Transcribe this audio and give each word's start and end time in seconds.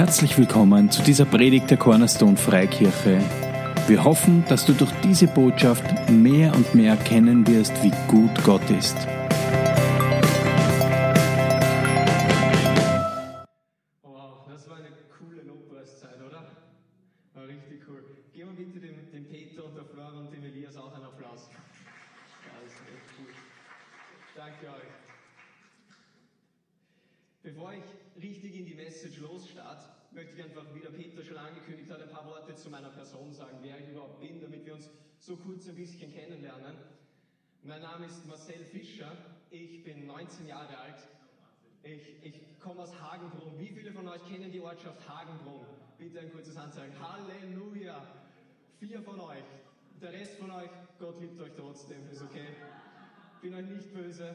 Herzlich 0.00 0.38
willkommen 0.38 0.90
zu 0.90 1.02
dieser 1.02 1.26
Predigt 1.26 1.68
der 1.68 1.76
Cornerstone 1.76 2.38
Freikirche. 2.38 3.20
Wir 3.86 4.02
hoffen, 4.02 4.44
dass 4.48 4.64
du 4.64 4.72
durch 4.72 4.90
diese 5.04 5.26
Botschaft 5.26 6.08
mehr 6.08 6.54
und 6.54 6.74
mehr 6.74 6.92
erkennen 6.92 7.46
wirst, 7.46 7.84
wie 7.84 7.92
gut 8.08 8.30
Gott 8.42 8.62
ist. 8.70 8.96
Worte 32.50 32.62
zu 32.62 32.70
meiner 32.70 32.90
Person 32.90 33.32
sagen, 33.32 33.58
wer 33.62 33.78
ich 33.78 33.88
überhaupt 33.90 34.18
bin, 34.20 34.40
damit 34.40 34.66
wir 34.66 34.74
uns 34.74 34.90
so 35.20 35.36
kurz 35.36 35.68
ein 35.68 35.76
bisschen 35.76 36.12
kennenlernen. 36.12 36.76
Mein 37.62 37.80
Name 37.80 38.06
ist 38.06 38.26
Marcel 38.26 38.64
Fischer, 38.64 39.12
ich 39.50 39.84
bin 39.84 40.04
19 40.06 40.48
Jahre 40.48 40.76
alt. 40.76 41.08
Ich, 41.84 42.24
ich 42.24 42.58
komme 42.58 42.82
aus 42.82 43.00
Hagenbrunn. 43.00 43.56
Wie 43.56 43.68
viele 43.68 43.92
von 43.92 44.08
euch 44.08 44.24
kennen 44.24 44.50
die 44.50 44.60
Ortschaft 44.60 45.08
Hagenbrunn? 45.08 45.64
Bitte 45.96 46.18
ein 46.18 46.32
kurzes 46.32 46.56
Anzeigen. 46.56 46.92
Halleluja! 47.00 48.04
Vier 48.80 49.00
von 49.00 49.20
euch. 49.20 49.44
Der 50.02 50.12
Rest 50.12 50.36
von 50.38 50.50
euch, 50.50 50.70
Gott 50.98 51.20
liebt 51.20 51.40
euch 51.40 51.52
trotzdem, 51.54 52.10
ist 52.10 52.22
okay. 52.22 52.48
Bin 53.42 53.54
euch 53.54 53.66
nicht 53.66 53.94
böse. 53.94 54.34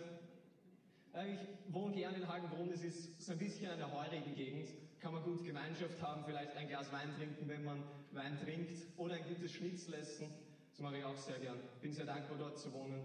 Äh, 1.14 1.34
Ich 1.34 1.74
wohne 1.74 1.96
gerne 1.96 2.18
in 2.18 2.28
Hagenbrunn, 2.30 2.70
es 2.70 2.84
ist 2.84 3.22
so 3.22 3.34
ein 3.34 3.40
bisschen 3.40 3.72
eine 3.72 3.92
heurige 3.92 4.32
Gegend. 4.32 4.70
Kann 5.06 5.14
man 5.14 5.24
gut 5.24 5.46
Gemeinschaft 5.46 6.02
haben, 6.02 6.24
vielleicht 6.26 6.58
ein 6.58 6.68
Glas 6.68 6.92
Wein 6.92 7.14
trinken, 7.16 7.48
wenn 7.48 7.64
man 7.64 7.84
Wein 8.14 8.40
trinkt, 8.44 8.88
oder 8.98 9.14
ein 9.14 9.24
gutes 9.30 9.52
Schnitzel 9.52 9.94
essen. 9.94 10.34
Das 10.72 10.80
mache 10.80 10.98
ich 10.98 11.04
auch 11.04 11.16
sehr 11.16 11.38
gern. 11.38 11.60
Bin 11.80 11.94
sehr 11.94 12.08
dankbar, 12.08 12.40
dort 12.40 12.58
zu 12.58 12.74
wohnen. 12.74 13.00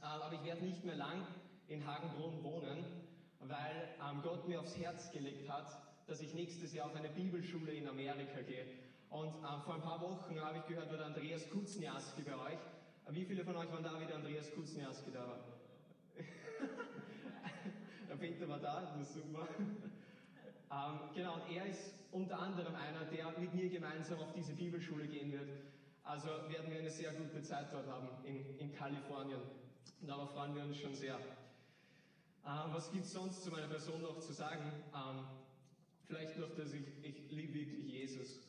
Äh, 0.00 0.06
Aber 0.06 0.32
ich 0.32 0.42
werde 0.44 0.64
nicht 0.64 0.82
mehr 0.82 0.96
lang 0.96 1.26
in 1.68 1.86
Hagenbrunn 1.86 2.42
wohnen, 2.42 2.82
weil 3.40 3.88
ähm, 4.00 4.22
Gott 4.22 4.48
mir 4.48 4.60
aufs 4.60 4.78
Herz 4.78 5.10
gelegt 5.12 5.46
hat, 5.50 5.66
dass 6.06 6.22
ich 6.22 6.32
nächstes 6.32 6.72
Jahr 6.72 6.86
auf 6.86 6.96
eine 6.96 7.10
Bibelschule 7.10 7.70
in 7.72 7.86
Amerika 7.86 8.40
gehe. 8.40 8.64
Und 9.10 9.28
ähm, 9.34 9.60
vor 9.62 9.74
ein 9.74 9.82
paar 9.82 10.00
Wochen 10.00 10.40
habe 10.40 10.56
ich 10.56 10.64
gehört, 10.64 10.88
war 10.88 10.96
der 10.96 11.06
Andreas 11.08 11.50
Kuzniaski 11.50 12.22
bei 12.22 12.34
euch. 12.34 12.58
Wie 13.10 13.26
viele 13.26 13.44
von 13.44 13.56
euch 13.56 13.70
waren 13.70 13.84
da, 13.84 14.00
wie 14.00 14.06
der 14.06 14.16
Andreas 14.16 14.50
Kuzniaski 14.54 15.10
da 15.12 15.26
war? 15.26 15.40
Der 18.08 18.16
Peter 18.16 18.48
war 18.48 18.58
da, 18.58 18.80
das 18.80 19.08
ist 19.08 19.14
super. 19.14 19.46
Ähm, 20.70 20.98
genau, 21.14 21.38
er 21.48 21.66
ist 21.66 21.94
unter 22.10 22.38
anderem 22.38 22.74
einer, 22.74 23.04
der 23.04 23.38
mit 23.38 23.54
mir 23.54 23.68
gemeinsam 23.68 24.18
auf 24.18 24.32
diese 24.32 24.52
Bibelschule 24.54 25.06
gehen 25.06 25.32
wird. 25.32 25.48
Also 26.02 26.28
werden 26.28 26.70
wir 26.70 26.80
eine 26.80 26.90
sehr 26.90 27.12
gute 27.12 27.42
Zeit 27.42 27.72
dort 27.72 27.86
haben 27.88 28.08
in, 28.24 28.58
in 28.58 28.72
Kalifornien. 28.72 29.40
Darauf 30.02 30.30
freuen 30.32 30.54
wir 30.54 30.64
uns 30.64 30.78
schon 30.78 30.94
sehr. 30.94 31.14
Ähm, 31.14 32.72
was 32.72 32.90
gibt 32.92 33.04
es 33.04 33.12
sonst 33.12 33.42
zu 33.42 33.50
meiner 33.50 33.66
Person 33.66 34.02
noch 34.02 34.18
zu 34.20 34.32
sagen? 34.32 34.72
Ähm, 34.94 35.26
vielleicht 36.06 36.38
noch, 36.38 36.54
dass 36.54 36.72
ich, 36.72 36.86
ich 37.02 37.30
liebe 37.30 37.54
wirklich 37.54 37.86
Jesus. 37.86 38.40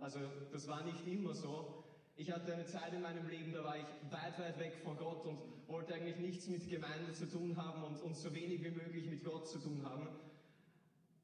Also 0.00 0.20
das 0.52 0.68
war 0.68 0.82
nicht 0.84 1.06
immer 1.06 1.34
so. 1.34 1.84
Ich 2.16 2.30
hatte 2.32 2.52
eine 2.54 2.66
Zeit 2.66 2.92
in 2.92 3.02
meinem 3.02 3.28
Leben, 3.28 3.52
da 3.52 3.62
war 3.62 3.76
ich 3.76 3.84
weit, 4.10 4.38
weit 4.38 4.58
weg 4.58 4.74
von 4.82 4.96
Gott 4.96 5.24
und 5.26 5.38
wollte 5.68 5.94
eigentlich 5.94 6.16
nichts 6.16 6.48
mit 6.48 6.68
Gemeinde 6.68 7.12
zu 7.12 7.26
tun 7.28 7.56
haben 7.56 7.84
und, 7.84 8.00
und 8.02 8.16
so 8.16 8.34
wenig 8.34 8.62
wie 8.64 8.70
möglich 8.70 9.06
mit 9.06 9.24
Gott 9.24 9.48
zu 9.48 9.58
tun 9.58 9.82
haben. 9.84 10.08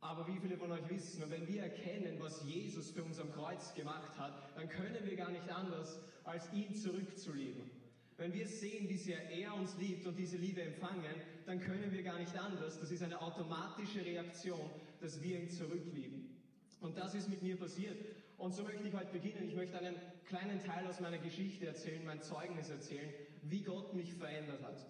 Aber 0.02 0.26
wie 0.26 0.38
viele 0.40 0.56
von 0.56 0.72
euch 0.72 0.88
wissen, 0.90 1.30
wenn 1.30 1.46
wir 1.46 1.62
erkennen, 1.62 2.16
was 2.18 2.42
Jesus 2.44 2.90
für 2.90 3.04
uns 3.04 3.20
am 3.20 3.30
Kreuz 3.32 3.72
gemacht 3.72 4.18
hat, 4.18 4.34
dann 4.56 4.68
können 4.68 4.98
wir 5.04 5.16
gar 5.16 5.30
nicht 5.30 5.48
anders, 5.48 6.00
als 6.24 6.52
ihn 6.52 6.74
zurückzulieben. 6.74 7.70
Wenn 8.16 8.34
wir 8.34 8.46
sehen, 8.46 8.88
wie 8.88 8.96
sehr 8.96 9.30
er 9.30 9.54
uns 9.54 9.76
liebt 9.78 10.04
und 10.06 10.18
diese 10.18 10.36
Liebe 10.36 10.60
empfangen, 10.60 11.14
dann 11.46 11.60
können 11.60 11.92
wir 11.92 12.02
gar 12.02 12.18
nicht 12.18 12.36
anders. 12.36 12.80
Das 12.80 12.90
ist 12.90 13.02
eine 13.02 13.22
automatische 13.22 14.04
Reaktion, 14.04 14.68
dass 15.00 15.22
wir 15.22 15.38
ihn 15.40 15.48
zurücklieben. 15.48 16.36
Und 16.80 16.98
das 16.98 17.14
ist 17.14 17.28
mit 17.28 17.42
mir 17.42 17.56
passiert. 17.56 17.96
Und 18.38 18.54
so 18.54 18.64
möchte 18.64 18.88
ich 18.88 18.94
heute 18.94 19.12
beginnen. 19.12 19.48
Ich 19.48 19.54
möchte 19.54 19.78
einen 19.78 19.94
kleinen 20.26 20.60
Teil 20.64 20.84
aus 20.88 20.98
meiner 20.98 21.18
Geschichte 21.18 21.66
erzählen, 21.66 22.04
mein 22.04 22.20
Zeugnis 22.20 22.70
erzählen, 22.70 23.08
wie 23.42 23.62
Gott 23.62 23.94
mich 23.94 24.12
verändert 24.14 24.64
hat. 24.64 24.84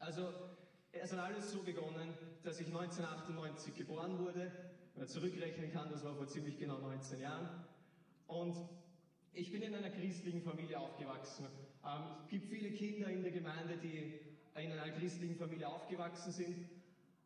Also, 0.00 0.32
es 0.92 1.12
hat 1.12 1.20
alles 1.20 1.50
so 1.50 1.62
begonnen, 1.62 2.14
dass 2.42 2.60
ich 2.60 2.66
1998 2.66 3.74
geboren 3.74 4.18
wurde. 4.18 4.52
Wenn 4.94 5.02
man 5.02 5.08
zurückrechnen 5.08 5.72
kann, 5.72 5.90
das 5.90 6.04
war 6.04 6.14
vor 6.14 6.26
ziemlich 6.26 6.58
genau 6.58 6.78
19 6.78 7.20
Jahren. 7.20 7.48
Und 8.26 8.56
ich 9.32 9.50
bin 9.50 9.62
in 9.62 9.74
einer 9.74 9.90
christlichen 9.90 10.42
Familie 10.42 10.78
aufgewachsen. 10.78 11.46
Ähm, 11.84 12.02
es 12.22 12.28
gibt 12.28 12.48
viele 12.48 12.70
Kinder 12.72 13.08
in 13.08 13.22
der 13.22 13.32
Gemeinde, 13.32 13.78
die 13.78 14.20
in 14.54 14.72
einer 14.72 14.90
christlichen 14.90 15.36
Familie 15.36 15.68
aufgewachsen 15.68 16.30
sind. 16.30 16.56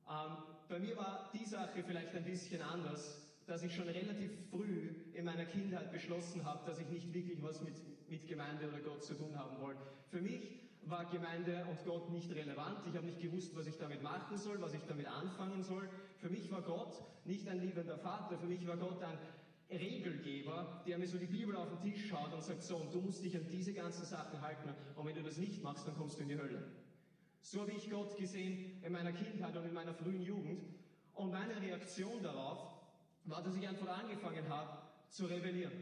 Ähm, 0.09 0.37
bei 0.69 0.79
mir 0.79 0.97
war 0.97 1.31
die 1.35 1.45
Sache 1.45 1.83
vielleicht 1.85 2.15
ein 2.15 2.25
bisschen 2.25 2.63
anders, 2.63 3.21
dass 3.47 3.63
ich 3.63 3.75
schon 3.75 3.89
relativ 3.89 4.31
früh 4.51 4.91
in 5.13 5.25
meiner 5.25 5.45
Kindheit 5.45 5.91
beschlossen 5.91 6.45
habe, 6.45 6.65
dass 6.67 6.79
ich 6.79 6.89
nicht 6.89 7.13
wirklich 7.13 7.43
was 7.43 7.61
mit, 7.63 7.75
mit 8.09 8.27
Gemeinde 8.29 8.69
oder 8.69 8.81
Gott 8.81 9.05
zu 9.05 9.15
tun 9.15 9.37
haben 9.37 9.61
wollte. 9.61 9.81
Für 10.09 10.21
mich 10.21 10.66
war 10.89 11.05
Gemeinde 11.07 11.65
und 11.69 11.85
Gott 11.85 12.11
nicht 12.11 12.31
relevant. 12.35 12.79
Ich 12.89 12.97
habe 12.97 13.07
nicht 13.07 13.21
gewusst, 13.21 13.55
was 13.57 13.67
ich 13.67 13.77
damit 13.77 14.03
machen 14.03 14.37
soll, 14.37 14.61
was 14.61 14.75
ich 14.75 14.83
damit 14.87 15.07
anfangen 15.07 15.63
soll. 15.63 15.89
Für 16.17 16.29
mich 16.29 16.51
war 16.51 16.63
Gott 16.63 17.03
nicht 17.25 17.49
ein 17.49 17.61
liebender 17.61 17.99
Vater, 17.99 18.39
für 18.39 18.47
mich 18.47 18.67
war 18.67 18.77
Gott 18.77 19.03
ein 19.03 19.19
Regelgeber, 19.71 20.83
der 20.87 20.99
mir 20.99 21.09
so 21.09 21.19
die 21.19 21.27
Bibel 21.27 21.57
auf 21.57 21.69
den 21.69 21.81
Tisch 21.91 22.07
schaut 22.09 22.33
und 22.33 22.43
sagt, 22.43 22.63
so, 22.63 22.77
und 22.77 22.95
du 22.95 23.01
musst 23.01 23.25
dich 23.25 23.37
an 23.37 23.47
diese 23.51 23.73
ganzen 23.73 24.05
Sachen 24.05 24.41
halten 24.41 24.71
und 24.95 25.07
wenn 25.07 25.15
du 25.15 25.23
das 25.23 25.39
nicht 25.39 25.63
machst, 25.63 25.89
dann 25.89 25.97
kommst 25.97 26.19
du 26.19 26.23
in 26.23 26.29
die 26.29 26.39
Hölle. 26.39 26.63
So 27.41 27.61
habe 27.63 27.73
ich 27.73 27.91
Gott 27.91 28.17
gesehen 28.17 28.83
in 28.83 28.93
meiner 28.93 29.13
Kindheit 29.13 29.57
und 29.57 29.65
in 29.65 29.75
meiner 29.75 29.95
frühen 29.95 30.23
Jugend. 30.23 30.65
Und 31.15 31.31
meine 31.31 31.61
Reaktion 31.61 32.23
darauf 32.23 32.75
war, 33.25 33.43
dass 33.43 33.57
ich 33.57 33.67
einfach 33.67 33.89
angefangen 33.99 34.49
habe 34.49 34.79
zu 35.09 35.27
rebellieren. 35.27 35.73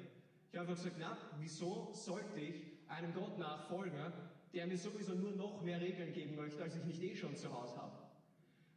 Ich 0.50 0.58
habe 0.58 0.68
einfach 0.68 0.82
gesagt, 0.82 0.96
na, 1.00 1.16
wieso 1.38 1.90
sollte 1.92 2.38
ich 2.38 2.74
einem 2.88 3.12
Gott 3.14 3.38
nachfolgen, 3.38 4.12
der 4.54 4.66
mir 4.66 4.78
sowieso 4.78 5.14
nur 5.14 5.32
noch 5.32 5.62
mehr 5.62 5.80
Regeln 5.80 6.12
geben 6.12 6.36
möchte, 6.36 6.62
als 6.62 6.76
ich 6.76 6.84
nicht 6.84 7.02
eh 7.02 7.16
schon 7.16 7.34
zu 7.36 7.52
Hause 7.52 7.76
habe. 7.76 7.92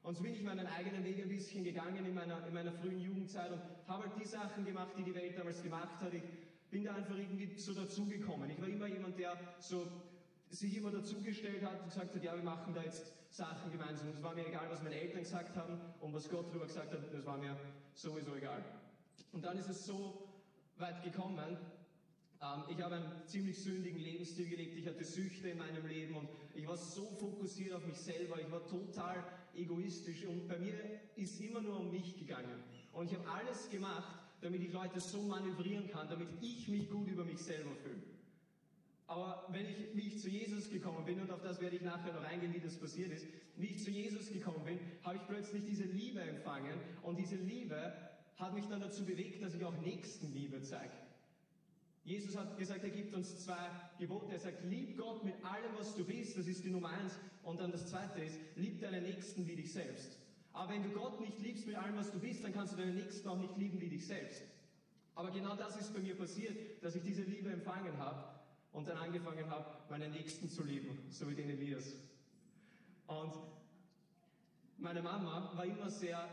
Und 0.04 0.16
so 0.16 0.24
bin 0.24 0.34
ich 0.34 0.42
meinen 0.42 0.66
eigenen 0.68 1.04
Weg 1.04 1.22
ein 1.22 1.28
bisschen 1.28 1.64
gegangen 1.64 2.06
in 2.06 2.14
meiner, 2.14 2.46
in 2.48 2.54
meiner 2.54 2.72
frühen 2.72 3.00
Jugendzeit 3.00 3.52
und 3.52 3.62
habe 3.88 4.04
halt 4.04 4.14
die 4.20 4.26
Sachen 4.26 4.66
gemacht, 4.66 4.94
die 4.98 5.04
die 5.04 5.14
Welt 5.14 5.38
damals 5.38 5.62
gemacht 5.62 6.02
hat. 6.02 6.14
Ich 6.14 6.24
bin 6.72 6.84
da 6.84 6.96
einfach 6.96 7.18
irgendwie 7.18 7.60
so 7.60 7.74
dazugekommen. 7.74 8.50
Ich 8.50 8.62
war 8.62 8.68
immer 8.68 8.88
jemand, 8.88 9.20
der 9.20 9.38
so 9.60 9.86
sich 10.50 10.78
immer 10.78 10.92
dazugestellt 10.92 11.62
hat 11.62 11.82
und 11.82 11.90
gesagt 11.90 12.16
hat, 12.16 12.24
ja, 12.24 12.36
wir 12.36 12.44
machen 12.44 12.74
da 12.74 12.82
jetzt 12.82 13.14
Sachen 13.30 13.72
gemeinsam. 13.72 14.10
Es 14.10 14.24
war 14.24 14.34
mir 14.34 14.48
egal, 14.48 14.68
was 14.70 14.82
meine 14.82 14.96
Eltern 14.96 15.20
gesagt 15.20 15.56
haben 15.58 15.80
und 16.00 16.14
was 16.14 16.30
Gott 16.30 16.50
darüber 16.50 16.66
gesagt 16.66 16.94
hat, 16.94 17.14
das 17.14 17.26
war 17.26 17.38
mir 17.38 17.58
sowieso 17.94 18.36
egal. 18.36 18.64
Und 19.34 19.44
dann 19.44 19.58
ist 19.58 19.70
es 19.70 19.86
so 19.86 20.28
weit 20.78 21.04
gekommen, 21.04 21.58
ich 22.70 22.82
habe 22.82 22.96
einen 22.96 23.26
ziemlich 23.26 23.58
sündigen 23.58 24.00
Lebensstil 24.00 24.48
gelebt, 24.48 24.78
ich 24.78 24.88
hatte 24.88 25.04
Süchte 25.04 25.50
in 25.50 25.58
meinem 25.58 25.86
Leben 25.88 26.16
und 26.16 26.30
ich 26.54 26.68
war 26.68 26.78
so 26.78 27.06
fokussiert 27.20 27.74
auf 27.74 27.86
mich 27.86 27.98
selber, 27.98 28.40
ich 28.40 28.52
war 28.52 28.66
total 28.68 29.24
egoistisch 29.56 30.24
und 30.26 30.48
bei 30.48 30.60
mir 30.60 30.74
ist 31.16 31.42
immer 31.42 31.62
nur 31.62 31.80
um 31.80 31.90
mich 31.90 32.16
gegangen. 32.18 32.64
Und 32.94 33.12
ich 33.12 33.18
habe 33.18 33.28
alles 33.30 33.70
gemacht, 33.70 34.20
damit 34.42 34.62
ich 34.62 34.72
Leute 34.72 35.00
so 35.00 35.24
manövrieren 35.24 35.88
kann, 35.88 36.08
damit 36.10 36.28
ich 36.42 36.68
mich 36.68 36.90
gut 36.90 37.08
über 37.08 37.26
mich 37.26 37.40
selber 37.40 37.76
fühle. 37.84 38.04
Aber 39.08 39.48
wenn 39.50 39.66
ich, 39.66 39.96
wie 39.96 40.08
ich 40.08 40.20
zu 40.20 40.30
Jesus 40.30 40.70
gekommen 40.70 41.06
bin, 41.06 41.20
und 41.22 41.32
auf 41.32 41.42
das 41.42 41.60
werde 41.62 41.78
ich 41.78 41.82
nachher 41.82 42.14
noch 42.14 42.24
eingehen, 42.24 42.54
wie 42.54 42.60
das 42.60 42.78
passiert 42.78 43.12
ist, 43.12 43.26
wie 43.56 43.68
ich 43.68 43.84
zu 43.84 43.90
Jesus 43.90 44.32
gekommen 44.32 44.64
bin, 44.66 44.80
habe 45.02 45.16
ich 45.16 45.26
plötzlich 45.28 45.64
diese 45.66 45.86
Liebe 45.86 46.20
empfangen 46.22 46.78
und 47.02 47.18
diese 47.18 47.38
Liebe 47.38 47.94
hat 48.36 48.54
mich 48.54 48.66
dann 48.68 48.82
dazu 48.82 49.06
bewegt, 49.06 49.42
dass 49.42 49.56
ich 49.56 49.66
auch 49.66 49.80
Nächstenliebe 49.82 50.62
zeige. 50.62 51.07
Jesus 52.08 52.38
hat 52.38 52.58
gesagt, 52.58 52.86
er 52.86 52.90
gibt 52.90 53.14
uns 53.14 53.44
zwei 53.44 53.70
Gebote. 54.00 54.32
Er 54.32 54.40
sagt, 54.40 54.64
lieb 54.64 54.98
Gott 54.98 55.26
mit 55.26 55.36
allem, 55.44 55.78
was 55.78 55.94
du 55.94 56.06
bist, 56.06 56.38
das 56.38 56.48
ist 56.48 56.64
die 56.64 56.70
Nummer 56.70 56.88
eins. 56.88 57.20
Und 57.44 57.60
dann 57.60 57.70
das 57.70 57.86
zweite 57.88 58.22
ist, 58.22 58.40
lieb 58.56 58.80
deinen 58.80 59.04
Nächsten 59.04 59.46
wie 59.46 59.58
dich 59.58 59.74
selbst. 59.74 60.18
Aber 60.54 60.72
wenn 60.72 60.84
du 60.84 60.90
Gott 60.92 61.20
nicht 61.20 61.38
liebst 61.40 61.68
mit 61.68 61.76
allem, 61.76 61.98
was 61.98 62.10
du 62.10 62.20
bist, 62.20 62.46
dann 62.46 62.54
kannst 62.54 62.72
du 62.72 62.78
deinen 62.78 62.96
Nächsten 62.96 63.28
auch 63.28 63.38
nicht 63.38 63.58
lieben 63.58 63.82
wie 63.82 63.90
dich 63.90 64.08
selbst. 64.08 64.42
Aber 65.16 65.32
genau 65.32 65.58
das 65.58 65.76
ist 65.76 65.94
bei 65.94 66.00
mir 66.00 66.16
passiert, 66.16 66.82
dass 66.82 66.96
ich 66.96 67.04
diese 67.04 67.24
Liebe 67.24 67.50
empfangen 67.50 67.98
habe 67.98 68.24
und 68.72 68.88
dann 68.88 68.98
angefangen 68.98 69.50
habe, 69.50 69.66
meinen 69.90 70.12
Nächsten 70.12 70.48
zu 70.48 70.64
lieben, 70.64 70.98
so 71.10 71.30
wie 71.30 71.36
den 71.36 71.50
Elias. 71.50 71.94
Und 73.08 73.34
meine 74.78 75.02
Mama 75.02 75.52
war 75.58 75.66
immer 75.66 75.90
sehr 75.90 76.26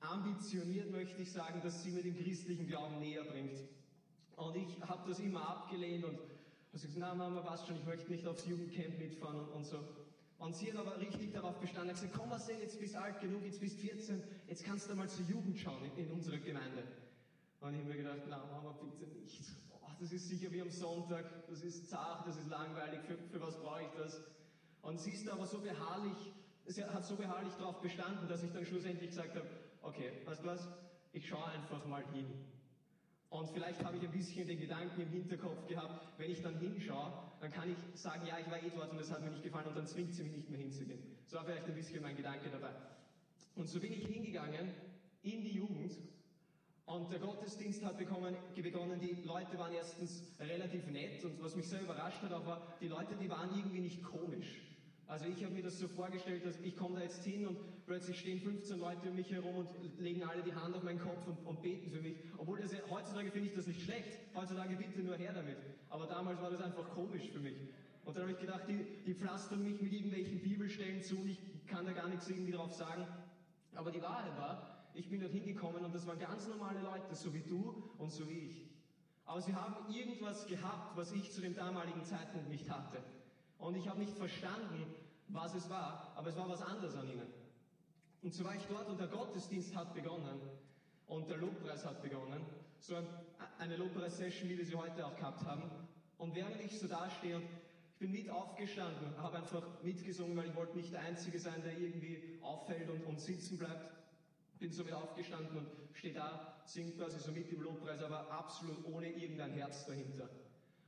ambitioniert, 0.00 0.90
möchte 0.90 1.22
ich 1.22 1.30
sagen, 1.30 1.60
dass 1.62 1.84
sie 1.84 1.92
mir 1.92 2.02
den 2.02 2.16
christlichen 2.16 2.66
Glauben 2.66 2.98
näher 2.98 3.22
bringt. 3.22 3.60
Und 4.42 4.56
ich 4.56 4.80
habe 4.80 5.08
das 5.08 5.20
immer 5.20 5.48
abgelehnt 5.48 6.04
und 6.04 6.16
habe 6.16 6.28
gesagt, 6.72 6.94
na 6.96 7.14
Mama, 7.14 7.40
passt 7.40 7.66
schon, 7.66 7.76
ich 7.76 7.84
möchte 7.84 8.10
nicht 8.10 8.26
aufs 8.26 8.46
Jugendcamp 8.46 8.98
mitfahren 8.98 9.38
und, 9.38 9.48
und 9.50 9.64
so. 9.64 9.78
Und 10.38 10.56
sie 10.56 10.72
hat 10.72 10.80
aber 10.80 10.98
richtig 10.98 11.32
darauf 11.32 11.60
bestanden, 11.60 11.90
hat 11.90 11.96
gesagt, 11.96 12.14
komm 12.16 12.28
Marcel, 12.28 12.58
jetzt 12.58 12.80
bist 12.80 12.94
du 12.94 13.00
alt 13.00 13.20
genug, 13.20 13.44
jetzt 13.44 13.60
bist 13.60 13.76
du 13.76 13.86
14, 13.86 14.22
jetzt 14.48 14.64
kannst 14.64 14.90
du 14.90 14.94
mal 14.96 15.08
zur 15.08 15.24
Jugend 15.26 15.56
schauen 15.56 15.84
in, 15.84 16.06
in 16.06 16.10
unserer 16.10 16.38
Gemeinde. 16.38 16.82
Und 17.60 17.74
ich 17.74 17.80
habe 17.80 17.90
mir 17.90 17.96
gedacht, 17.96 18.22
na 18.28 18.38
Mama, 18.38 18.76
bitte 18.82 19.06
nicht. 19.14 19.40
Oh, 19.70 19.86
das 20.00 20.10
ist 20.10 20.28
sicher 20.28 20.50
wie 20.50 20.60
am 20.60 20.70
Sonntag, 20.70 21.46
das 21.48 21.62
ist 21.62 21.88
zart, 21.88 22.26
das 22.26 22.36
ist 22.36 22.48
langweilig, 22.48 23.00
für, 23.06 23.16
für 23.30 23.40
was 23.40 23.56
brauche 23.60 23.82
ich 23.82 23.90
das? 23.96 24.20
Und 24.80 24.98
sie 24.98 25.12
ist 25.12 25.28
aber 25.28 25.46
so 25.46 25.60
beharrlich, 25.60 26.32
sie 26.66 26.84
hat 26.84 27.06
so 27.06 27.14
beharrlich 27.14 27.52
darauf 27.54 27.80
bestanden, 27.80 28.26
dass 28.28 28.42
ich 28.42 28.50
dann 28.50 28.66
schlussendlich 28.66 29.10
gesagt 29.10 29.36
habe, 29.36 29.46
okay, 29.82 30.10
weißt 30.24 30.42
du 30.42 30.46
was, 30.46 30.68
ich 31.12 31.28
schaue 31.28 31.44
einfach 31.44 31.86
mal 31.86 32.04
hin. 32.12 32.26
Und 33.32 33.48
vielleicht 33.48 33.82
habe 33.82 33.96
ich 33.96 34.02
ein 34.02 34.12
bisschen 34.12 34.46
den 34.46 34.60
Gedanken 34.60 35.00
im 35.00 35.08
Hinterkopf 35.08 35.66
gehabt, 35.66 36.06
wenn 36.18 36.30
ich 36.30 36.42
dann 36.42 36.58
hinschaue, 36.58 37.10
dann 37.40 37.50
kann 37.50 37.70
ich 37.70 37.78
sagen, 37.98 38.26
ja, 38.26 38.38
ich 38.38 38.46
war 38.50 38.62
eh 38.62 38.70
dort 38.76 38.92
und 38.92 39.00
es 39.00 39.10
hat 39.10 39.24
mir 39.24 39.30
nicht 39.30 39.42
gefallen 39.42 39.68
und 39.68 39.74
dann 39.74 39.86
zwingt 39.86 40.14
sie 40.14 40.22
mich 40.22 40.34
nicht 40.34 40.50
mehr 40.50 40.60
hinzugehen. 40.60 40.98
So 41.24 41.38
war 41.38 41.44
vielleicht 41.46 41.64
ein 41.64 41.74
bisschen 41.74 42.02
mein 42.02 42.14
Gedanke 42.14 42.50
dabei. 42.50 42.74
Und 43.56 43.70
so 43.70 43.80
bin 43.80 43.90
ich 43.90 44.04
hingegangen 44.04 44.70
in 45.22 45.42
die 45.44 45.54
Jugend 45.56 45.96
und 46.84 47.10
der 47.10 47.20
Gottesdienst 47.20 47.82
hat 47.86 47.96
begonnen, 47.96 48.36
begonnen, 48.54 49.00
die 49.00 49.22
Leute 49.24 49.58
waren 49.58 49.72
erstens 49.72 50.24
relativ 50.38 50.86
nett 50.88 51.24
und 51.24 51.42
was 51.42 51.56
mich 51.56 51.66
sehr 51.66 51.80
überrascht 51.80 52.20
hat, 52.20 52.32
auch 52.34 52.44
war, 52.44 52.76
die 52.82 52.88
Leute, 52.88 53.14
die 53.16 53.30
waren 53.30 53.56
irgendwie 53.56 53.80
nicht 53.80 54.02
komisch. 54.02 54.71
Also 55.06 55.26
ich 55.26 55.44
habe 55.44 55.54
mir 55.54 55.62
das 55.62 55.78
so 55.78 55.88
vorgestellt, 55.88 56.46
dass 56.46 56.58
ich 56.60 56.76
komme 56.76 56.96
da 56.96 57.02
jetzt 57.02 57.24
hin 57.24 57.46
und 57.46 57.58
plötzlich 57.86 58.18
stehen 58.18 58.40
15 58.40 58.78
Leute 58.78 59.10
um 59.10 59.16
mich 59.16 59.30
herum 59.30 59.56
und 59.56 59.68
legen 59.98 60.22
alle 60.24 60.42
die 60.42 60.54
Hand 60.54 60.74
auf 60.74 60.82
meinen 60.82 61.00
Kopf 61.00 61.26
und, 61.26 61.44
und 61.46 61.60
beten 61.62 61.90
für 61.90 62.00
mich. 62.00 62.16
Obwohl 62.38 62.60
das, 62.60 62.72
heutzutage 62.90 63.30
finde 63.30 63.48
ich 63.48 63.54
das 63.54 63.66
nicht 63.66 63.82
schlecht. 63.82 64.18
Heutzutage 64.34 64.74
bitte 64.76 65.00
nur 65.00 65.16
her 65.16 65.32
damit. 65.34 65.56
Aber 65.90 66.06
damals 66.06 66.40
war 66.40 66.50
das 66.50 66.62
einfach 66.62 66.88
komisch 66.90 67.28
für 67.30 67.40
mich. 67.40 67.56
Und 68.04 68.16
dann 68.16 68.22
habe 68.22 68.32
ich 68.32 68.38
gedacht, 68.38 68.62
die, 68.68 68.84
die 69.06 69.14
pflastern 69.14 69.62
mich 69.62 69.80
mit 69.80 69.92
irgendwelchen 69.92 70.40
Bibelstellen 70.40 71.02
zu 71.02 71.16
und 71.16 71.28
ich 71.28 71.38
kann 71.66 71.84
da 71.86 71.92
gar 71.92 72.08
nichts 72.08 72.28
irgendwie 72.28 72.52
drauf 72.52 72.72
sagen. 72.72 73.06
Aber 73.74 73.90
die 73.90 74.02
Wahrheit 74.02 74.36
war, 74.36 74.88
ich 74.94 75.08
bin 75.08 75.20
dort 75.20 75.32
hingekommen 75.32 75.84
und 75.84 75.94
das 75.94 76.06
waren 76.06 76.18
ganz 76.18 76.48
normale 76.48 76.80
Leute, 76.80 77.14
so 77.14 77.32
wie 77.32 77.42
du 77.42 77.90
und 77.98 78.10
so 78.10 78.28
wie 78.28 78.38
ich. 78.38 78.66
Aber 79.24 79.40
sie 79.40 79.54
haben 79.54 79.92
irgendwas 79.92 80.46
gehabt, 80.46 80.96
was 80.96 81.12
ich 81.12 81.30
zu 81.30 81.40
dem 81.40 81.54
damaligen 81.54 82.04
Zeitpunkt 82.04 82.48
nicht 82.48 82.68
hatte. 82.68 83.02
Und 83.62 83.76
ich 83.76 83.88
habe 83.88 84.00
nicht 84.00 84.16
verstanden, 84.16 84.94
was 85.28 85.54
es 85.54 85.70
war, 85.70 86.12
aber 86.16 86.28
es 86.28 86.36
war 86.36 86.48
was 86.48 86.62
anderes 86.62 86.94
an 86.96 87.08
ihnen. 87.08 87.32
Und 88.22 88.34
so 88.34 88.44
war 88.44 88.54
ich 88.54 88.62
dort 88.66 88.88
und 88.88 89.00
der 89.00 89.06
Gottesdienst 89.06 89.74
hat 89.74 89.94
begonnen 89.94 90.40
und 91.06 91.28
der 91.28 91.38
Lobpreis 91.38 91.84
hat 91.84 92.02
begonnen. 92.02 92.44
So 92.78 92.96
eine 93.58 93.76
Lobpreis-Session, 93.76 94.48
wie 94.48 94.58
wir 94.58 94.66
sie 94.66 94.74
heute 94.74 95.06
auch 95.06 95.16
gehabt 95.16 95.44
haben. 95.46 95.70
Und 96.18 96.34
während 96.34 96.60
ich 96.60 96.78
so 96.78 96.86
dastehe 96.86 97.36
und 97.36 97.44
ich 97.44 97.98
bin 97.98 98.12
mit 98.12 98.28
aufgestanden, 98.30 99.16
habe 99.18 99.38
einfach 99.38 99.62
mitgesungen, 99.82 100.36
weil 100.36 100.48
ich 100.48 100.56
wollte 100.56 100.76
nicht 100.76 100.92
der 100.92 101.00
Einzige 101.00 101.38
sein, 101.38 101.62
der 101.62 101.78
irgendwie 101.78 102.38
auffällt 102.42 102.90
und, 102.90 103.04
und 103.04 103.20
sitzen 103.20 103.58
bleibt 103.58 103.92
bin 104.62 104.70
somit 104.70 104.92
aufgestanden 104.92 105.58
und 105.58 105.66
stehe 105.92 106.14
da, 106.14 106.62
singt 106.66 106.96
quasi 106.96 107.18
so 107.18 107.32
mit 107.32 107.50
im 107.50 107.62
Lobpreis, 107.62 108.00
aber 108.00 108.30
absolut 108.30 108.86
ohne 108.86 109.08
irgendein 109.08 109.50
Herz 109.54 109.86
dahinter. 109.86 110.30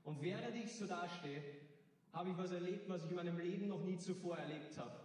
Und 0.04 0.22
während 0.22 0.54
ich 0.54 0.78
so 0.78 0.86
dastehe, 0.86 1.42
habe 2.14 2.30
ich 2.30 2.38
was 2.38 2.52
erlebt, 2.52 2.88
was 2.88 3.04
ich 3.04 3.10
in 3.10 3.16
meinem 3.16 3.38
Leben 3.38 3.68
noch 3.68 3.82
nie 3.84 3.98
zuvor 3.98 4.38
erlebt 4.38 4.78
habe. 4.78 4.98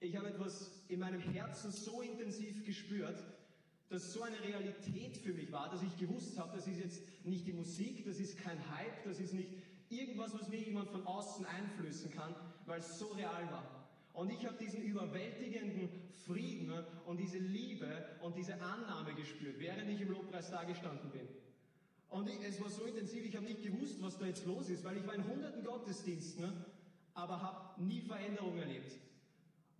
Ich 0.00 0.16
habe 0.16 0.28
etwas 0.28 0.70
in 0.88 1.00
meinem 1.00 1.20
Herzen 1.20 1.70
so 1.70 2.00
intensiv 2.00 2.64
gespürt, 2.64 3.22
dass 3.88 4.12
so 4.12 4.22
eine 4.22 4.40
Realität 4.42 5.16
für 5.18 5.32
mich 5.32 5.52
war, 5.52 5.70
dass 5.70 5.82
ich 5.82 5.96
gewusst 5.96 6.38
habe, 6.38 6.56
das 6.56 6.66
ist 6.66 6.80
jetzt 6.80 7.02
nicht 7.24 7.46
die 7.46 7.52
Musik, 7.52 8.04
das 8.04 8.18
ist 8.18 8.38
kein 8.38 8.58
Hype, 8.70 9.04
das 9.04 9.20
ist 9.20 9.32
nicht 9.32 9.48
irgendwas, 9.88 10.34
was 10.34 10.48
mir 10.48 10.58
jemand 10.58 10.90
von 10.90 11.06
außen 11.06 11.46
einflößen 11.46 12.10
kann, 12.10 12.34
weil 12.66 12.80
es 12.80 12.98
so 12.98 13.06
real 13.08 13.50
war. 13.50 13.86
Und 14.12 14.30
ich 14.30 14.44
habe 14.46 14.56
diesen 14.56 14.82
überwältigenden 14.82 15.90
Frieden 16.26 16.72
und 17.04 17.18
diese 17.18 17.38
Liebe 17.38 17.86
und 18.22 18.36
diese 18.36 18.54
Annahme 18.60 19.14
gespürt, 19.14 19.58
während 19.58 19.88
ich 19.90 20.00
im 20.00 20.10
Lobpreis 20.10 20.50
da 20.50 20.64
gestanden 20.64 21.10
bin. 21.10 21.28
Und 22.08 22.28
ich, 22.28 22.40
es 22.46 22.60
war 22.60 22.68
so 22.68 22.84
intensiv, 22.84 23.24
ich 23.24 23.36
habe 23.36 23.46
nicht 23.46 23.62
gewusst, 23.62 24.00
was 24.00 24.18
da 24.18 24.26
jetzt 24.26 24.46
los 24.46 24.68
ist, 24.68 24.84
weil 24.84 24.96
ich 24.96 25.06
war 25.06 25.14
in 25.14 25.26
hunderten 25.26 25.64
Gottesdiensten, 25.64 26.44
ne, 26.44 26.64
aber 27.14 27.42
habe 27.42 27.82
nie 27.82 28.00
Veränderung 28.00 28.56
erlebt. 28.58 28.92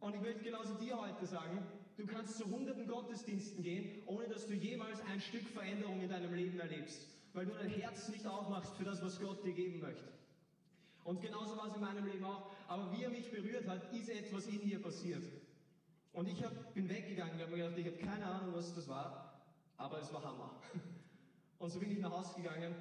Und 0.01 0.15
ich 0.15 0.21
möchte 0.21 0.43
genauso 0.43 0.75
dir 0.75 1.01
heute 1.01 1.27
sagen, 1.27 1.65
du 1.97 2.07
kannst 2.07 2.37
zu 2.37 2.45
hunderten 2.47 2.87
Gottesdiensten 2.87 3.63
gehen, 3.63 4.03
ohne 4.07 4.29
dass 4.29 4.47
du 4.47 4.55
jemals 4.55 5.01
ein 5.03 5.21
Stück 5.21 5.49
Veränderung 5.49 6.01
in 6.01 6.09
deinem 6.09 6.35
Leben 6.35 6.59
erlebst, 6.59 7.07
weil 7.33 7.47
du 7.47 7.53
dein 7.53 7.71
Herz 7.71 8.09
nicht 8.09 8.27
aufmachst 8.27 8.77
für 8.77 8.85
das, 8.85 9.03
was 9.03 9.21
Gott 9.21 9.45
dir 9.45 9.53
geben 9.53 9.81
möchte. 9.81 10.13
Und 11.05 11.21
genauso 11.23 11.57
war 11.57 11.69
es 11.69 11.75
in 11.75 11.81
meinem 11.81 12.05
Leben 12.05 12.25
auch. 12.25 12.51
Aber 12.67 12.93
wie 12.93 13.05
er 13.05 13.11
mich 13.11 13.31
berührt 13.31 13.69
hat, 13.69 13.93
ist 13.93 14.09
etwas 14.09 14.47
in 14.49 14.67
mir 14.67 14.83
passiert. 14.83 15.23
Und 16.13 16.29
ich 16.29 16.43
hab, 16.43 16.75
bin 16.75 16.89
weggegangen, 16.89 17.41
habe 17.41 17.51
mir 17.53 17.59
gedacht, 17.59 17.79
ich 17.79 17.87
habe 17.87 17.97
keine 17.99 18.27
Ahnung, 18.27 18.55
was 18.55 18.75
das 18.75 18.89
war, 18.89 19.41
aber 19.77 20.01
es 20.01 20.13
war 20.13 20.25
Hammer. 20.25 20.51
Und 21.59 21.71
so 21.71 21.81
bin 21.81 21.91
ich 21.91 21.99
nach 21.99 22.13
Hause 22.13 22.35
gegangen, 22.37 22.75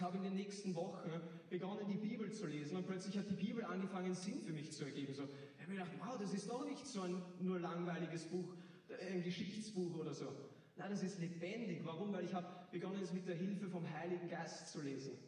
habe 0.00 0.16
in 0.16 0.22
den 0.22 0.34
nächsten 0.34 0.74
Wochen 0.74 1.10
begonnen, 1.50 1.88
die 1.88 1.96
Bibel 1.96 2.30
zu 2.32 2.46
lesen 2.46 2.76
und 2.76 2.86
plötzlich 2.86 3.16
hat 3.18 3.28
die 3.30 3.34
Bibel 3.34 3.64
angefangen, 3.64 4.14
Sinn 4.14 4.40
für 4.42 4.52
mich 4.52 4.70
zu 4.72 4.84
ergeben. 4.84 5.14
So, 5.14 5.24
ich 5.24 5.62
habe 5.62 5.72
mir 5.72 5.84
gedacht, 5.84 5.92
wow, 5.98 6.18
das 6.18 6.32
ist 6.32 6.48
doch 6.48 6.64
nicht 6.64 6.86
so 6.86 7.02
ein 7.02 7.22
nur 7.40 7.58
langweiliges 7.58 8.24
Buch, 8.26 8.54
ein 9.00 9.22
Geschichtsbuch 9.22 9.98
oder 9.98 10.14
so. 10.14 10.26
Nein, 10.76 10.90
das 10.90 11.02
ist 11.02 11.18
lebendig. 11.18 11.80
Warum? 11.84 12.12
Weil 12.12 12.24
ich 12.24 12.34
habe 12.34 12.46
begonnen, 12.70 13.02
es 13.02 13.12
mit 13.12 13.26
der 13.26 13.34
Hilfe 13.34 13.68
vom 13.68 13.88
Heiligen 13.92 14.28
Geist 14.28 14.68
zu 14.68 14.80
lesen. 14.80 15.18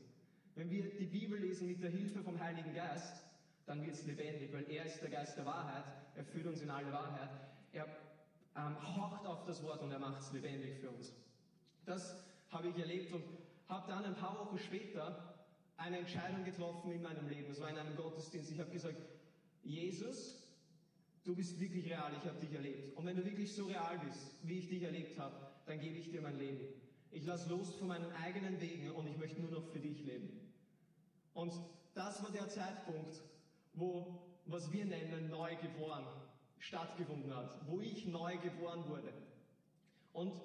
Wenn 0.54 0.70
wir 0.70 0.84
die 0.96 1.06
Bibel 1.06 1.38
lesen 1.38 1.66
mit 1.66 1.82
der 1.82 1.90
Hilfe 1.90 2.22
vom 2.22 2.38
Heiligen 2.38 2.72
Geist, 2.72 3.24
dann 3.66 3.82
wird 3.84 3.94
es 3.94 4.06
lebendig, 4.06 4.52
weil 4.52 4.68
er 4.70 4.84
ist 4.84 5.00
der 5.00 5.10
Geist 5.10 5.36
der 5.36 5.46
Wahrheit, 5.46 5.84
er 6.16 6.24
führt 6.24 6.46
uns 6.46 6.60
in 6.60 6.70
alle 6.70 6.92
Wahrheit, 6.92 7.30
er 7.72 7.86
ähm, 8.56 8.96
haucht 8.96 9.26
auf 9.26 9.44
das 9.44 9.62
Wort 9.62 9.82
und 9.82 9.92
er 9.92 9.98
macht 9.98 10.20
es 10.20 10.32
lebendig 10.32 10.78
für 10.78 10.90
uns. 10.90 11.12
Das 11.84 12.16
habe 12.50 12.68
ich 12.68 12.78
erlebt 12.78 13.12
und 13.12 13.24
habe 13.68 13.90
dann 13.90 14.04
ein 14.04 14.16
paar 14.16 14.38
Wochen 14.38 14.58
später 14.58 15.34
eine 15.76 15.98
Entscheidung 15.98 16.44
getroffen 16.44 16.92
in 16.92 17.02
meinem 17.02 17.28
Leben. 17.28 17.50
Es 17.50 17.60
war 17.60 17.70
in 17.70 17.78
einem 17.78 17.96
Gottesdienst. 17.96 18.50
Ich 18.50 18.60
habe 18.60 18.70
gesagt, 18.70 18.96
Jesus, 19.62 20.36
du 21.24 21.34
bist 21.34 21.58
wirklich 21.60 21.86
real, 21.86 22.12
ich 22.20 22.28
habe 22.28 22.38
dich 22.40 22.52
erlebt. 22.52 22.96
Und 22.96 23.06
wenn 23.06 23.16
du 23.16 23.24
wirklich 23.24 23.54
so 23.54 23.66
real 23.66 23.98
bist, 24.04 24.36
wie 24.42 24.58
ich 24.58 24.68
dich 24.68 24.82
erlebt 24.82 25.18
habe, 25.18 25.34
dann 25.66 25.80
gebe 25.80 25.98
ich 25.98 26.10
dir 26.10 26.20
mein 26.20 26.38
Leben. 26.38 26.66
Ich 27.12 27.24
lasse 27.24 27.48
los 27.48 27.74
von 27.74 27.88
meinen 27.88 28.10
eigenen 28.12 28.60
Wegen 28.60 28.90
und 28.92 29.06
ich 29.06 29.16
möchte 29.16 29.40
nur 29.40 29.50
noch 29.50 29.66
für 29.72 29.80
dich 29.80 30.04
leben. 30.04 30.52
Und 31.34 31.52
das 31.94 32.22
war 32.22 32.30
der 32.30 32.48
Zeitpunkt, 32.48 33.20
wo, 33.74 34.20
was 34.46 34.70
wir 34.72 34.84
nennen, 34.84 35.30
neu 35.30 35.56
geboren 35.56 36.06
stattgefunden 36.60 37.34
hat, 37.34 37.66
wo 37.66 37.80
ich 37.80 38.06
neu 38.06 38.36
geboren 38.38 38.86
wurde. 38.88 39.12
Und 40.12 40.40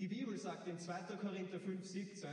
die 0.00 0.08
Bibel 0.08 0.36
sagt 0.38 0.66
in 0.66 0.78
2. 0.78 1.16
Korinther 1.20 1.60
5, 1.60 1.84
17, 1.84 2.30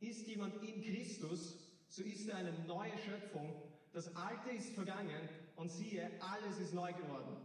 ist 0.00 0.26
jemand 0.26 0.54
in 0.62 0.82
Christus, 0.82 1.56
so 1.88 2.02
ist 2.02 2.28
er 2.28 2.38
eine 2.38 2.52
neue 2.66 2.98
Schöpfung, 2.98 3.62
das 3.92 4.14
Alte 4.16 4.50
ist 4.50 4.74
vergangen 4.74 5.28
und 5.54 5.70
siehe, 5.70 6.10
alles 6.20 6.58
ist 6.58 6.74
neu 6.74 6.92
geworden. 6.92 7.36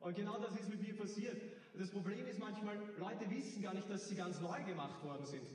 Und 0.00 0.16
genau 0.16 0.38
das 0.40 0.58
ist 0.58 0.70
mit 0.70 0.80
mir 0.80 0.96
passiert. 0.96 1.36
Das 1.78 1.90
Problem 1.90 2.26
ist 2.26 2.38
manchmal, 2.38 2.78
Leute 2.98 3.28
wissen 3.30 3.62
gar 3.62 3.74
nicht, 3.74 3.88
dass 3.90 4.08
sie 4.08 4.16
ganz 4.16 4.40
neu 4.40 4.64
gemacht 4.64 5.04
worden 5.04 5.26
sind. 5.26 5.46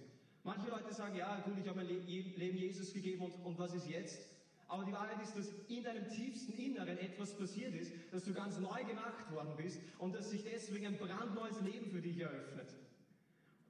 Manche 0.44 0.70
Leute 0.70 0.94
sagen, 0.94 1.16
ja 1.16 1.40
gut, 1.40 1.58
ich 1.60 1.68
habe 1.68 1.84
mein 1.84 1.88
Leben 1.88 2.58
Jesus 2.58 2.94
gegeben 2.94 3.24
und, 3.24 3.34
und 3.44 3.58
was 3.58 3.74
ist 3.74 3.90
jetzt? 3.90 4.20
Aber 4.68 4.86
die 4.86 4.94
Wahrheit 4.94 5.22
ist, 5.24 5.36
dass 5.36 5.50
in 5.68 5.84
deinem 5.84 6.08
tiefsten 6.10 6.54
Inneren 6.54 7.00
etwas 7.00 7.36
passiert 7.36 7.74
ist, 7.74 7.92
dass 8.12 8.24
du 8.24 8.34
ganz 8.34 8.60
neu 8.60 8.84
gemacht 8.84 9.32
worden 9.32 9.54
bist 9.58 9.80
und 9.98 10.14
dass 10.14 10.30
sich 10.30 10.44
deswegen 10.44 10.86
ein 10.86 10.98
brandneues 10.98 11.60
Leben 11.62 11.90
für 11.90 12.02
dich 12.02 12.20
eröffnet. 12.20 12.68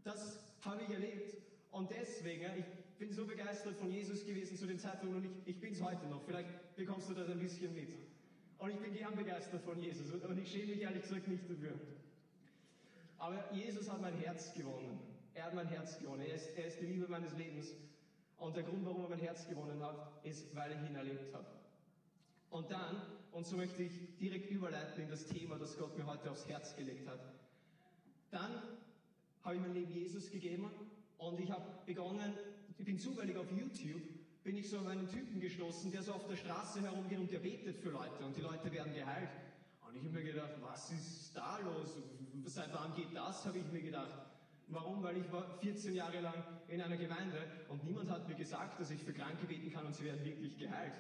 Das 0.06 0.40
habe 0.62 0.84
ich 0.84 0.90
erlebt 0.92 1.36
und 1.72 1.90
deswegen, 1.90 2.46
ich 2.60 2.66
bin 3.00 3.12
so 3.12 3.26
begeistert 3.26 3.76
von 3.76 3.92
Jesus 3.92 4.24
gewesen 4.24 4.56
zu 4.56 4.68
dem 4.68 4.78
Zeitpunkt 4.78 5.16
und 5.16 5.26
ich, 5.26 5.56
ich 5.56 5.60
bin 5.60 5.74
es 5.74 5.82
heute 5.82 6.06
noch. 6.06 6.24
Vielleicht 6.26 6.76
bekommst 6.76 7.10
du 7.10 7.16
das 7.16 7.28
ein 7.28 7.40
bisschen 7.40 7.74
mit. 7.74 7.90
Und 8.60 8.70
ich 8.70 8.78
bin 8.78 8.94
gern 8.94 9.16
begeistert 9.16 9.64
von 9.64 9.80
Jesus 9.80 10.12
und 10.14 10.38
ich 10.38 10.50
schäme 10.50 10.68
mich 10.68 10.82
ehrlich 10.82 11.02
gesagt 11.02 11.28
nicht 11.28 11.50
dafür. 11.50 11.74
Aber 13.18 13.52
Jesus 13.52 13.90
hat 13.90 14.00
mein 14.00 14.16
Herz 14.20 14.54
gewonnen. 14.54 15.00
Er 15.34 15.46
hat 15.46 15.56
mein 15.56 15.68
Herz 15.68 15.98
gewonnen. 15.98 16.22
Er 16.22 16.36
ist, 16.36 16.56
er 16.56 16.68
ist 16.68 16.80
die 16.80 16.86
Liebe 16.86 17.08
meines 17.08 17.36
Lebens. 17.36 17.74
Und 18.38 18.56
der 18.56 18.64
Grund, 18.64 18.86
warum 18.86 19.04
er 19.04 19.10
mein 19.10 19.20
Herz 19.20 19.48
gewonnen 19.48 19.82
hat, 19.84 20.24
ist, 20.24 20.56
weil 20.56 20.72
ich 20.72 20.90
ihn 20.90 20.96
erlebt 20.96 21.34
habe. 21.34 21.48
Und 22.52 22.70
dann, 22.70 23.02
und 23.32 23.48
so 23.48 23.58
möchte 23.58 23.82
ich 23.82 24.18
direkt 24.18 24.52
überleiten 24.52 25.04
in 25.04 25.10
das 25.10 25.26
Thema, 25.26 25.58
das 25.58 25.78
Gott 25.78 25.98
mir 25.98 26.06
heute 26.06 26.30
aufs 26.30 26.48
Herz 26.48 26.76
gelegt 26.76 27.08
hat. 27.08 27.20
Dann 28.30 28.62
habe 29.46 29.56
ich 29.56 29.62
mein 29.62 29.74
Leben 29.74 29.92
Jesus 29.92 30.32
gegeben 30.32 30.70
und 31.18 31.40
ich 31.40 31.52
habe 31.52 31.64
begonnen, 31.86 32.34
ich 32.78 32.86
bin 32.86 33.00
zufällig 33.00 33.38
auf 33.38 33.52
YouTube, 33.52 34.02
bin 34.44 34.58
ich 34.58 34.70
so 34.70 34.80
auf 34.80 34.88
einen 34.88 35.08
Typen 35.08 35.40
gestoßen, 35.40 35.92
der 35.92 36.04
so 36.04 36.14
auf 36.14 36.28
der 36.28 36.36
Straße 36.36 36.82
herumgeht 36.82 37.20
und 37.20 37.32
der 37.32 37.40
betet 37.40 37.78
für 37.78 37.92
Leute 37.92 38.26
und 38.26 38.36
die 38.36 38.42
Leute 38.42 38.72
werden 38.72 38.94
geheilt. 38.94 39.30
Und 39.88 39.96
ich 39.96 40.04
habe 40.04 40.14
mir 40.14 40.24
gedacht, 40.24 40.52
was 40.62 40.92
ist 40.92 41.36
da 41.36 41.60
los? 41.60 41.98
Seit 42.46 42.74
wann 42.74 42.94
geht 42.96 43.16
das, 43.16 43.46
habe 43.46 43.60
ich 43.60 43.72
mir 43.72 43.82
gedacht. 43.82 44.26
Warum? 44.68 45.04
Weil 45.04 45.18
ich 45.18 45.32
war 45.32 45.58
14 45.60 45.94
Jahre 45.94 46.20
lang 46.22 46.44
in 46.68 46.82
einer 46.82 46.98
Gemeinde 46.98 47.38
und 47.70 47.84
niemand 47.86 48.10
hat 48.10 48.28
mir 48.28 48.36
gesagt, 48.36 48.80
dass 48.80 48.90
ich 48.90 49.04
für 49.04 49.14
Kranke 49.14 49.46
beten 49.46 49.72
kann 49.72 49.86
und 49.86 49.96
sie 49.96 50.06
werden 50.06 50.26
wirklich 50.26 50.58
geheilt. 50.58 50.94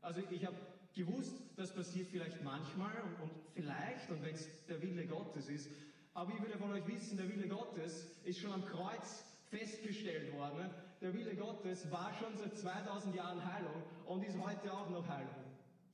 Also 0.00 0.22
ich 0.30 0.46
habe 0.46 0.56
gewusst, 0.94 1.34
das 1.56 1.74
passiert 1.74 2.08
vielleicht 2.08 2.42
manchmal 2.44 2.94
und, 3.02 3.22
und 3.22 3.30
vielleicht 3.54 4.08
und 4.10 4.22
wenn 4.22 4.34
es 4.34 4.48
der 4.66 4.80
Wille 4.82 5.06
Gottes 5.06 5.48
ist. 5.48 5.68
Aber 6.14 6.32
ich 6.32 6.40
würde 6.40 6.58
von 6.58 6.72
euch 6.72 6.86
wissen, 6.86 7.16
der 7.16 7.28
Wille 7.28 7.48
Gottes 7.48 8.06
ist 8.24 8.38
schon 8.38 8.52
am 8.52 8.64
Kreuz 8.64 9.24
festgestellt 9.44 10.32
worden. 10.34 10.70
Der 11.00 11.14
Wille 11.14 11.34
Gottes 11.34 11.90
war 11.90 12.12
schon 12.14 12.36
seit 12.36 12.56
2000 12.56 13.14
Jahren 13.14 13.44
Heilung 13.44 13.82
und 14.06 14.22
ist 14.22 14.38
heute 14.38 14.72
auch 14.72 14.90
noch 14.90 15.06
Heilung. 15.08 15.44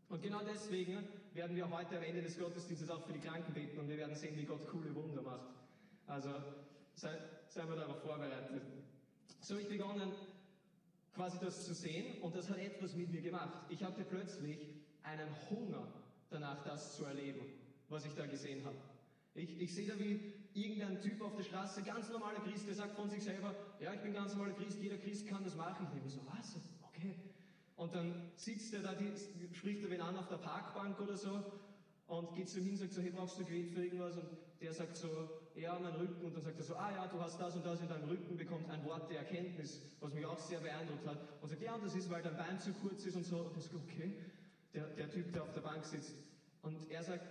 Und 0.08 0.22
genau 0.22 0.40
deswegen 0.42 1.06
werden 1.34 1.54
wir 1.54 1.70
heute 1.70 1.98
am 1.98 2.02
Ende 2.02 2.22
des 2.22 2.38
Gottesdienstes 2.38 2.90
auch 2.90 3.04
für 3.06 3.12
die 3.12 3.20
Kranken 3.20 3.52
beten 3.52 3.78
und 3.78 3.88
wir 3.88 3.96
werden 3.96 4.14
sehen, 4.14 4.36
wie 4.36 4.44
Gott 4.44 4.66
coole 4.68 4.94
Wunder 4.94 5.22
macht. 5.22 5.48
Also 6.06 6.30
seien 6.94 7.18
sei 7.48 7.68
wir 7.68 7.76
darauf 7.76 8.00
vorbereitet. 8.02 8.62
So 9.40 9.54
habe 9.54 9.62
ich 9.62 9.68
begonnen, 9.68 10.12
quasi 11.14 11.38
das 11.40 11.64
zu 11.64 11.74
sehen 11.74 12.20
und 12.22 12.34
das 12.34 12.48
hat 12.50 12.58
etwas 12.58 12.94
mit 12.94 13.10
mir 13.10 13.20
gemacht. 13.20 13.66
Ich 13.68 13.84
hatte 13.84 14.04
plötzlich 14.04 14.58
einen 15.02 15.28
Hunger 15.50 15.86
danach, 16.30 16.62
das 16.64 16.96
zu 16.96 17.04
erleben, 17.04 17.40
was 17.88 18.04
ich 18.04 18.14
da 18.14 18.26
gesehen 18.26 18.64
habe. 18.64 18.76
Ich, 19.38 19.60
ich 19.60 19.74
sehe 19.74 19.86
da 19.86 19.98
wie 19.98 20.32
irgendein 20.52 21.00
Typ 21.00 21.22
auf 21.22 21.36
der 21.36 21.44
Straße, 21.44 21.82
ganz 21.82 22.10
normaler 22.10 22.40
Christ, 22.40 22.66
der 22.66 22.74
sagt 22.74 22.96
von 22.96 23.08
sich 23.08 23.22
selber, 23.22 23.54
ja, 23.80 23.94
ich 23.94 24.00
bin 24.00 24.12
ganz 24.12 24.34
normaler 24.34 24.54
Christ, 24.54 24.80
jeder 24.80 24.96
Christ 24.96 25.28
kann 25.28 25.44
das 25.44 25.54
machen. 25.54 25.86
Ich 25.86 25.92
denke 25.92 26.08
so, 26.08 26.20
was? 26.26 26.56
Okay. 26.82 27.14
Und 27.76 27.94
dann 27.94 28.32
sitzt 28.34 28.74
er 28.74 28.82
da, 28.82 28.94
die, 28.94 29.12
spricht 29.54 29.84
er 29.84 29.90
wen 29.90 30.00
an 30.00 30.16
auf 30.16 30.28
der 30.28 30.38
Parkbank 30.38 30.98
oder 31.00 31.16
so 31.16 31.52
und 32.08 32.34
geht 32.34 32.48
zu 32.48 32.58
ihm 32.58 32.70
und 32.70 32.76
sagt 32.78 32.92
so, 32.92 33.00
hey, 33.00 33.10
brauchst 33.10 33.38
du 33.38 33.44
Gebet 33.44 33.70
für 33.70 33.84
irgendwas? 33.84 34.16
Und 34.16 34.28
der 34.60 34.72
sagt 34.72 34.96
so, 34.96 35.08
ja, 35.54 35.78
mein 35.78 35.94
Rücken. 35.94 36.24
Und 36.24 36.34
dann 36.34 36.42
sagt 36.42 36.58
er 36.58 36.64
so, 36.64 36.74
ah 36.74 36.90
ja, 36.90 37.06
du 37.06 37.20
hast 37.20 37.38
das 37.38 37.54
und 37.54 37.64
das 37.64 37.80
in 37.80 37.88
deinem 37.88 38.08
Rücken, 38.08 38.36
bekommt 38.36 38.68
ein 38.70 38.84
Wort 38.84 39.08
der 39.10 39.18
Erkenntnis, 39.18 39.80
was 40.00 40.12
mich 40.12 40.26
auch 40.26 40.38
sehr 40.38 40.58
beeindruckt 40.58 41.06
hat. 41.06 41.18
Und 41.40 41.48
sagt, 41.48 41.62
ja, 41.62 41.74
und 41.74 41.84
das 41.84 41.94
ist, 41.94 42.10
weil 42.10 42.22
dein 42.22 42.36
Bein 42.36 42.58
zu 42.58 42.72
kurz 42.72 43.06
ist 43.06 43.14
und 43.14 43.24
so. 43.24 43.38
Und 43.38 43.56
ich 43.56 43.64
sage, 43.64 43.76
okay. 43.76 44.14
Der, 44.74 44.86
der 44.88 45.10
Typ, 45.10 45.32
der 45.32 45.44
auf 45.44 45.52
der 45.52 45.62
Bank 45.62 45.84
sitzt. 45.84 46.14
Und 46.62 46.90
er 46.90 47.02
sagt, 47.02 47.24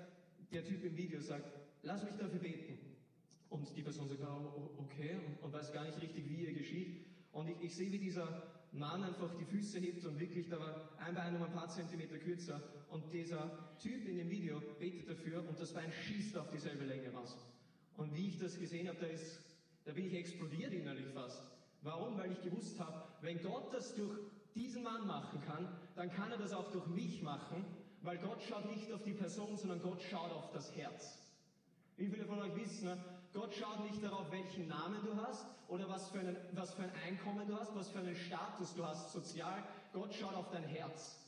der 0.52 0.64
Typ 0.64 0.84
im 0.84 0.96
Video 0.96 1.20
sagt, 1.20 1.57
lass 1.88 2.03
mich 2.03 2.15
dafür 2.17 2.39
beten. 2.39 2.77
Und 3.50 3.75
die 3.75 3.82
Person 3.82 4.10
sagt, 4.10 4.22
oh, 4.22 4.72
okay, 4.77 5.15
und, 5.25 5.41
und 5.41 5.53
weiß 5.53 5.72
gar 5.72 5.86
nicht 5.86 6.01
richtig, 6.01 6.27
wie 6.29 6.44
ihr 6.44 6.53
geschieht. 6.53 7.06
Und 7.32 7.48
ich, 7.48 7.62
ich 7.62 7.75
sehe, 7.75 7.91
wie 7.91 7.98
dieser 7.98 8.44
Mann 8.74 9.03
einfach 9.03 9.34
die 9.36 9.46
Füße 9.46 9.79
hebt 9.79 10.06
und 10.06 10.20
wirklich, 10.20 10.50
da 10.50 10.60
war 10.60 10.89
ein 11.00 11.15
Bein 11.15 11.36
um 11.38 11.44
ein 11.44 11.53
paar 11.53 11.70
Zentimeter 11.70 12.17
kürzer. 12.17 12.62
Und 12.89 13.12
dieser 13.13 13.77
Typ 13.79 14.06
in 14.08 14.17
dem 14.17 14.29
Video 14.29 14.62
betet 14.77 15.10
dafür 15.10 15.48
und 15.48 15.60
das 15.60 15.74
Bein 15.74 15.91
schießt 15.91 16.38
auf 16.38 16.50
dieselbe 16.51 16.84
Länge 16.84 17.12
raus. 17.13 17.38
Und 17.96 18.13
wie 18.15 18.27
ich 18.27 18.38
das 18.38 18.60
gesehen 18.60 18.89
habe, 18.89 19.00
da, 19.00 19.08
ist, 19.08 19.39
da 19.86 19.94
bin 19.94 20.08
ich 20.08 20.13
explodiert 20.13 20.74
innerlich 20.74 21.08
fast. 21.13 21.41
Warum? 21.82 22.17
Weil 22.17 22.32
ich 22.34 22.41
gewusst 22.41 22.77
habe, 22.79 23.06
wenn 23.22 23.41
Gott 23.41 23.74
das 23.74 23.96
durch 23.96 24.20
diesen 24.56 24.84
Mann 24.84 25.08
machen 25.08 25.39
kann, 25.41 25.67
dann 25.96 26.12
kann 26.12 26.32
er 26.32 26.38
das 26.38 26.51
auch 26.51 26.70
durch 26.72 26.88
mich 26.88 27.22
machen, 27.22 27.65
weil 28.01 28.17
Gott 28.17 28.41
schaut 28.44 28.70
nicht 28.70 28.91
auf 28.91 29.03
die 29.03 29.13
Person, 29.13 29.56
sondern 29.58 29.82
Gott 29.82 30.01
schaut 30.01 30.32
auf 30.32 30.51
das 30.51 30.75
Herz. 30.75 31.27
Wie 31.98 32.08
viele 32.08 32.25
von 32.25 32.39
euch 32.39 32.56
wissen, 32.56 32.89
Gott 33.34 33.54
schaut 33.54 33.84
nicht 33.84 34.04
darauf, 34.04 34.32
welchen 34.32 34.68
Namen 34.68 35.00
du 35.04 35.16
hast 35.16 35.46
oder 35.68 35.89
was 35.89 36.10
für, 36.10 36.20
einen, 36.20 36.38
was 36.54 36.74
für 36.74 36.84
ein 36.84 36.92
Einkommen 37.06 37.48
du 37.48 37.56
hast, 37.58 37.75
was 37.75 37.89
für 37.89 38.00
einen 38.00 38.16
Status 38.16 38.74
du 38.75 38.86
hast 38.86 39.12
sozial. 39.12 39.63
Gott 39.94 40.13
schaut 40.13 40.36
auf 40.36 40.50
dein 40.51 40.63
Herz. 40.63 41.20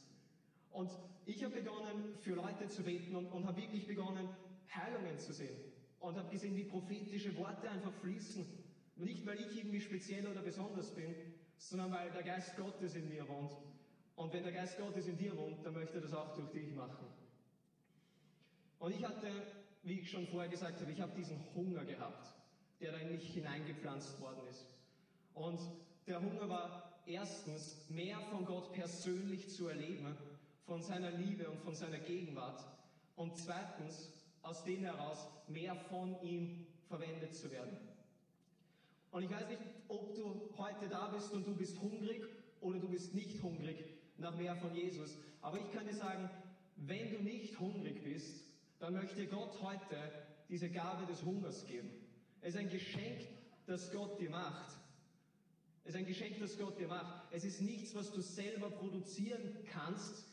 Und 0.72 0.92
ich 1.26 1.44
habe 1.44 1.56
begonnen, 1.56 2.16
für 2.20 2.36
Leute 2.36 2.68
zu 2.68 2.84
beten 2.84 3.16
und, 3.16 3.28
und 3.28 3.46
habe 3.46 3.58
wirklich 3.58 3.88
begonnen, 3.88 4.30
Heilungen 4.74 5.18
zu 5.18 5.34
sehen. 5.34 5.56
Und 6.00 6.18
habe 6.18 6.30
gesehen, 6.30 6.56
wie 6.56 6.64
prophetische 6.64 7.36
Worte 7.36 7.70
einfach 7.70 7.94
fließen. 8.02 8.46
Nicht, 8.96 9.26
weil 9.26 9.40
ich 9.40 9.58
irgendwie 9.58 9.82
speziell 9.82 10.28
oder 10.28 10.42
besonders 10.42 10.94
bin, 10.94 11.16
sondern 11.58 11.92
weil 11.92 12.12
der 12.12 12.24
Geist 12.24 12.56
Gottes 12.58 12.96
in 12.96 13.10
mir 13.10 13.28
wohnt. 13.28 13.52
Und 14.16 14.34
wenn 14.34 14.44
der 14.44 14.52
Geist 14.52 14.78
Gottes 14.78 15.08
in 15.08 15.18
dir 15.18 15.36
wohnt, 15.36 15.66
dann 15.66 15.74
möchte 15.74 15.96
er 15.96 16.02
das 16.02 16.14
auch 16.14 16.36
durch 16.36 16.50
dich 16.52 16.74
machen. 16.76 17.08
Und 18.80 18.96
ich 18.96 19.04
hatte 19.04 19.28
wie 19.84 20.00
ich 20.00 20.10
schon 20.10 20.28
vorher 20.28 20.50
gesagt 20.50 20.82
habe, 20.82 20.92
ich 20.92 21.02
habe 21.02 21.16
diesen 21.16 21.38
Hunger 21.56 21.86
gehabt, 21.86 22.34
der 22.80 22.92
da 22.92 22.98
in 22.98 23.12
mich 23.12 23.34
hineingepflanzt 23.34 24.20
worden 24.20 24.42
ist. 24.50 24.66
Und 25.34 25.60
der 26.08 26.22
Hunger 26.22 26.50
war 26.50 27.02
erstens, 27.06 27.90
mehr 27.90 28.20
von 28.32 28.46
Gott 28.46 28.72
persönlich 28.74 29.50
zu 29.50 29.68
erleben, 29.68 30.16
von 30.66 30.82
seiner 30.82 31.12
Liebe 31.12 31.50
und 31.50 31.62
von 31.62 31.74
seiner 31.74 32.00
Gegenwart. 32.00 32.64
Und 33.16 33.38
zweitens, 33.38 34.12
aus 34.42 34.64
dem 34.64 34.84
heraus, 34.84 35.28
mehr 35.48 35.76
von 35.76 36.22
ihm 36.22 36.68
verwendet 36.88 37.36
zu 37.36 37.52
werden. 37.52 37.78
Und 39.12 39.24
ich 39.24 39.30
weiß 39.30 39.48
nicht, 39.48 39.62
ob 39.88 40.16
du 40.16 40.50
heute 40.58 40.88
da 40.88 41.08
bist 41.08 41.32
und 41.32 41.48
du 41.48 41.56
bist 41.56 41.80
hungrig 41.82 42.24
oder 42.62 42.80
du 42.80 42.88
bist 42.88 43.16
nicht 43.16 43.42
hungrig 43.42 43.84
nach 44.18 44.36
mehr 44.36 44.56
von 44.56 44.74
Jesus. 44.76 45.18
Aber 45.42 45.58
ich 45.58 45.72
kann 45.72 45.88
dir 45.88 45.96
sagen, 45.96 46.30
wenn 46.76 47.12
du 47.12 47.24
nicht 47.24 47.60
hungrig 47.60 48.04
bist, 48.04 48.44
dann 48.80 48.94
möchte 48.94 49.28
Gott 49.28 49.62
heute 49.62 49.98
diese 50.48 50.70
Gabe 50.70 51.06
des 51.06 51.24
Hungers 51.24 51.66
geben. 51.66 51.90
Es 52.42 52.56
ist 52.56 52.60
ein 52.60 52.70
Geschenk, 52.70 53.28
das 53.68 53.92
Gott 53.92 54.20
dir 54.20 54.30
macht. 54.30 54.78
Es 55.84 55.94
ist 55.94 56.00
ein 56.00 56.06
Geschenk, 56.06 56.40
das 56.40 56.58
Gott 56.58 56.80
dir 56.80 56.88
macht. 56.88 57.32
Es 57.32 57.44
ist 57.44 57.62
nichts, 57.62 57.94
was 57.94 58.12
du 58.12 58.22
selber 58.22 58.70
produzieren 58.70 59.58
kannst, 59.72 60.26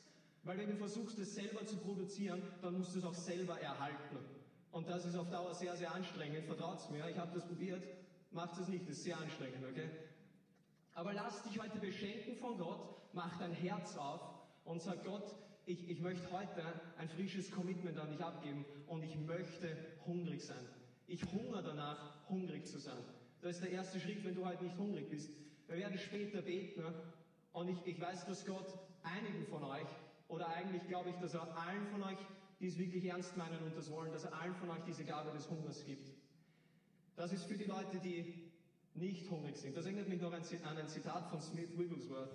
weil 0.44 0.58
wenn 0.58 0.70
du 0.70 0.76
versuchst, 0.76 1.18
es 1.18 1.34
selber 1.34 1.66
zu 1.66 1.76
produzieren, 1.78 2.42
dann 2.62 2.78
musst 2.78 2.94
du 2.94 3.00
es 3.00 3.04
auch 3.04 3.14
selber 3.14 3.60
erhalten. 3.60 4.18
Und 4.70 4.88
das 4.88 5.04
ist 5.04 5.16
auf 5.16 5.28
Dauer 5.30 5.54
sehr, 5.54 5.76
sehr 5.76 5.92
anstrengend. 5.92 6.46
Vertraut 6.46 6.90
mir, 6.90 7.08
ich 7.08 7.18
habe 7.18 7.32
das 7.34 7.46
probiert. 7.46 7.82
Macht 8.30 8.60
es 8.60 8.68
nicht, 8.68 8.84
das 8.88 8.98
ist 8.98 9.04
sehr 9.04 9.18
anstrengend, 9.18 9.64
okay? 9.64 9.88
Aber 10.94 11.12
lass 11.12 11.42
dich 11.42 11.58
heute 11.58 11.78
beschenken 11.78 12.36
von 12.36 12.58
Gott, 12.58 12.96
mach 13.12 13.38
dein 13.38 13.52
Herz 13.52 13.96
auf 13.96 14.20
und 14.64 14.82
sag 14.82 15.04
Gott, 15.04 15.34
ich, 15.66 15.90
ich 15.90 16.00
möchte 16.00 16.30
heute 16.30 16.62
ein 16.96 17.08
frisches 17.08 17.50
Commitment 17.50 17.98
an 17.98 18.10
dich 18.10 18.20
abgeben 18.20 18.64
und 18.86 19.02
ich 19.02 19.16
möchte 19.16 19.76
hungrig 20.06 20.40
sein. 20.44 20.64
Ich 21.08 21.20
hungere 21.32 21.62
danach, 21.62 22.28
hungrig 22.28 22.66
zu 22.66 22.78
sein. 22.78 23.02
Das 23.42 23.56
ist 23.56 23.64
der 23.64 23.72
erste 23.72 24.00
Schritt, 24.00 24.24
wenn 24.24 24.34
du 24.34 24.46
heute 24.46 24.62
nicht 24.64 24.78
hungrig 24.78 25.10
bist. 25.10 25.30
Wir 25.66 25.78
werden 25.78 25.98
später 25.98 26.40
beten 26.42 26.84
und 27.52 27.68
ich, 27.68 27.84
ich 27.84 28.00
weiß, 28.00 28.26
dass 28.26 28.46
Gott 28.46 28.78
einigen 29.02 29.44
von 29.46 29.64
euch, 29.64 29.86
oder 30.28 30.48
eigentlich 30.48 30.86
glaube 30.86 31.10
ich, 31.10 31.16
dass 31.16 31.34
er 31.34 31.56
allen 31.56 31.86
von 31.88 32.02
euch, 32.04 32.18
die 32.60 32.68
es 32.68 32.78
wirklich 32.78 33.04
ernst 33.04 33.36
meinen 33.36 33.62
und 33.64 33.76
das 33.76 33.90
wollen, 33.90 34.12
dass 34.12 34.24
er 34.24 34.40
allen 34.40 34.54
von 34.54 34.70
euch 34.70 34.82
diese 34.86 35.04
Gabe 35.04 35.32
des 35.32 35.48
Hungers 35.50 35.84
gibt. 35.84 36.12
Das 37.16 37.32
ist 37.32 37.44
für 37.44 37.56
die 37.56 37.64
Leute, 37.64 37.98
die 37.98 38.50
nicht 38.94 39.28
hungrig 39.30 39.56
sind. 39.56 39.76
Das 39.76 39.84
erinnert 39.84 40.08
mich 40.08 40.20
noch 40.20 40.32
an 40.32 40.42
ein 40.78 40.88
Zitat 40.88 41.28
von 41.28 41.40
Smith 41.40 41.76
Wigglesworth. 41.76 42.30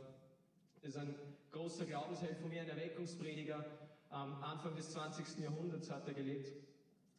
Das 0.82 0.96
ist 0.96 0.98
ein 0.98 1.16
großer 1.52 1.86
Glaubensheld 1.86 2.38
von 2.38 2.50
mir, 2.50 2.62
ein 2.62 2.70
Erweckungsprediger. 2.70 3.66
Am 4.10 4.42
Anfang 4.44 4.76
des 4.76 4.92
20. 4.92 5.40
Jahrhunderts 5.40 5.90
hat 5.90 6.08
er 6.08 6.14
gelebt. 6.14 6.52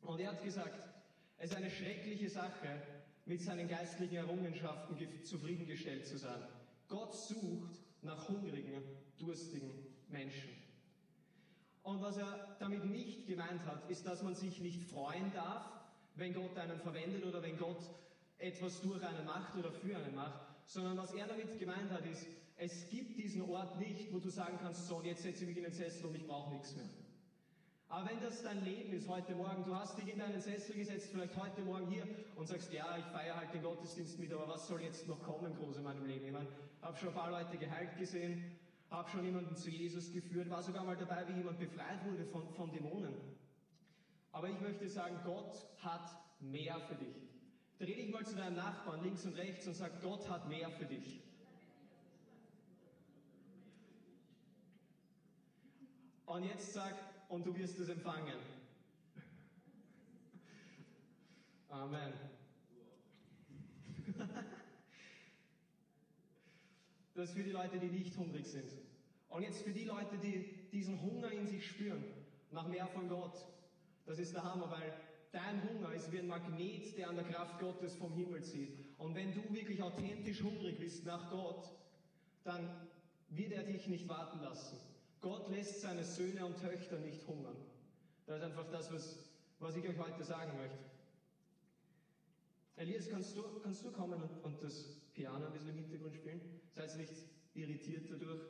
Und 0.03 0.21
er 0.21 0.33
hat 0.33 0.43
gesagt, 0.43 0.89
es 1.39 1.51
ist 1.51 1.57
eine 1.57 1.71
schreckliche 1.71 2.29
Sache, 2.29 2.83
mit 3.25 3.41
seinen 3.41 3.69
geistlichen 3.69 4.17
Errungenschaften 4.17 4.97
zufriedengestellt 5.23 6.07
zu 6.07 6.19
sein. 6.19 6.43
Gott 6.89 7.15
sucht 7.15 7.81
nach 8.03 8.29
hungrigen, 8.29 8.83
durstigen 9.19 9.71
Menschen. 10.09 10.51
Und 11.83 12.03
was 12.03 12.17
er 12.17 12.57
damit 12.59 12.85
nicht 12.85 13.27
gemeint 13.27 13.65
hat, 13.67 13.89
ist, 13.91 14.07
dass 14.07 14.23
man 14.23 14.35
sich 14.35 14.61
nicht 14.61 14.83
freuen 14.91 15.33
darf, 15.33 15.69
wenn 16.15 16.35
Gott 16.35 16.57
einen 16.59 16.79
verwendet 16.79 17.25
oder 17.25 17.43
wenn 17.43 17.57
Gott 17.57 17.83
etwas 18.39 18.81
durch 18.83 19.03
einen 19.03 19.25
macht 19.25 19.57
oder 19.57 19.71
für 19.71 19.97
einen 19.97 20.15
macht, 20.15 20.41
sondern 20.67 20.97
was 20.97 21.13
er 21.13 21.27
damit 21.27 21.59
gemeint 21.59 21.91
hat, 21.91 22.05
ist, 22.07 22.27
es 22.65 22.89
gibt 22.91 23.19
diesen 23.19 23.43
Ort 23.43 23.77
nicht, 23.81 24.13
wo 24.13 24.21
du 24.21 24.29
sagen 24.29 24.57
kannst, 24.63 24.87
so, 24.87 25.03
jetzt 25.03 25.23
setze 25.23 25.43
ich 25.43 25.49
mich 25.49 25.57
in 25.57 25.65
den 25.65 25.73
Sessel 25.73 26.07
und 26.07 26.15
ich 26.15 26.25
brauche 26.25 26.53
nichts 26.53 26.77
mehr. 26.77 26.89
Aber 27.89 28.09
wenn 28.09 28.21
das 28.21 28.41
dein 28.43 28.65
Leben 28.65 28.93
ist 28.93 29.09
heute 29.09 29.35
Morgen, 29.35 29.65
du 29.65 29.75
hast 29.75 29.99
dich 29.99 30.09
in 30.09 30.21
deinen 30.21 30.41
Sessel 30.41 30.77
gesetzt, 30.77 31.11
vielleicht 31.11 31.37
heute 31.37 31.63
Morgen 31.63 31.89
hier 31.89 32.07
und 32.37 32.47
sagst, 32.47 32.73
ja, 32.73 32.97
ich 32.97 33.05
feiere 33.07 33.37
halt 33.37 33.53
den 33.53 33.63
Gottesdienst 33.63 34.19
mit, 34.21 34.33
aber 34.33 34.47
was 34.49 34.69
soll 34.69 34.81
jetzt 34.81 35.09
noch 35.09 35.21
kommen, 35.25 35.53
groß 35.57 35.79
in 35.79 35.83
meinem 35.83 36.07
Leben? 36.07 36.27
Ich 36.27 36.33
meine, 36.33 36.47
habe 36.81 36.97
schon 36.97 37.09
ein 37.09 37.15
paar 37.15 37.31
Leute 37.33 37.59
geheilt 37.59 37.99
gesehen, 37.99 38.57
habe 38.91 39.11
schon 39.11 39.25
jemanden 39.25 39.57
zu 39.57 39.69
Jesus 39.69 40.13
geführt, 40.13 40.49
war 40.49 40.63
sogar 40.63 40.85
mal 40.85 40.97
dabei, 40.97 41.27
wie 41.29 41.39
jemand 41.39 41.59
befreit 41.59 42.05
wurde 42.07 42.25
von, 42.27 42.49
von 42.55 42.71
Dämonen. 42.71 43.15
Aber 44.31 44.49
ich 44.49 44.61
möchte 44.61 44.89
sagen, 44.89 45.19
Gott 45.25 45.69
hat 45.79 46.09
mehr 46.41 46.79
für 46.89 46.95
dich. 46.95 47.29
Dreh 47.79 47.95
dich 47.95 48.13
mal 48.13 48.25
zu 48.25 48.37
deinem 48.37 48.55
Nachbarn 48.55 49.03
links 49.03 49.27
und 49.27 49.35
rechts 49.35 49.67
und 49.67 49.75
sag, 49.75 50.01
Gott 50.01 50.31
hat 50.31 50.49
mehr 50.49 50.71
für 50.71 50.87
dich. 50.87 51.32
Und 56.33 56.45
jetzt 56.45 56.73
sag, 56.73 56.95
und 57.29 57.45
du 57.45 57.55
wirst 57.55 57.79
es 57.79 57.91
empfangen. 57.91 58.39
Amen. 61.69 62.13
Das 67.15 67.29
ist 67.29 67.37
für 67.37 67.43
die 67.43 67.51
Leute, 67.51 67.79
die 67.79 67.89
nicht 67.89 68.17
hungrig 68.17 68.47
sind. 68.47 68.73
Und 69.29 69.43
jetzt 69.43 69.61
für 69.61 69.73
die 69.73 69.85
Leute, 69.85 70.17
die 70.17 70.71
diesen 70.73 71.03
Hunger 71.03 71.31
in 71.31 71.47
sich 71.47 71.67
spüren, 71.69 72.03
nach 72.51 72.67
mehr 72.67 72.87
von 72.87 73.11
Gott. 73.11 73.37
Das 74.07 74.19
ist 74.19 74.33
der 74.33 74.43
Hammer, 74.43 74.71
weil 74.71 74.95
dein 75.33 75.63
Hunger 75.69 75.93
ist 75.93 76.11
wie 76.13 76.21
ein 76.21 76.29
Magnet, 76.29 76.97
der 76.97 77.11
an 77.11 77.17
der 77.17 77.27
Kraft 77.27 77.61
Gottes 77.61 77.95
vom 77.97 78.15
Himmel 78.15 78.43
zieht. 78.43 78.75
Und 78.97 79.15
wenn 79.15 79.35
du 79.35 79.53
wirklich 79.53 79.83
authentisch 79.83 80.43
hungrig 80.43 80.79
bist 80.79 81.05
nach 81.05 81.31
Gott, 81.31 81.69
dann 82.43 82.89
wird 83.29 83.53
er 83.53 83.65
dich 83.65 83.87
nicht 83.87 84.09
warten 84.09 84.41
lassen. 84.41 84.92
Gott 85.23 85.49
lässt 85.51 85.81
seine 85.81 86.03
Söhne 86.03 86.45
und 86.45 86.61
Töchter 86.61 86.99
nicht 86.99 87.25
hungern. 87.29 87.57
Das 88.27 88.39
ist 88.39 88.43
einfach 88.43 88.69
das, 88.73 88.93
was, 88.93 89.19
was 89.61 89.77
ich 89.77 89.89
euch 89.89 89.97
heute 89.97 90.25
sagen 90.25 90.57
möchte. 90.59 90.79
Elias, 92.75 93.09
kannst 93.09 93.37
du, 93.37 93.43
kannst 93.63 93.85
du 93.85 93.93
kommen 93.93 94.21
und, 94.21 94.45
und 94.45 94.63
das 94.63 94.83
Piano 95.15 95.47
ein 95.47 95.53
bisschen 95.53 95.69
im 95.71 95.77
Hintergrund 95.77 96.17
spielen? 96.17 96.41
Seid 96.73 96.97
nicht 96.97 97.13
irritiert 97.55 98.11
dadurch. 98.11 98.41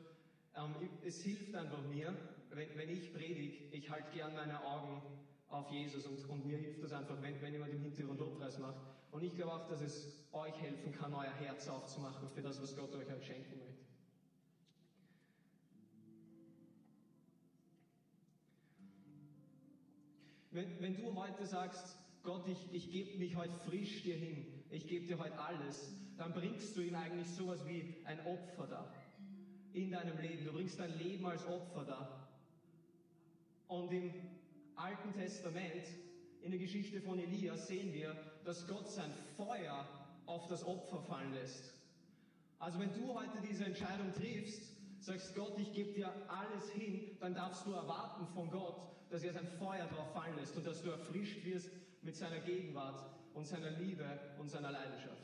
Ähm, 0.57 0.89
es 1.05 1.21
hilft 1.21 1.55
einfach 1.55 1.83
mir, 1.83 2.17
wenn, 2.51 2.69
wenn 2.77 2.89
ich 2.89 3.13
predige, 3.13 3.77
ich 3.77 3.91
halte 3.91 4.11
gern 4.15 4.35
meine 4.35 4.65
Augen 4.65 5.03
auf 5.49 5.71
Jesus 5.71 6.07
und, 6.07 6.27
und 6.31 6.47
mir 6.47 6.57
hilft 6.57 6.83
das 6.83 6.93
einfach, 6.93 7.21
wenn, 7.21 7.41
wenn 7.43 7.53
jemand 7.53 7.73
im 7.73 7.83
Hintergrund 7.83 8.19
Lobpreis 8.19 8.59
macht. 8.59 8.81
Und 9.11 9.23
ich 9.23 9.35
glaube 9.35 9.53
auch, 9.53 9.69
dass 9.69 9.83
es 9.83 10.25
euch 10.33 10.55
helfen 10.59 10.93
kann, 10.93 11.13
euer 11.13 11.35
Herz 11.35 11.69
aufzumachen 11.69 12.31
für 12.31 12.41
das, 12.41 12.63
was 12.63 12.75
Gott 12.75 12.95
euch 12.95 13.11
halt 13.11 13.23
schenken 13.23 13.59
möchte. 13.59 13.72
Wenn, 20.53 20.81
wenn 20.81 20.97
du 20.97 21.15
heute 21.15 21.47
sagst, 21.47 21.97
Gott, 22.23 22.47
ich, 22.47 22.59
ich 22.73 22.93
gebe 22.93 23.19
mich 23.19 23.37
heute 23.37 23.55
frisch 23.67 24.03
dir 24.03 24.17
hin, 24.17 24.47
ich 24.71 24.87
gebe 24.87 25.07
dir 25.07 25.19
heute 25.19 25.39
alles, 25.39 25.95
dann 26.19 26.35
bringst 26.35 26.77
du 26.77 26.83
ihm 26.83 26.95
eigentlich 26.95 27.27
sowas 27.29 27.67
wie 27.67 27.97
ein 28.05 28.21
Opfer 28.27 28.67
da 28.67 28.95
in 29.73 29.91
deinem 29.91 30.19
Leben. 30.19 30.45
Du 30.45 30.53
bringst 30.53 30.79
dein 30.79 30.97
Leben 30.99 31.25
als 31.25 31.47
Opfer 31.47 31.85
da. 31.85 32.29
Und 33.69 33.91
im 33.93 34.13
Alten 34.77 35.15
Testament, 35.15 35.87
in 36.43 36.51
der 36.51 36.61
Geschichte 36.61 37.01
von 37.01 37.19
Elias, 37.19 37.69
sehen 37.69 37.93
wir, 37.95 38.15
dass 38.45 38.67
Gott 38.69 38.91
sein 38.91 39.11
Feuer 39.39 39.89
auf 40.27 40.47
das 40.49 40.65
Opfer 40.67 41.01
fallen 41.01 41.33
lässt. 41.33 41.75
Also 42.59 42.79
wenn 42.79 42.93
du 42.93 43.15
heute 43.15 43.41
diese 43.49 43.65
Entscheidung 43.65 44.13
triffst, 44.13 44.75
sagst 45.01 45.35
Gott, 45.35 45.59
ich 45.59 45.73
gebe 45.73 45.93
dir 45.93 46.13
alles 46.29 46.71
hin, 46.73 47.17
dann 47.21 47.35
darfst 47.35 47.67
du 47.67 47.73
erwarten 47.73 48.27
von 48.35 48.51
Gott, 48.51 48.93
dass 49.13 49.25
er 49.25 49.35
sein 49.35 49.47
Feuer 49.59 49.87
darauf 49.91 50.11
fallen 50.15 50.35
lässt 50.37 50.57
und 50.57 50.67
dass 50.67 50.83
du 50.83 50.89
erfrischt 50.89 51.45
wirst 51.45 51.69
mit 52.01 52.17
seiner 52.17 52.41
Gegenwart 52.41 53.05
und 53.35 53.47
seiner 53.47 53.71
Liebe 53.73 54.07
und 54.39 54.49
seiner 54.49 54.71
Leidenschaft. 54.71 55.23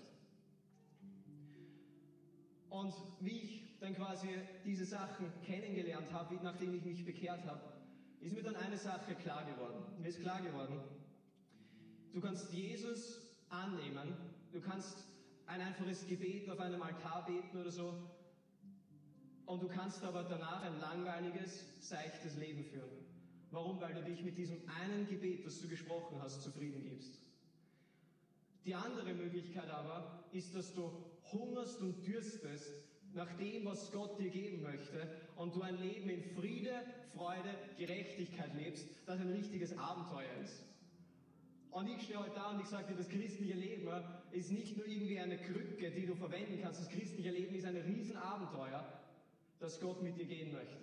Und 2.69 2.93
wie 3.21 3.39
ich 3.39 3.81
dann 3.81 3.95
quasi 3.95 4.29
diese 4.67 4.85
Sachen 4.85 5.33
kennengelernt 5.43 6.13
habe, 6.13 6.39
nachdem 6.43 6.75
ich 6.75 6.85
mich 6.85 7.05
bekehrt 7.07 7.47
habe, 7.47 7.63
ist 8.21 8.35
mir 8.35 8.43
dann 8.43 8.57
eine 8.57 8.77
Sache 8.77 9.15
klar 9.15 9.47
geworden. 9.47 9.83
Mir 10.03 10.09
ist 10.09 10.21
klar 10.21 10.43
geworden, 10.43 10.81
du 12.13 12.21
kannst 12.21 12.53
Jesus 12.53 13.23
annehmen, 13.49 14.15
du 14.53 14.61
kannst 14.61 15.07
ein 15.47 15.63
einfaches 15.63 16.07
Gebet 16.07 16.51
auf 16.51 16.61
einem 16.61 16.83
Altar 16.83 17.25
beten 17.25 17.57
oder 17.59 17.71
so, 17.71 17.95
und 19.47 19.63
du 19.63 19.69
kannst 19.69 20.05
aber 20.05 20.25
danach 20.25 20.63
ein 20.63 20.79
langweiliges, 20.79 21.65
seichtes 21.81 22.37
Leben 22.37 22.65
führen. 22.65 23.08
Warum? 23.51 23.81
Weil 23.81 23.95
du 23.95 24.03
dich 24.03 24.23
mit 24.23 24.37
diesem 24.37 24.59
einen 24.69 25.07
Gebet, 25.07 25.47
das 25.47 25.61
du 25.61 25.69
gesprochen 25.69 26.21
hast, 26.21 26.43
zufrieden 26.43 26.83
gibst. 26.83 27.21
Die 28.65 28.75
andere 28.75 29.15
Möglichkeit 29.15 29.71
aber 29.71 30.25
ist, 30.33 30.55
dass 30.55 30.75
du 30.75 30.93
hungerst 31.33 31.81
und 31.81 32.07
dürstest 32.07 32.71
nach 33.15 33.33
dem, 33.39 33.65
was 33.65 33.91
Gott 33.91 34.19
dir 34.19 34.31
geben 34.31 34.63
möchte 34.63 35.09
und 35.37 35.55
du 35.55 35.63
ein 35.63 35.79
Leben 35.79 36.11
in 36.11 36.23
Friede, 36.23 36.83
Freude, 37.15 37.55
Gerechtigkeit 37.79 38.55
lebst, 38.55 38.87
das 39.07 39.21
ein 39.21 39.33
richtiges 39.33 39.77
Abenteuer 39.79 40.31
ist. 40.43 40.65
Und 41.71 41.89
ich 41.89 42.03
stehe 42.03 42.19
heute 42.19 42.35
da 42.35 42.51
und 42.51 42.61
ich 42.61 42.67
sage 42.67 42.89
dir, 42.89 42.97
das 42.97 43.09
christliche 43.09 43.55
Leben 43.55 43.89
ist 44.33 44.51
nicht 44.51 44.77
nur 44.77 44.87
irgendwie 44.87 45.19
eine 45.19 45.39
Krücke, 45.39 45.91
die 45.91 46.07
du 46.07 46.15
verwenden 46.15 46.61
kannst. 46.63 46.81
Das 46.81 46.89
christliche 46.89 47.31
Leben 47.31 47.55
ist 47.55 47.67
ein 47.67 47.77
Riesenabenteuer, 47.77 48.85
das 49.61 49.81
Gott 49.81 50.03
mit 50.03 50.19
dir 50.19 50.27
gehen 50.27 50.53
möchte. 50.53 50.77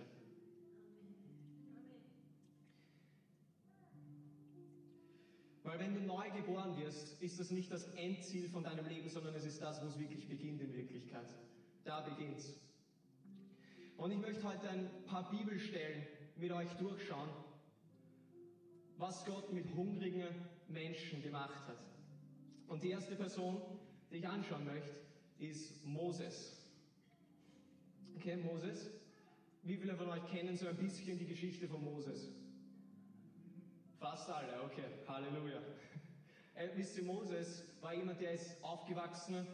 Weil 5.65 5.79
wenn 5.79 5.95
du 5.95 6.01
neu 6.01 6.29
geboren 6.29 6.77
wirst, 6.77 7.19
ist 7.24 7.39
das 7.39 7.50
nicht 7.50 7.72
das 7.72 7.86
Endziel 7.95 8.47
von 8.49 8.63
deinem 8.63 8.88
Leben, 8.88 9.10
sondern 9.10 9.34
es 9.34 9.45
ist 9.45 9.60
das, 9.62 9.82
wo 9.82 9.88
es 9.88 9.97
wirklich 9.97 10.30
beginnt 10.30 10.62
in 10.62 10.71
Wirklichkeit. 10.71 11.28
Da 11.84 12.01
beginnt's. 12.01 12.54
Und 13.97 14.12
ich 14.12 14.19
möchte 14.19 14.43
heute 14.43 14.69
ein 14.69 14.88
paar 15.06 15.28
Bibelstellen 15.32 16.06
mit 16.38 16.51
euch 16.51 16.69
durchschauen, 16.73 17.30
was 18.97 19.25
Gott 19.25 19.51
mit 19.54 19.65
hungrigen 19.75 20.28
Menschen 20.67 21.23
gemacht 21.23 21.67
hat. 21.67 21.84
Und 22.67 22.84
die 22.84 22.91
erste 22.91 23.15
Person, 23.15 23.60
die 24.12 24.17
ich 24.17 24.28
anschauen 24.28 24.65
möchte, 24.65 24.95
ist 25.39 25.84
Moses. 25.84 26.62
Okay, 28.17 28.38
Moses. 28.38 28.91
Wie 29.63 29.78
viele 29.78 29.95
von 29.95 30.10
euch 30.10 30.25
kennen 30.28 30.56
so 30.56 30.67
ein 30.67 30.78
bisschen 30.78 31.17
die 31.17 31.25
Geschichte 31.25 31.67
von 31.67 31.84
Moses? 31.84 32.30
Fast 34.15 34.30
alle, 34.30 34.63
okay, 34.63 34.86
Halleluja. 35.10 35.60
Äh, 36.54 36.69
wisst 36.75 36.97
ihr, 36.97 37.04
Moses 37.04 37.65
war 37.82 37.93
jemand, 37.93 38.21
der 38.21 38.32
ist 38.32 38.63
aufgewachsen 38.63 39.45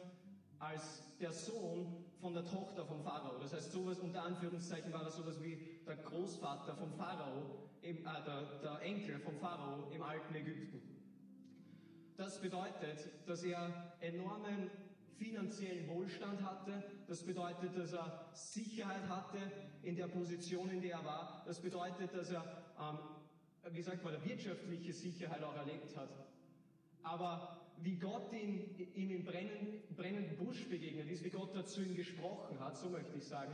als 0.59 1.01
der 1.19 1.31
Sohn 1.31 2.05
von 2.19 2.35
der 2.35 2.45
Tochter 2.45 2.85
vom 2.85 3.01
Pharao. 3.01 3.39
Das 3.39 3.53
heißt, 3.53 3.71
sowas 3.71 3.97
unter 3.97 4.21
Anführungszeichen 4.21 4.93
war 4.93 5.01
er 5.01 5.09
sowas 5.09 5.41
wie 5.41 5.79
der 5.87 5.95
Großvater 5.95 6.75
vom 6.75 6.93
Pharao, 6.93 7.69
im, 7.81 7.97
äh, 7.97 8.03
der, 8.03 8.59
der 8.61 8.81
Enkel 8.83 9.19
vom 9.21 9.35
Pharao 9.39 9.89
im 9.89 10.03
alten 10.03 10.35
Ägypten. 10.35 10.79
Das 12.15 12.39
bedeutet, 12.39 13.09
dass 13.25 13.41
er 13.41 13.95
enormen 13.99 14.69
finanziellen 15.17 15.87
Wohlstand 15.87 16.39
hatte. 16.43 16.83
Das 17.07 17.23
bedeutet, 17.23 17.75
dass 17.75 17.93
er 17.93 18.29
Sicherheit 18.33 19.09
hatte 19.09 19.39
in 19.81 19.95
der 19.95 20.07
Position, 20.07 20.69
in 20.69 20.81
der 20.81 20.97
er 20.97 21.05
war. 21.05 21.43
Das 21.47 21.59
bedeutet, 21.59 22.13
dass 22.13 22.29
er 22.29 22.43
ähm, 22.79 22.99
wie 23.69 23.81
sagt 23.81 24.03
man, 24.03 24.13
wirtschaftliche 24.23 24.93
Sicherheit 24.93 25.43
auch 25.43 25.55
erlebt 25.55 25.95
hat. 25.95 26.09
Aber 27.03 27.61
wie 27.83 27.95
Gott 27.95 28.31
ihn, 28.33 28.75
ihm 28.95 29.11
im 29.11 29.23
brennenden, 29.23 29.81
brennenden 29.95 30.37
Busch 30.37 30.67
begegnet 30.67 31.09
ist, 31.09 31.23
wie 31.23 31.29
Gott 31.29 31.55
dazu 31.55 31.81
ihm 31.81 31.95
gesprochen 31.95 32.59
hat, 32.59 32.77
so 32.77 32.89
möchte 32.89 33.17
ich 33.17 33.25
sagen, 33.25 33.53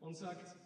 und 0.00 0.16
sagt, 0.16 0.56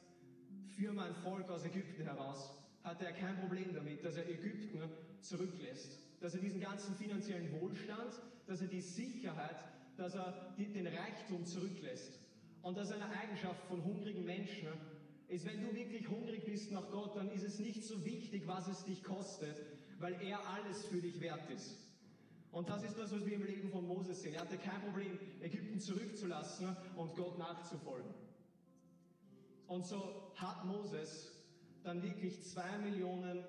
für 0.77 0.93
mein 0.93 1.15
Volk 1.17 1.51
aus 1.51 1.65
Ägypten 1.65 2.05
heraus, 2.05 2.51
hatte 2.83 3.07
er 3.07 3.13
kein 3.13 3.39
Problem 3.39 3.75
damit, 3.75 4.05
dass 4.05 4.17
er 4.17 4.29
Ägypten 4.29 4.81
zurücklässt. 5.21 5.99
Dass 6.21 6.35
er 6.35 6.41
diesen 6.41 6.61
ganzen 6.61 6.95
finanziellen 6.95 7.61
Wohlstand, 7.61 8.13
dass 8.47 8.61
er 8.61 8.69
die 8.69 8.81
Sicherheit, 8.81 9.65
dass 9.97 10.15
er 10.15 10.55
den 10.57 10.87
Reichtum 10.87 11.45
zurücklässt. 11.45 12.19
Und 12.63 12.77
dass 12.77 12.93
eine 12.93 13.09
Eigenschaft 13.11 13.65
von 13.67 13.85
hungrigen 13.85 14.25
Menschen 14.25 14.69
ist, 15.33 15.47
wenn 15.47 15.63
du 15.63 15.75
wirklich 15.75 16.09
hungrig 16.09 16.45
bist 16.45 16.71
nach 16.73 16.91
Gott, 16.91 17.17
dann 17.17 17.31
ist 17.31 17.43
es 17.43 17.59
nicht 17.59 17.83
so 17.83 18.05
wichtig, 18.05 18.47
was 18.47 18.69
es 18.69 18.85
dich 18.85 19.03
kostet, 19.03 19.57
weil 19.99 20.21
er 20.23 20.47
alles 20.49 20.85
für 20.87 21.01
dich 21.01 21.21
wert 21.21 21.51
ist. 21.51 21.79
Und 22.51 22.69
das 22.69 22.85
ist 22.85 22.99
das, 22.99 23.13
was 23.13 23.25
wir 23.25 23.35
im 23.35 23.45
Leben 23.45 23.71
von 23.71 23.87
Moses 23.87 24.21
sehen. 24.21 24.35
Er 24.35 24.43
hatte 24.43 24.59
kein 24.59 24.83
Problem, 24.83 25.19
Ägypten 25.41 25.81
zurückzulassen 25.81 26.77
und 26.97 27.17
Gott 27.17 27.39
nachzufolgen. 27.39 28.13
Und 29.69 29.87
so 29.87 30.33
hat 30.37 30.67
Moses 30.67 31.33
dann 31.83 32.03
wirklich 32.03 32.45
zwei 32.45 32.77
Millionen, 32.79 33.43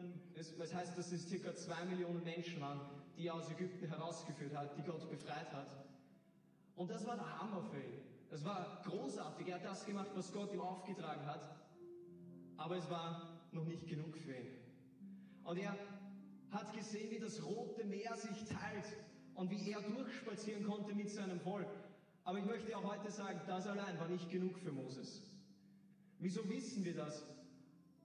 das 0.58 0.74
heißt, 0.74 0.98
dass 0.98 1.12
es 1.12 1.28
circa 1.28 1.54
zwei 1.54 1.84
Millionen 1.84 2.24
Menschen 2.24 2.62
waren, 2.62 2.80
die 3.18 3.28
er 3.28 3.36
aus 3.36 3.52
Ägypten 3.52 3.88
herausgeführt 3.88 4.56
hat, 4.56 4.78
die 4.78 4.84
Gott 4.84 5.10
befreit 5.10 5.52
hat. 5.52 5.86
Und 6.76 6.90
das 6.90 7.06
war 7.06 7.16
der 7.16 7.40
Hammer 7.40 7.62
für 7.62 7.80
ihn. 7.80 8.02
Das 8.32 8.44
war 8.46 8.82
großartig. 8.86 9.48
Er 9.48 9.56
hat 9.56 9.66
das 9.66 9.86
gemacht, 9.86 10.10
was 10.16 10.32
Gott 10.32 10.52
ihm 10.54 10.62
aufgetragen 10.62 11.26
hat. 11.26 11.63
Aber 12.58 12.78
es 12.78 12.90
war 12.90 13.40
noch 13.52 13.66
nicht 13.66 13.88
genug 13.88 14.18
für 14.18 14.34
ihn. 14.34 14.58
Und 15.44 15.58
er 15.58 15.78
hat 16.52 16.74
gesehen, 16.74 17.12
wie 17.12 17.20
das 17.20 17.44
Rote 17.44 17.84
Meer 17.86 18.16
sich 18.16 18.46
teilt 18.46 18.86
und 19.36 19.50
wie 19.50 19.72
er 19.72 19.82
durchspazieren 19.82 20.64
konnte 20.64 20.94
mit 20.94 21.10
seinem 21.10 21.40
Volk. 21.40 21.68
Aber 22.24 22.40
ich 22.40 22.46
möchte 22.46 22.76
auch 22.78 22.84
heute 22.84 23.12
sagen, 23.12 23.42
das 23.48 23.68
allein 23.68 24.00
war 24.00 24.08
nicht 24.08 24.30
genug 24.30 24.58
für 24.60 24.72
Moses. 24.72 25.22
Wieso 26.20 26.48
wissen 26.50 26.86
wir 26.86 26.96
das? 26.96 27.26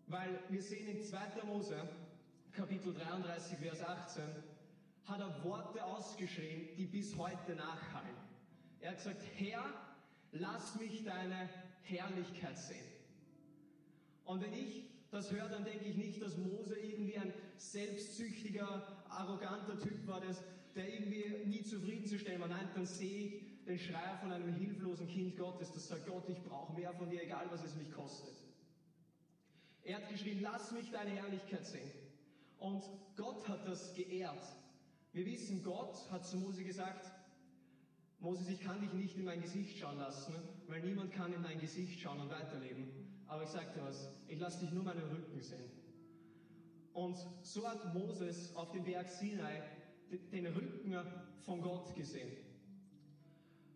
Weil 0.09 0.41
wir 0.49 0.63
sehen 0.63 0.89
in 0.89 1.03
2. 1.03 1.45
Mose, 1.45 1.89
Kapitel 2.53 2.93
33, 2.95 3.59
Vers 3.59 3.81
18, 3.83 4.25
hat 5.05 5.21
er 5.21 5.45
Worte 5.45 5.85
ausgeschrieben, 5.85 6.77
die 6.77 6.87
bis 6.87 7.17
heute 7.17 7.55
nachhallen. 7.55 8.17
Er 8.81 8.91
hat 8.91 8.99
gesagt, 8.99 9.23
Herr, 9.37 9.65
lass 10.33 10.75
mich 10.77 11.05
deine 11.05 11.49
Herrlichkeit 11.83 12.59
sehen. 12.59 12.88
Und 14.29 14.43
wenn 14.43 14.53
ich 14.53 14.85
das 15.11 15.33
höre, 15.33 15.49
dann 15.49 15.65
denke 15.65 15.87
ich 15.87 15.97
nicht, 15.97 16.21
dass 16.21 16.37
Mose 16.37 16.79
irgendwie 16.79 17.17
ein 17.17 17.33
selbstsüchtiger, 17.57 19.03
arroganter 19.09 19.81
Typ 19.81 20.07
war, 20.07 20.21
das, 20.21 20.45
der 20.75 20.87
irgendwie 20.93 21.47
nie 21.47 21.63
zufriedenzustellen 21.63 22.39
war. 22.39 22.49
Nein, 22.49 22.69
dann 22.75 22.85
sehe 22.85 23.25
ich 23.25 23.65
den 23.65 23.79
Schreier 23.79 24.19
von 24.21 24.31
einem 24.31 24.53
hilflosen 24.53 25.09
Kind 25.09 25.39
Gottes, 25.39 25.73
das 25.73 25.89
sagt, 25.89 26.07
Gott, 26.07 26.29
ich 26.29 26.43
brauche 26.43 26.75
mehr 26.79 26.93
von 26.93 27.09
dir, 27.09 27.23
egal 27.23 27.47
was 27.51 27.65
es 27.65 27.75
mich 27.77 27.91
kostet. 27.91 28.35
Er 29.83 29.97
hat 29.97 30.11
geschrieben, 30.11 30.41
lass 30.43 30.73
mich 30.73 30.91
deine 30.91 31.11
Herrlichkeit 31.13 31.65
sehen. 31.65 31.91
Und 32.59 32.83
Gott 33.17 33.49
hat 33.49 33.67
das 33.67 33.95
geehrt. 33.95 34.45
Wir 35.15 35.25
wissen, 35.25 35.63
Gott 35.63 36.07
hat 36.11 36.27
zu 36.27 36.37
Mose 36.37 36.65
gesagt, 36.65 37.11
Moses, 38.21 38.49
ich 38.49 38.61
kann 38.61 38.81
dich 38.81 38.93
nicht 38.93 39.17
in 39.17 39.25
mein 39.25 39.41
Gesicht 39.41 39.79
schauen 39.79 39.99
lassen, 39.99 40.35
weil 40.67 40.83
niemand 40.83 41.13
kann 41.13 41.33
in 41.33 41.43
dein 41.43 41.61
Gesicht 41.61 42.01
schauen 42.01 42.21
und 42.21 42.31
weiterleben. 42.31 42.89
aber 43.27 43.43
ich 43.43 43.51
sag 43.51 43.75
dir 43.75 43.83
was, 43.85 44.11
ich 44.27 44.39
lasse 44.39 44.61
dich 44.61 44.73
nur 44.73 44.83
meinen 44.85 45.05
Rücken 45.05 45.41
sehen. 45.41 45.71
Und 46.95 47.17
so 47.43 47.69
hat 47.69 47.95
Moses 47.95 48.57
auf 48.57 48.73
dem 48.73 48.85
Berg 48.85 49.09
Sinai 49.09 49.63
den 50.33 50.47
Rücken 50.47 50.97
von 51.45 51.61
Gott 51.61 51.95
gesehen. 51.95 52.33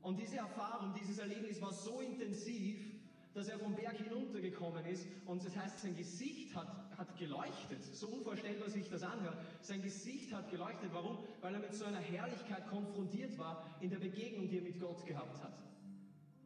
Und 0.01 0.19
diese 0.19 0.39
Erfahrung, 0.39 0.93
dieses 0.99 1.19
Erlebnis 1.19 1.61
war 1.61 1.73
so 1.73 2.01
intensiv, 2.01 2.92
dass 3.35 3.49
er 3.49 3.59
vom 3.59 3.75
Berg 3.75 3.97
hinuntergekommen 3.97 4.85
ist 4.87 5.07
und 5.27 5.45
das 5.45 5.57
heißt, 5.57 5.81
sein 5.81 5.97
Gesicht 5.97 6.55
hat, 6.55 6.69
hat 6.99 7.17
geleuchtet. 7.17 7.83
So 7.83 8.09
unvorstellbar 8.09 8.69
sich 8.69 8.89
das 8.91 9.03
anhört. 9.03 9.37
Sein 9.63 9.83
Gesicht 9.83 10.33
hat 10.33 10.51
geleuchtet. 10.51 10.91
Warum? 10.93 11.19
Weil 11.41 11.55
er 11.55 11.61
mit 11.61 11.75
so 11.75 11.85
einer 11.85 12.01
Herrlichkeit 12.01 12.67
konfrontiert 12.69 13.39
war 13.39 13.77
in 13.81 13.91
der 13.91 13.99
Begegnung, 13.99 14.49
die 14.49 14.59
er 14.59 14.63
mit 14.63 14.79
Gott 14.79 15.05
gehabt 15.07 15.43
hat. 15.43 15.63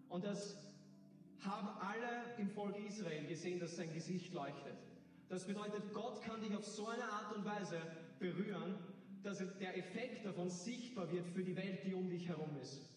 Und 0.09 0.25
das 0.25 0.57
haben 1.41 1.69
alle 1.81 2.35
im 2.39 2.49
Volk 2.51 2.77
Israel 2.87 3.27
gesehen, 3.27 3.59
dass 3.59 3.77
sein 3.77 3.93
Gesicht 3.93 4.33
leuchtet. 4.33 4.77
Das 5.29 5.45
bedeutet, 5.45 5.93
Gott 5.93 6.23
kann 6.23 6.41
dich 6.41 6.55
auf 6.55 6.65
so 6.65 6.87
eine 6.87 7.05
Art 7.05 7.35
und 7.37 7.45
Weise 7.45 7.81
berühren, 8.21 8.79
dass 9.23 9.39
der 9.59 9.77
Effekt 9.77 10.25
davon 10.25 10.49
sichtbar 10.49 11.11
wird 11.11 11.27
für 11.29 11.43
die 11.43 11.57
Welt, 11.57 11.85
die 11.85 11.95
um 11.95 12.09
dich 12.09 12.29
herum 12.29 12.57
ist. 12.61 12.89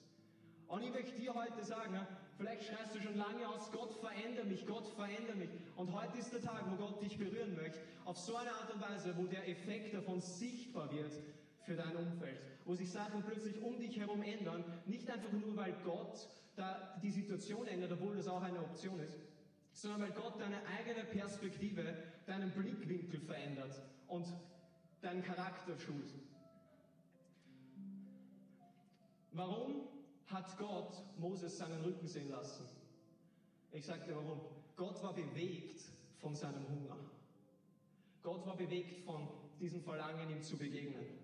Und 0.68 0.84
ich 0.84 0.92
möchte 0.92 1.20
dir 1.20 1.34
heute 1.34 1.64
sagen, 1.64 2.06
vielleicht 2.40 2.64
schreist 2.64 2.96
du 2.96 3.02
schon 3.02 3.18
lange 3.18 3.48
aus, 3.50 3.70
Gott 3.72 3.94
verändere 3.96 4.46
mich, 4.46 4.66
Gott 4.66 4.88
verändere 4.96 5.36
mich. 5.36 5.50
Und 5.76 5.94
heute 5.94 6.18
ist 6.18 6.32
der 6.32 6.42
Tag, 6.42 6.64
wo 6.72 6.76
Gott 6.78 7.02
dich 7.02 7.18
berühren 7.18 7.54
möchte, 7.56 7.80
auf 8.06 8.18
so 8.18 8.36
eine 8.38 8.52
Art 8.52 8.74
und 8.74 8.82
Weise, 8.82 9.14
wo 9.18 9.26
der 9.26 9.48
Effekt 9.48 9.94
davon 9.94 10.22
sichtbar 10.22 10.90
wird 10.92 11.12
für 11.66 11.76
dein 11.76 11.96
Umfeld. 11.98 12.40
Wo 12.64 12.76
sich 12.76 12.90
Sachen 12.90 13.24
plötzlich 13.24 13.62
um 13.62 13.78
dich 13.78 14.00
herum 14.00 14.24
ändern, 14.24 14.64
nicht 14.86 15.10
einfach 15.10 15.32
nur, 15.34 15.56
weil 15.58 15.74
Gott 15.84 16.30
da 16.56 16.98
die 17.04 17.12
Situation 17.12 17.68
ändert, 17.68 17.92
obwohl 17.92 18.16
das 18.16 18.28
auch 18.28 18.42
eine 18.42 18.60
Option 18.60 19.00
ist, 19.02 19.20
sondern 19.74 20.02
weil 20.02 20.12
Gott 20.12 20.40
deine 20.40 20.62
eigene 20.66 21.04
Perspektive, 21.04 21.94
deinen 22.26 22.52
Blickwinkel 22.52 23.20
verändert 23.20 23.82
und 24.08 24.28
deinen 25.02 25.24
Charakter 25.24 25.78
schult. 25.78 26.14
Warum 29.34 29.88
hat 30.32 30.58
Gott 30.58 31.04
Moses 31.18 31.58
seinen 31.58 31.82
Rücken 31.82 32.08
sehen 32.08 32.30
lassen? 32.30 32.66
Ich 33.72 33.86
dir 33.86 34.16
warum. 34.16 34.42
Gott 34.76 35.02
war 35.04 35.14
bewegt 35.14 35.82
von 36.18 36.36
seinem 36.36 36.68
Hunger. 36.70 36.98
Gott 38.24 38.46
war 38.46 38.56
bewegt 38.56 39.04
von 39.06 39.28
diesem 39.60 39.82
Verlangen, 39.82 40.30
ihm 40.30 40.42
zu 40.42 40.58
begegnen. 40.58 41.20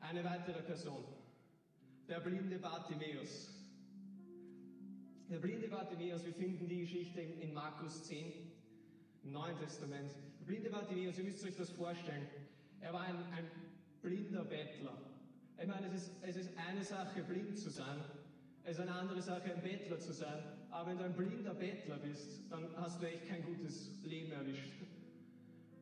Eine 0.00 0.24
weitere 0.24 0.62
Person, 0.62 1.04
der 2.08 2.20
blinde 2.20 2.58
Bartimäus. 2.58 3.54
Der 5.28 5.38
blinde 5.38 5.68
Bartimäus, 5.68 6.24
wir 6.24 6.34
finden 6.34 6.68
die 6.68 6.80
Geschichte 6.80 7.20
in 7.20 7.54
Markus 7.54 8.04
10, 8.04 8.32
im 9.24 9.32
Neuen 9.32 9.56
Testament. 9.58 10.12
Der 10.40 10.46
blinde 10.46 10.70
Bartimäus, 10.70 11.16
ihr 11.18 11.24
müsst 11.24 11.44
euch 11.44 11.56
das 11.56 11.70
vorstellen, 11.70 12.26
er 12.80 12.92
war 12.92 13.02
ein, 13.02 13.16
ein 13.32 13.50
blinder 14.02 14.44
Bettler. 14.44 15.11
Ich 15.60 15.66
meine, 15.66 15.86
es 15.86 15.94
ist, 15.94 16.12
es 16.22 16.36
ist 16.36 16.50
eine 16.68 16.84
Sache, 16.84 17.22
blind 17.22 17.58
zu 17.58 17.70
sein, 17.70 18.00
es 18.64 18.78
ist 18.78 18.80
eine 18.80 18.94
andere 18.94 19.20
Sache, 19.20 19.52
ein 19.52 19.62
Bettler 19.62 19.98
zu 19.98 20.12
sein. 20.12 20.42
Aber 20.70 20.90
wenn 20.90 20.98
du 20.98 21.04
ein 21.04 21.14
blinder 21.14 21.54
Bettler 21.54 21.98
bist, 21.98 22.50
dann 22.50 22.68
hast 22.76 23.00
du 23.02 23.06
echt 23.06 23.28
kein 23.28 23.44
gutes 23.44 23.90
Leben 24.04 24.32
erwischt. 24.32 24.72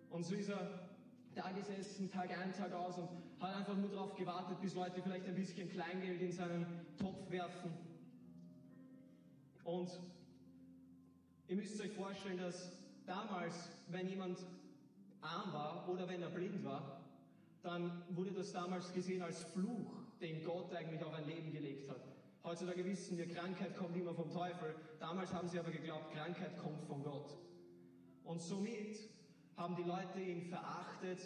Und 0.09 0.25
so 0.25 0.35
ist 0.35 0.49
er 0.49 0.89
da 1.35 1.51
gesessen, 1.53 2.11
Tag 2.11 2.31
ein, 2.37 2.53
Tag 2.53 2.73
aus 2.73 2.99
und 2.99 3.09
hat 3.39 3.55
einfach 3.55 3.77
nur 3.77 3.91
darauf 3.91 4.17
gewartet, 4.17 4.61
bis 4.61 4.75
Leute 4.75 5.01
vielleicht 5.03 5.27
ein 5.27 5.35
bisschen 5.35 5.71
Kleingeld 5.71 6.21
in 6.21 6.33
seinen 6.33 6.67
Topf 6.99 7.31
werfen. 7.31 7.71
Und 9.63 9.91
ihr 11.47 11.57
müsst 11.57 11.81
euch 11.81 11.93
vorstellen, 11.93 12.39
dass 12.39 12.73
damals, 13.07 13.71
wenn 13.89 14.09
jemand 14.09 14.39
arm 15.21 15.53
war 15.53 15.89
oder 15.89 16.09
wenn 16.09 16.23
er 16.23 16.31
blind 16.31 16.65
war, 16.65 17.00
dann 17.63 18.03
wurde 18.11 18.33
das 18.33 18.53
damals 18.53 18.93
gesehen 18.93 19.23
als 19.23 19.45
Fluch, 19.45 19.93
den 20.21 20.43
Gott 20.45 20.73
eigentlich 20.75 21.03
auf 21.03 21.13
ein 21.13 21.27
Leben 21.27 21.53
gelegt 21.53 21.89
hat. 21.91 22.01
Heutzutage 22.43 22.85
wissen 22.85 23.19
wir, 23.19 23.29
Krankheit 23.29 23.77
kommt 23.77 23.97
immer 23.97 24.15
vom 24.15 24.31
Teufel. 24.31 24.75
Damals 24.99 25.33
haben 25.33 25.49
sie 25.49 25.59
aber 25.59 25.71
geglaubt, 25.71 26.13
Krankheit 26.15 26.57
kommt 26.59 26.83
von 26.85 27.03
Gott. 27.03 27.37
Und 28.25 28.41
somit 28.41 28.99
haben 29.57 29.77
die 29.77 29.83
Leute 29.83 30.21
ihn 30.21 30.43
verachtet, 30.43 31.19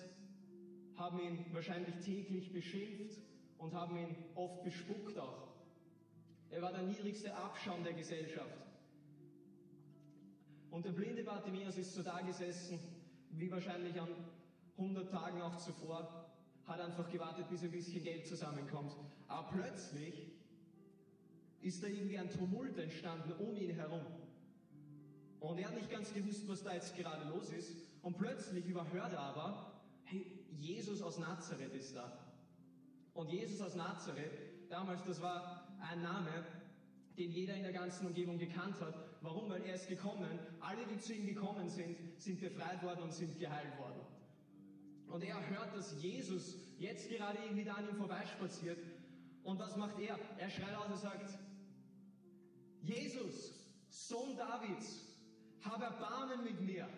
haben 0.96 1.20
ihn 1.20 1.44
wahrscheinlich 1.52 1.94
täglich 2.04 2.52
beschimpft 2.52 3.20
und 3.58 3.74
haben 3.74 3.96
ihn 3.96 4.16
oft 4.34 4.64
bespuckt 4.64 5.18
auch. 5.18 5.48
Er 6.50 6.62
war 6.62 6.72
der 6.72 6.82
niedrigste 6.82 7.34
Abschaum 7.34 7.84
der 7.84 7.94
Gesellschaft. 7.94 8.64
Und 10.70 10.84
der 10.84 10.92
blinde 10.92 11.22
Bartimäus 11.22 11.78
ist 11.78 11.94
so 11.94 12.02
da 12.02 12.20
gesessen, 12.20 12.80
wie 13.30 13.50
wahrscheinlich 13.50 14.00
an 14.00 14.08
100 14.76 15.10
Tagen 15.10 15.40
auch 15.40 15.56
zuvor, 15.56 16.23
hat 16.66 16.80
einfach 16.80 17.10
gewartet, 17.10 17.48
bis 17.48 17.62
ein 17.62 17.70
bisschen 17.70 18.02
Geld 18.02 18.26
zusammenkommt. 18.26 18.94
Aber 19.28 19.48
plötzlich 19.48 20.32
ist 21.60 21.82
da 21.82 21.86
irgendwie 21.86 22.18
ein 22.18 22.30
Tumult 22.30 22.76
entstanden 22.78 23.32
um 23.38 23.56
ihn 23.56 23.74
herum. 23.74 24.04
Und 25.40 25.58
er 25.58 25.68
hat 25.68 25.74
nicht 25.74 25.90
ganz 25.90 26.12
gewusst, 26.12 26.48
was 26.48 26.62
da 26.62 26.74
jetzt 26.74 26.96
gerade 26.96 27.28
los 27.28 27.50
ist. 27.50 27.76
Und 28.02 28.16
plötzlich 28.16 28.66
überhört 28.66 29.12
er 29.12 29.20
aber, 29.20 29.82
hey, 30.04 30.26
Jesus 30.58 31.02
aus 31.02 31.18
Nazareth 31.18 31.74
ist 31.74 31.94
da. 31.96 32.18
Und 33.12 33.30
Jesus 33.30 33.60
aus 33.60 33.74
Nazareth, 33.74 34.70
damals, 34.70 35.04
das 35.04 35.20
war 35.20 35.68
ein 35.80 36.02
Name, 36.02 36.44
den 37.16 37.30
jeder 37.30 37.54
in 37.54 37.62
der 37.62 37.72
ganzen 37.72 38.06
Umgebung 38.06 38.38
gekannt 38.38 38.80
hat. 38.80 38.94
Warum? 39.20 39.48
Weil 39.48 39.62
er 39.62 39.74
ist 39.74 39.88
gekommen, 39.88 40.38
alle, 40.60 40.84
die 40.86 40.98
zu 40.98 41.14
ihm 41.14 41.26
gekommen 41.26 41.68
sind, 41.68 41.96
sind 42.18 42.40
befreit 42.40 42.82
worden 42.82 43.04
und 43.04 43.12
sind 43.12 43.38
geheilt 43.38 43.78
worden. 43.78 44.03
Und 45.14 45.22
er 45.22 45.48
hört, 45.48 45.76
dass 45.76 46.02
Jesus 46.02 46.56
jetzt 46.76 47.08
gerade 47.08 47.38
irgendwie 47.38 47.62
da 47.62 47.74
an 47.74 47.88
ihm 47.88 47.94
vorbeispaziert. 47.94 48.78
Und 49.44 49.60
was 49.60 49.76
macht 49.76 49.96
er? 50.00 50.18
Er 50.38 50.50
schreit 50.50 50.74
aus 50.74 50.90
und 50.90 50.98
sagt, 50.98 51.38
Jesus, 52.80 53.54
Sohn 53.88 54.36
Davids, 54.36 55.06
hab 55.62 55.80
Erbarmen 55.80 56.42
mit 56.42 56.60
mir. 56.62 56.88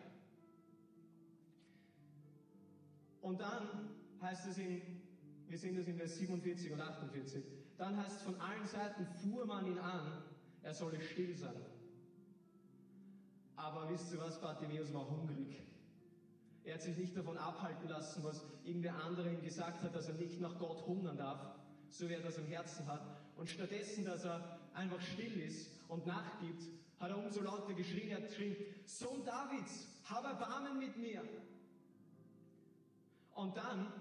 Und 3.20 3.38
dann 3.38 3.90
heißt 4.22 4.46
es 4.46 4.56
in, 4.56 4.80
wir 5.46 5.58
sehen 5.58 5.76
das 5.76 5.86
in 5.86 5.98
Vers 5.98 6.16
47 6.16 6.72
und 6.72 6.80
48, 6.80 7.44
dann 7.76 7.98
heißt 7.98 8.16
es, 8.16 8.22
von 8.22 8.40
allen 8.40 8.64
Seiten 8.64 9.04
fuhr 9.04 9.44
man 9.44 9.66
ihn 9.66 9.78
an, 9.78 10.22
er 10.62 10.72
solle 10.72 11.02
still 11.02 11.34
sein. 11.34 11.66
Aber 13.56 13.90
wisst 13.90 14.10
ihr 14.14 14.20
was, 14.20 14.40
Bartimäus 14.40 14.90
war 14.94 15.06
hungrig. 15.06 15.65
Er 16.66 16.74
hat 16.74 16.82
sich 16.82 16.96
nicht 16.96 17.16
davon 17.16 17.38
abhalten 17.38 17.88
lassen, 17.88 18.24
was 18.24 18.44
irgendwer 18.64 18.96
andere 19.04 19.32
ihm 19.32 19.40
gesagt 19.40 19.82
hat, 19.82 19.94
dass 19.94 20.08
er 20.08 20.14
nicht 20.14 20.40
nach 20.40 20.58
Gott 20.58 20.84
hungern 20.84 21.16
darf, 21.16 21.40
so 21.90 22.08
wie 22.08 22.14
er 22.14 22.22
das 22.22 22.38
im 22.38 22.46
Herzen 22.46 22.86
hat. 22.88 23.02
Und 23.36 23.48
stattdessen, 23.48 24.04
dass 24.04 24.24
er 24.24 24.58
einfach 24.74 25.00
still 25.00 25.40
ist 25.40 25.70
und 25.86 26.06
nachgibt, 26.06 26.64
hat 26.98 27.10
er 27.10 27.18
umso 27.18 27.42
lauter 27.42 27.72
geschrien, 27.72 28.08
er 28.10 28.16
hat 28.16 28.28
geschrien, 28.28 28.56
Sohn 28.84 29.24
Davids, 29.24 29.86
hab 30.06 30.24
Erbarmen 30.24 30.78
mit 30.78 30.96
mir. 30.96 31.22
Und 33.34 33.56
dann 33.56 33.92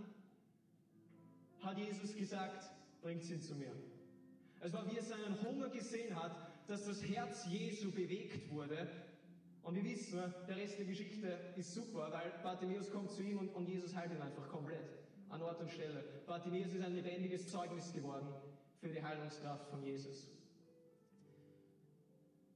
hat 1.61 1.77
Jesus 1.77 2.15
gesagt, 2.15 2.71
bringt 3.01 3.29
ihn 3.29 3.41
zu 3.41 3.53
mir. 3.53 3.73
Es 4.61 4.73
war, 4.73 4.89
wie 4.89 4.97
er 4.97 5.03
seinen 5.03 5.39
Hunger 5.43 5.69
gesehen 5.69 6.15
hat, 6.15 6.35
dass 6.67 6.85
das 6.85 7.03
Herz 7.03 7.45
Jesu 7.45 7.91
bewegt 7.91 8.49
wurde. 8.49 8.89
Und 9.65 9.73
wir 9.73 9.83
wissen, 9.83 10.21
der 10.47 10.57
Rest 10.57 10.77
der 10.77 10.85
Geschichte 10.85 11.27
ist 11.55 11.73
super, 11.73 12.11
weil 12.11 12.31
Bartimäus 12.43 12.91
kommt 12.91 13.09
zu 13.09 13.23
ihm 13.23 13.39
und, 13.39 13.49
und 13.49 13.67
Jesus 13.67 13.95
heilt 13.95 14.11
ihn 14.11 14.21
einfach 14.21 14.47
komplett 14.47 14.87
an 15.29 15.41
Ort 15.41 15.59
und 15.59 15.71
Stelle. 15.71 16.03
Bartimäus 16.27 16.71
ist 16.71 16.83
ein 16.83 16.93
lebendiges 16.93 17.47
Zeugnis 17.47 17.91
geworden 17.91 18.27
für 18.79 18.89
die 18.89 19.01
Heilungskraft 19.01 19.67
von 19.71 19.81
Jesus. 19.81 20.29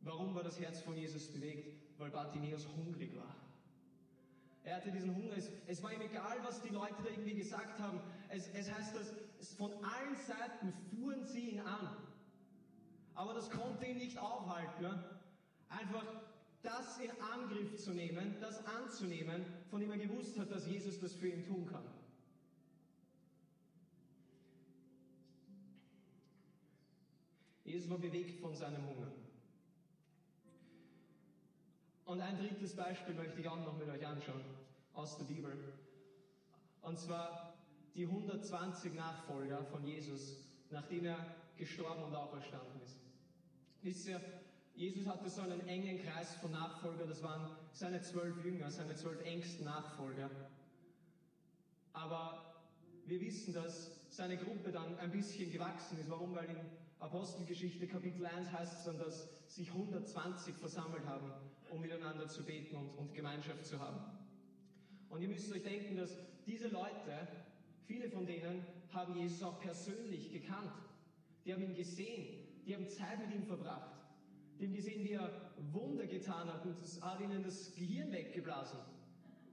Warum 0.02 0.36
war 0.36 0.44
das 0.44 0.60
Herz 0.60 0.82
von 0.82 0.96
Jesus 0.96 1.34
bewegt? 1.34 1.82
Weil 1.98 2.12
Bartimäus 2.12 2.68
hungrig 2.78 3.16
war. 3.16 3.36
Er 4.64 4.76
hatte 4.76 4.92
diesen 4.92 5.16
Hunger. 5.16 5.36
Es, 5.36 5.52
es, 5.66 5.82
war 5.82 5.92
ihm 5.92 6.02
egal, 6.02 6.38
was 6.44 6.62
die 6.62 6.70
Leute 6.70 7.02
da 7.04 7.10
irgendwie 7.10 7.34
gesagt 7.34 7.80
haben. 7.80 8.02
Es, 8.30 8.48
es 8.50 8.72
heißt, 8.72 8.96
dass 8.96 9.16
es 9.40 9.56
von 9.56 9.72
allen 9.84 10.16
Seiten 10.16 10.74
fuhren 10.92 11.26
sie 11.26 11.50
ihn 11.50 11.62
an. 11.62 11.98
Aber 13.16 13.34
das 13.34 13.50
konnte 13.50 13.88
ihn 13.88 13.98
nicht 13.98 14.20
aufhalten. 14.20 14.84
Ne? 14.84 15.04
Einfach 15.70 16.06
das 16.62 17.00
in 17.00 17.12
Angriff 17.22 17.78
zu 17.78 17.92
nehmen, 17.92 18.36
das 18.42 18.66
anzunehmen, 18.66 19.46
von 19.70 19.80
dem 19.80 19.92
er 19.92 19.98
gewusst 19.98 20.38
hat, 20.38 20.52
dass 20.52 20.68
Jesus 20.68 21.00
das 21.00 21.14
für 21.14 21.30
ihn 21.30 21.46
tun 21.46 21.66
kann. 21.66 21.84
Jesus 27.64 27.90
war 27.90 28.00
bewegt 28.00 28.40
von 28.42 28.56
seinem 28.56 28.86
Hunger. 28.88 29.12
Und 32.06 32.20
ein 32.22 32.38
drittes 32.38 32.76
Beispiel 32.76 33.14
möchte 33.14 33.40
ich 33.40 33.48
auch 33.48 33.64
noch 33.64 33.78
mit 33.78 33.88
euch 33.88 34.06
anschauen 34.06 34.44
aus 34.94 35.18
der 35.18 35.26
Bibel. 35.26 35.54
Und 36.82 36.98
zwar 36.98 37.54
die 37.94 38.06
120 38.06 38.96
Nachfolger 38.96 39.64
von 39.66 39.86
Jesus, 39.86 40.38
nachdem 40.72 41.06
er 41.06 41.36
gestorben 41.58 42.04
und 42.04 42.16
auferstanden 42.16 42.82
ist. 42.82 42.98
Wisst 43.84 44.08
ihr, 44.08 44.20
Jesus 44.80 45.06
hatte 45.08 45.30
so 45.30 45.42
einen 45.42 45.60
engen 45.68 46.02
Kreis 46.02 46.36
von 46.36 46.52
Nachfolger, 46.52 47.06
das 47.06 47.22
waren 47.22 47.52
seine 47.74 48.00
zwölf 48.00 48.42
Jünger, 48.46 48.72
seine 48.72 48.96
zwölf 48.96 49.22
engsten 49.26 49.66
Nachfolger. 49.66 50.32
Aber 51.92 52.64
wir 53.06 53.20
wissen, 53.20 53.54
dass 53.54 53.92
seine 54.08 54.38
Gruppe 54.38 54.72
dann 54.72 54.98
ein 55.00 55.12
bisschen 55.12 55.52
gewachsen 55.52 56.00
ist. 56.00 56.10
Warum? 56.10 56.34
Weil 56.34 56.46
in 56.46 56.62
Apostelgeschichte 57.00 57.88
Kapitel 57.88 58.26
1 58.26 58.54
heißt 58.54 58.78
es 58.78 58.84
dann, 58.86 58.98
dass 59.00 59.28
sich 59.54 59.68
120 59.70 60.56
versammelt 60.56 61.06
haben, 61.06 61.30
um 61.70 61.82
miteinander 61.82 62.30
zu 62.30 62.46
beten 62.46 62.78
und, 62.78 62.88
und 62.98 63.14
Gemeinschaft 63.14 63.66
zu 63.66 63.82
haben. 63.82 64.00
Und 65.10 65.22
ihr 65.22 65.28
müsst 65.28 65.52
euch 65.52 65.64
denken, 65.64 65.98
dass 65.98 66.16
diese 66.46 66.70
Leute, 66.70 67.28
viele 67.84 68.10
von 68.10 68.26
denen 68.26 68.66
haben 68.94 69.18
Jesus 69.18 69.44
auch 69.44 69.60
persönlich 69.60 70.32
gekannt. 70.32 70.72
Die 71.44 71.54
haben 71.54 71.64
ihn 71.64 71.76
gesehen, 71.76 72.48
die 72.66 72.74
haben 72.74 72.88
Zeit 72.88 73.20
mit 73.20 73.36
ihm 73.36 73.44
verbracht. 73.44 73.99
Die 74.60 74.66
haben 74.66 74.74
gesehen, 74.74 75.04
wie 75.06 75.14
er 75.14 75.32
Wunder 75.72 76.06
getan 76.06 76.52
hat 76.52 76.66
und 76.66 76.78
es 76.84 77.02
hat 77.02 77.22
ihnen 77.22 77.44
das 77.44 77.74
Gehirn 77.76 78.12
weggeblasen, 78.12 78.80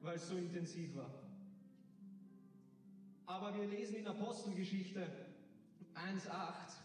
weil 0.03 0.17
es 0.17 0.29
so 0.29 0.37
intensiv 0.37 0.97
war. 0.97 1.11
Aber 3.27 3.55
wir 3.57 3.67
lesen 3.67 3.97
in 3.97 4.07
Apostelgeschichte 4.07 5.07
1.8, 5.95 6.77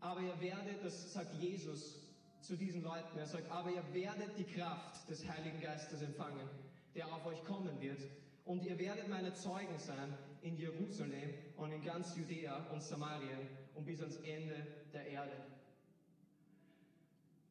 aber 0.00 0.20
ihr 0.20 0.40
werdet, 0.40 0.84
das 0.84 1.12
sagt 1.12 1.34
Jesus 1.34 2.00
zu 2.40 2.56
diesen 2.56 2.82
Leuten, 2.82 3.18
er 3.18 3.26
sagt, 3.26 3.50
aber 3.50 3.70
ihr 3.70 3.84
werdet 3.92 4.38
die 4.38 4.44
Kraft 4.44 5.08
des 5.08 5.28
Heiligen 5.28 5.60
Geistes 5.60 6.00
empfangen, 6.02 6.48
der 6.94 7.12
auf 7.12 7.26
euch 7.26 7.44
kommen 7.44 7.80
wird. 7.80 8.00
Und 8.44 8.64
ihr 8.64 8.78
werdet 8.78 9.08
meine 9.08 9.34
Zeugen 9.34 9.76
sein 9.78 10.16
in 10.42 10.56
Jerusalem 10.56 11.34
und 11.56 11.72
in 11.72 11.82
ganz 11.82 12.16
Judäa 12.16 12.70
und 12.72 12.82
Samarien 12.82 13.48
und 13.74 13.84
bis 13.84 14.00
ans 14.00 14.16
Ende 14.18 14.66
der 14.92 15.06
Erde. 15.06 15.57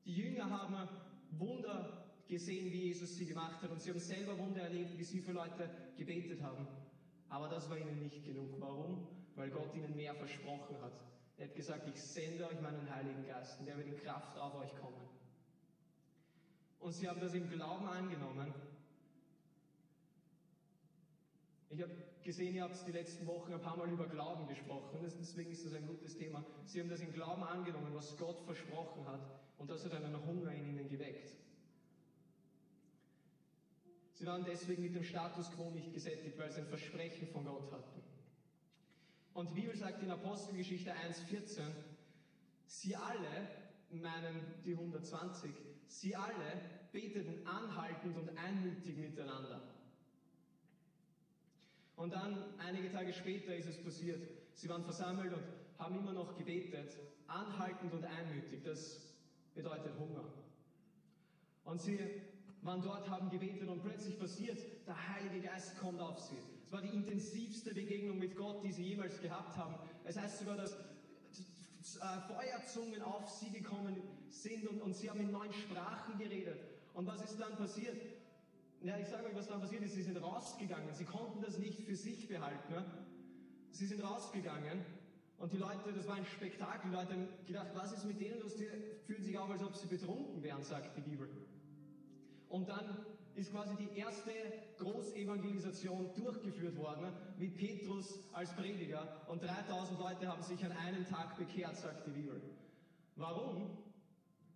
Die 0.08 0.14
Jünger 0.14 0.50
haben 0.50 0.90
Wunder 1.32 2.08
gesehen, 2.30 2.72
wie 2.72 2.88
Jesus 2.88 3.18
sie 3.18 3.26
gemacht 3.26 3.62
hat 3.62 3.70
und 3.70 3.82
sie 3.82 3.90
haben 3.90 4.00
selber 4.00 4.38
Wunder 4.40 4.62
erlebt, 4.62 4.98
wie 4.98 5.04
sie 5.04 5.20
für 5.20 5.34
Leute 5.34 5.70
gebetet 5.98 6.42
haben. 6.42 6.66
Aber 7.28 7.50
das 7.50 7.70
war 7.70 7.78
ihnen 7.78 8.00
nicht 8.00 8.24
genug. 8.24 8.56
Warum? 8.58 9.06
Weil 9.36 9.50
Gott 9.50 9.76
ihnen 9.76 9.94
mehr 9.98 10.16
versprochen 10.16 10.82
hat. 10.82 10.94
Er 11.38 11.48
hat 11.48 11.56
gesagt, 11.56 11.88
ich 11.94 12.02
sende 12.02 12.48
euch 12.48 12.60
meinen 12.62 12.90
Heiligen 12.90 13.26
Geist 13.28 13.60
und 13.60 13.66
der 13.66 13.78
wird 13.78 13.88
in 13.88 13.98
Kraft 13.98 14.38
auf 14.38 14.56
euch 14.56 14.74
kommen. 14.78 15.10
Und 16.80 16.94
sie 16.94 17.10
haben 17.10 17.20
das 17.20 17.34
im 17.34 17.50
Glauben 17.50 17.86
angenommen. 17.86 18.54
Ich 21.70 21.82
habe 21.82 21.92
gesehen, 22.24 22.56
ihr 22.56 22.64
habt 22.64 22.88
die 22.88 22.94
letzten 22.94 23.28
Wochen 23.28 23.54
ein 23.54 23.62
paar 23.62 23.76
Mal 23.76 23.90
über 23.90 24.08
Glauben 24.08 24.48
gesprochen, 24.48 25.00
deswegen 25.02 25.52
ist 25.52 25.66
das 25.66 25.74
ein 25.74 25.86
gutes 25.86 26.18
Thema. 26.18 26.46
Sie 26.64 26.80
haben 26.80 26.90
das 26.90 27.02
im 27.02 27.12
Glauben 27.12 27.44
angenommen, 27.44 27.94
was 27.94 28.16
Gott 28.18 28.40
versprochen 28.46 29.06
hat, 29.06 29.20
und 29.58 29.70
das 29.70 29.86
hat 29.86 29.94
einen 29.94 30.26
Hunger 30.26 30.52
in 30.52 30.70
ihnen 30.70 30.90
geweckt. 30.90 31.32
Sie 34.14 34.26
waren 34.26 34.44
deswegen 34.46 34.82
mit 34.82 34.96
dem 34.96 35.04
Status 35.04 35.52
quo 35.52 35.70
nicht 35.70 35.94
gesättigt, 35.94 36.38
weil 36.38 36.52
sie 36.52 36.62
ein 36.62 36.68
Versprechen 36.68 37.28
von 37.28 37.46
Gott 37.46 37.72
hatten. 37.72 38.02
Und 39.34 39.50
die 39.52 39.62
Bibel 39.62 39.76
sagt 39.76 40.02
in 40.02 40.10
Apostelgeschichte 40.10 40.92
1,14, 40.92 41.62
sie 42.66 42.96
alle, 42.96 43.48
meinen 43.92 44.42
die 44.66 44.74
120, 44.74 45.52
sie 45.86 46.16
alle 46.16 46.62
beteten 46.92 47.46
anhaltend 47.46 48.18
und 48.18 48.36
einmütig 48.38 48.98
miteinander. 48.98 49.62
Und 51.96 52.14
dann, 52.14 52.60
einige 52.60 52.92
Tage 52.92 53.14
später, 53.14 53.56
ist 53.56 53.68
es 53.68 53.84
passiert. 53.84 54.22
Sie 54.54 54.70
waren 54.70 54.84
versammelt 54.84 55.34
und 55.34 55.44
haben 55.78 55.96
immer 55.96 56.14
noch 56.14 56.36
gebetet, 56.36 56.98
anhaltend 57.28 57.94
und 57.94 58.04
einmütig. 58.04 58.64
Das 58.64 59.07
bedeutet 59.58 59.98
Hunger. 60.00 60.24
Und 61.66 61.82
sie 61.82 62.00
waren 62.62 62.82
dort, 62.82 63.10
haben 63.10 63.30
gebetet 63.30 63.68
und 63.68 63.82
plötzlich 63.84 64.18
passiert, 64.18 64.58
der 64.86 64.96
Heilige 65.16 65.48
Geist 65.48 65.78
kommt 65.80 66.00
auf 66.00 66.20
sie. 66.20 66.38
Es 66.66 66.72
war 66.72 66.82
die 66.82 66.90
intensivste 66.90 67.74
Begegnung 67.74 68.20
mit 68.20 68.36
Gott, 68.36 68.64
die 68.64 68.72
sie 68.72 68.84
jemals 68.84 69.20
gehabt 69.22 69.58
haben. 69.58 69.76
Es 70.06 70.18
heißt 70.18 70.40
sogar, 70.40 70.58
dass 70.58 70.74
äh, 70.74 72.20
Feuerzungen 72.28 73.02
auf 73.02 73.30
sie 73.30 73.50
gekommen 73.50 74.02
sind 74.30 74.68
und, 74.68 74.82
und 74.82 74.96
sie 74.96 75.10
haben 75.10 75.20
in 75.20 75.32
neuen 75.32 75.54
Sprachen 75.54 76.18
geredet. 76.18 76.60
Und 76.94 77.08
was 77.08 77.22
ist 77.22 77.40
dann 77.40 77.56
passiert? 77.56 77.98
Ja, 78.82 78.98
ich 78.98 79.08
sage 79.08 79.28
euch, 79.28 79.36
was 79.36 79.48
dann 79.48 79.60
passiert 79.60 79.84
ist. 79.84 79.96
Sie 79.96 80.04
sind 80.04 80.18
rausgegangen. 80.18 80.94
Sie 80.94 81.06
konnten 81.06 81.42
das 81.42 81.58
nicht 81.58 81.82
für 81.82 81.96
sich 81.96 82.28
behalten. 82.28 82.74
Ne? 82.74 82.86
Sie 83.72 83.86
sind 83.86 84.04
rausgegangen 84.04 84.86
und 85.40 85.54
die 85.54 85.58
Leute, 85.58 85.94
das 85.94 86.08
war 86.08 86.16
ein 86.16 86.26
Spektakel. 86.26 86.90
Die 86.90 86.96
Leute 86.96 87.14
haben 87.14 87.28
gedacht, 87.46 87.68
was 87.76 87.92
ist 87.92 88.06
mit 88.06 88.20
denen 88.20 88.40
los? 88.40 88.56
Die 88.56 88.68
fühlen 89.06 89.24
sich 89.24 89.38
auf, 89.38 89.50
als 89.50 89.64
ob 89.64 89.76
sie 89.76 89.88
betrunken 89.88 90.42
wären, 90.42 90.64
sagt 90.64 90.98
die 90.98 91.02
Bibel. 91.02 91.30
Und 92.50 92.68
dann 92.70 93.06
ist 93.36 93.52
quasi 93.52 93.76
die 93.76 94.00
erste 94.00 94.32
Großevangelisation 94.80 96.10
durchgeführt 96.16 96.76
worden 96.76 97.14
mit 97.38 97.56
Petrus 97.56 98.20
als 98.34 98.52
Prediger 98.54 99.22
und 99.28 99.44
3000 99.44 100.00
Leute 100.00 100.28
haben 100.28 100.42
sich 100.42 100.66
an 100.66 100.72
einem 100.72 101.06
Tag 101.06 101.38
bekehrt, 101.38 101.78
sagt 101.78 102.08
die 102.08 102.12
Bibel. 102.12 102.42
Warum? 103.16 103.78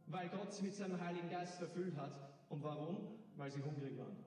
Weil 0.08 0.30
Gott 0.30 0.52
sie 0.52 0.63
mit 0.63 0.74
seinem 0.74 1.00
Heiligen 1.00 1.30
Geist 1.30 1.62
erfüllt 1.62 1.96
hat. 1.96 2.12
Und 2.50 2.63
warum? 2.63 3.20
Weil 3.38 3.52
sie 3.52 3.62
hungrig 3.62 3.98
waren. 4.00 4.17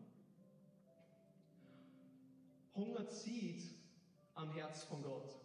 Hunger 2.76 3.08
zieht 3.08 3.62
am 4.34 4.52
Herz 4.52 4.84
von 4.84 5.02
Gott. 5.02 5.43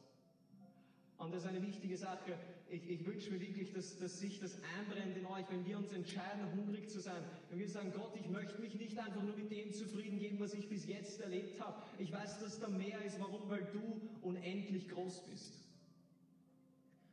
Und 1.19 1.33
das 1.33 1.43
ist 1.43 1.49
eine 1.49 1.61
wichtige 1.61 1.97
Sache. 1.97 2.39
Ich, 2.69 2.89
ich 2.89 3.05
wünsche 3.05 3.29
mir 3.31 3.41
wirklich, 3.41 3.73
dass, 3.73 3.97
dass 3.97 4.19
sich 4.19 4.39
das 4.39 4.57
einbrennt 4.77 5.17
in 5.17 5.25
euch, 5.25 5.45
wenn 5.49 5.65
wir 5.65 5.77
uns 5.77 5.91
entscheiden, 5.91 6.49
hungrig 6.55 6.89
zu 6.89 7.01
sein. 7.01 7.21
Wenn 7.49 7.59
wir 7.59 7.67
sagen, 7.67 7.91
Gott, 7.93 8.15
ich 8.15 8.29
möchte 8.29 8.59
mich 8.61 8.73
nicht 8.75 8.97
einfach 8.97 9.21
nur 9.21 9.35
mit 9.35 9.51
dem 9.51 9.73
zufrieden 9.73 10.17
geben, 10.17 10.39
was 10.39 10.53
ich 10.53 10.69
bis 10.69 10.87
jetzt 10.87 11.19
erlebt 11.19 11.59
habe. 11.59 11.83
Ich 11.97 12.11
weiß, 12.11 12.39
dass 12.39 12.59
da 12.61 12.69
mehr 12.69 13.03
ist. 13.03 13.19
Warum? 13.19 13.49
Weil 13.49 13.65
du 13.73 14.01
unendlich 14.21 14.87
groß 14.87 15.25
bist. 15.25 15.59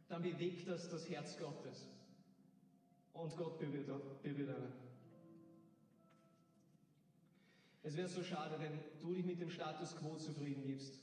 Dann 0.09 0.23
bewegt 0.23 0.69
das 0.69 0.88
das 0.88 1.09
Herz 1.11 1.37
Gottes. 1.37 1.88
Und 3.12 3.37
Gott 3.37 3.59
berührt, 3.59 4.23
berührt 4.23 4.51
einen. 4.51 4.73
Es 7.83 7.97
wäre 7.97 8.09
so 8.09 8.23
schade, 8.23 8.57
wenn 8.61 8.79
du 9.01 9.14
dich 9.14 9.25
mit 9.25 9.40
dem 9.40 9.51
Status 9.51 9.97
quo 9.97 10.14
zufrieden 10.16 10.64
gibst 10.64 11.01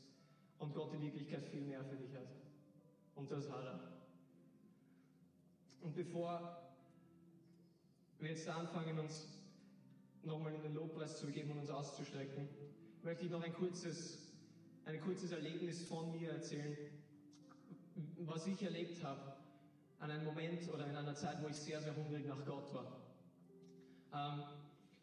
und 0.59 0.73
Gott 0.73 0.93
in 0.93 1.01
Wirklichkeit 1.01 1.45
viel 1.47 1.61
mehr 1.61 1.83
für 1.83 1.97
dich 1.97 2.13
hat. 2.15 2.42
Und 3.15 3.31
das 3.31 3.49
hat 3.49 3.63
er. 3.65 3.79
Und 5.81 5.95
bevor 5.95 6.71
wir 8.19 8.29
jetzt 8.29 8.47
anfangen, 8.47 8.97
uns 8.99 9.27
nochmal 10.23 10.53
in 10.53 10.61
den 10.61 10.73
Lobpreis 10.73 11.19
zu 11.19 11.25
begeben 11.25 11.51
und 11.51 11.59
uns 11.59 11.69
auszustrecken, 11.69 12.47
möchte 13.03 13.25
ich 13.25 13.31
noch 13.31 13.43
ein 13.43 13.53
kurzes, 13.53 14.31
ein 14.85 15.01
kurzes 15.01 15.31
Erlebnis 15.31 15.83
von 15.83 16.11
mir 16.11 16.31
erzählen, 16.31 16.77
was 18.19 18.47
ich 18.47 18.63
erlebt 18.63 19.03
habe 19.03 19.33
an 19.99 20.11
einem 20.11 20.25
Moment 20.25 20.67
oder 20.73 20.87
in 20.87 20.95
einer 20.95 21.15
Zeit, 21.15 21.41
wo 21.43 21.47
ich 21.47 21.55
sehr, 21.55 21.81
sehr 21.81 21.95
hungrig 21.95 22.25
nach 22.25 22.43
Gott 22.45 22.73
war. 22.73 23.03
Ähm, 24.13 24.43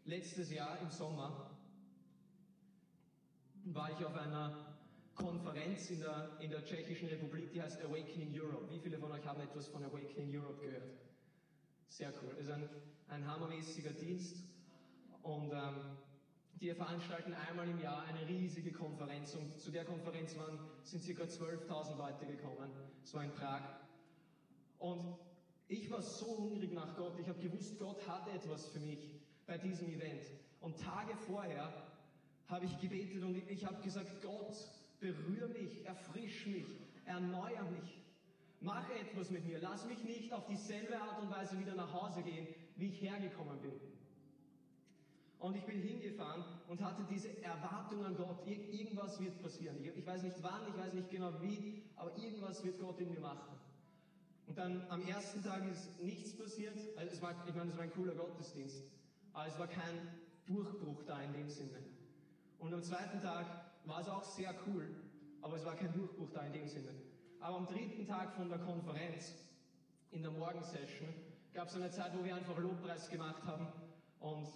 letztes 0.05 0.51
Jahr 0.51 0.79
im 0.81 0.91
Sommer 0.91 1.51
war 3.65 3.91
ich 3.91 4.05
auf 4.05 4.15
einer 4.15 4.70
Konferenz 5.21 5.91
in 5.91 6.01
der, 6.01 6.37
in 6.41 6.51
der 6.51 6.65
Tschechischen 6.65 7.09
Republik, 7.09 7.53
die 7.53 7.61
heißt 7.61 7.83
Awakening 7.85 8.33
Europe. 8.33 8.71
Wie 8.71 8.79
viele 8.79 8.99
von 8.99 9.13
euch 9.13 9.25
haben 9.27 9.41
etwas 9.41 9.69
von 9.69 9.85
Awakening 9.85 10.35
Europe 10.35 10.61
gehört? 10.61 10.91
Sehr 11.89 12.13
cool. 12.23 12.35
Es 12.39 12.47
ist 12.47 12.53
ein, 12.53 12.69
ein 13.09 13.27
hammermäßiger 13.27 13.91
Dienst 13.91 14.37
und 15.23 15.53
ähm, 15.53 15.99
die 16.61 16.73
veranstalten 16.73 17.35
einmal 17.35 17.69
im 17.69 17.81
Jahr 17.81 18.05
eine 18.05 18.27
riesige 18.29 18.73
Konferenz 18.73 19.35
und 19.35 19.59
zu 19.59 19.71
der 19.71 19.85
Konferenz 19.85 20.37
waren, 20.37 20.59
sind 20.83 21.05
ca. 21.05 21.25
12.000 21.25 21.97
Leute 21.97 22.27
gekommen. 22.27 22.71
Es 23.03 23.15
war 23.15 23.25
in 23.25 23.33
Prag. 23.33 23.63
Und 24.79 25.17
ich 25.69 25.91
war 25.91 26.03
so 26.03 26.39
hungrig 26.39 26.73
nach 26.73 26.97
Gott. 26.97 27.19
Ich 27.19 27.29
habe 27.29 27.41
gewusst, 27.41 27.79
Gott 27.79 28.07
hat 28.09 28.27
etwas 28.35 28.67
für 28.69 28.81
mich 28.81 29.21
bei 29.47 29.59
diesem 29.59 29.89
Event. 29.89 30.23
Und 30.61 30.79
Tage 30.81 31.15
vorher 31.27 31.73
habe 32.49 32.65
ich 32.65 32.79
gebetet 32.81 33.23
und 33.23 33.37
ich 33.49 33.65
habe 33.65 33.83
gesagt, 33.83 34.21
Gott, 34.23 34.57
berühr 35.01 35.49
mich, 35.49 35.85
erfrisch 35.87 36.47
mich, 36.47 36.67
erneuer 37.07 37.69
mich. 37.71 38.01
Mache 38.61 38.93
etwas 38.93 39.31
mit 39.31 39.47
mir. 39.47 39.59
Lass 39.59 39.87
mich 39.87 40.05
nicht 40.05 40.33
auf 40.33 40.47
dieselbe 40.47 41.01
Art 41.01 41.23
und 41.23 41.31
Weise 41.31 41.59
wieder 41.59 41.75
nach 41.75 41.93
Hause 41.93 42.23
gehen, 42.23 42.47
wie 42.77 42.89
ich 42.89 43.01
hergekommen 43.01 43.59
bin. 43.61 43.73
Und 45.39 45.57
ich 45.57 45.65
bin 45.65 45.81
hingefahren 45.81 46.45
und 46.69 46.83
hatte 46.83 47.03
diese 47.11 47.43
Erwartung 47.43 48.05
an 48.05 48.15
Gott. 48.15 48.47
Ir 48.47 48.59
irgendwas 48.69 49.19
wird 49.19 49.41
passieren. 49.41 49.83
Ich, 49.83 49.97
ich, 49.97 50.07
weiß 50.07 50.23
nicht 50.23 50.37
wann, 50.43 50.69
ich 50.69 50.77
weiß 50.77 50.93
nicht 50.93 51.09
genau 51.09 51.33
wie, 51.41 51.83
aber 51.97 52.15
irgendwas 52.19 52.63
wird 52.63 52.79
Gott 52.79 53.01
in 53.01 53.11
mir 53.11 53.21
machen. 53.21 53.59
Und 54.47 54.59
dann 54.59 54.85
am 54.91 55.01
ersten 55.07 55.43
Tag 55.43 55.67
ist 55.71 55.99
nichts 56.03 56.37
passiert. 56.37 56.77
Also 56.99 57.13
es 57.13 57.23
war, 57.23 57.35
ich 57.49 57.55
meine, 57.55 57.71
es 57.71 57.77
war 57.79 57.85
ein 57.85 57.93
cooler 57.93 58.15
Gottesdienst. 58.15 58.83
Aber 59.33 59.47
es 59.47 59.59
war 59.59 59.69
kein 59.69 59.97
Durchbruch 60.45 61.03
da 61.05 61.23
in 61.23 61.33
dem 61.33 61.49
Sinne. 61.49 61.79
Und 62.59 62.75
am 62.75 62.83
zweiten 62.83 63.23
Tag 63.23 63.47
war 63.85 64.01
es 64.01 64.09
auch 64.09 64.25
sehr 64.25 64.55
cool, 64.67 64.89
aber 65.43 65.57
es 65.57 65.65
war 65.65 65.77
kein 65.77 65.93
Durchbruch 65.93 66.31
da 66.33 66.43
in 66.43 66.53
dem 66.53 66.69
Sinne. 66.69 66.95
Aber 67.41 67.57
am 67.57 67.67
dritten 67.67 68.07
Tag 68.07 68.35
von 68.35 68.49
der 68.49 68.59
Konferenz 68.59 69.35
in 70.11 70.23
der 70.23 70.31
Morgensession 70.31 71.09
gab 71.55 71.69
es 71.69 71.75
eine 71.75 71.91
Zeit, 71.91 72.17
wo 72.17 72.25
wir 72.25 72.35
einfach 72.35 72.59
Lobpreis 72.59 73.09
gemacht 73.09 73.43
haben 73.45 73.67
und 74.21 74.47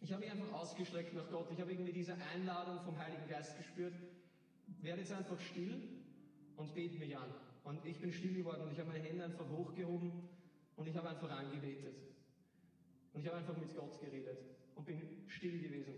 ich 0.00 0.10
habe 0.12 0.22
mich 0.22 0.32
einfach 0.32 0.52
ausgestreckt 0.52 1.14
nach 1.14 1.30
Gott. 1.30 1.48
Ich 1.52 1.60
habe 1.60 1.70
irgendwie 1.70 1.92
diese 1.92 2.16
Einladung 2.34 2.80
vom 2.80 2.98
Heiligen 2.98 3.28
Geist 3.28 3.56
gespürt. 3.56 3.94
Werde 4.80 5.00
jetzt 5.00 5.12
einfach 5.12 5.38
still 5.38 5.80
und 6.56 6.74
bete 6.74 6.98
mich 6.98 7.16
an. 7.16 7.32
Und 7.62 7.84
ich 7.86 8.00
bin 8.00 8.12
still 8.12 8.34
geworden 8.34 8.62
und 8.62 8.72
ich 8.72 8.80
habe 8.80 8.88
meine 8.88 9.04
Hände 9.04 9.24
einfach 9.24 9.48
hochgehoben 9.48 10.28
und 10.74 10.88
ich 10.88 10.96
habe 10.96 11.08
einfach 11.08 11.30
angebetet. 11.30 11.94
Und 13.12 13.20
ich 13.20 13.28
habe 13.28 13.38
einfach 13.38 13.56
mit 13.56 13.74
Gott 13.76 14.00
geredet 14.00 14.38
und 14.74 14.84
bin 14.84 15.00
still 15.28 15.60
gewesen. 15.60 15.94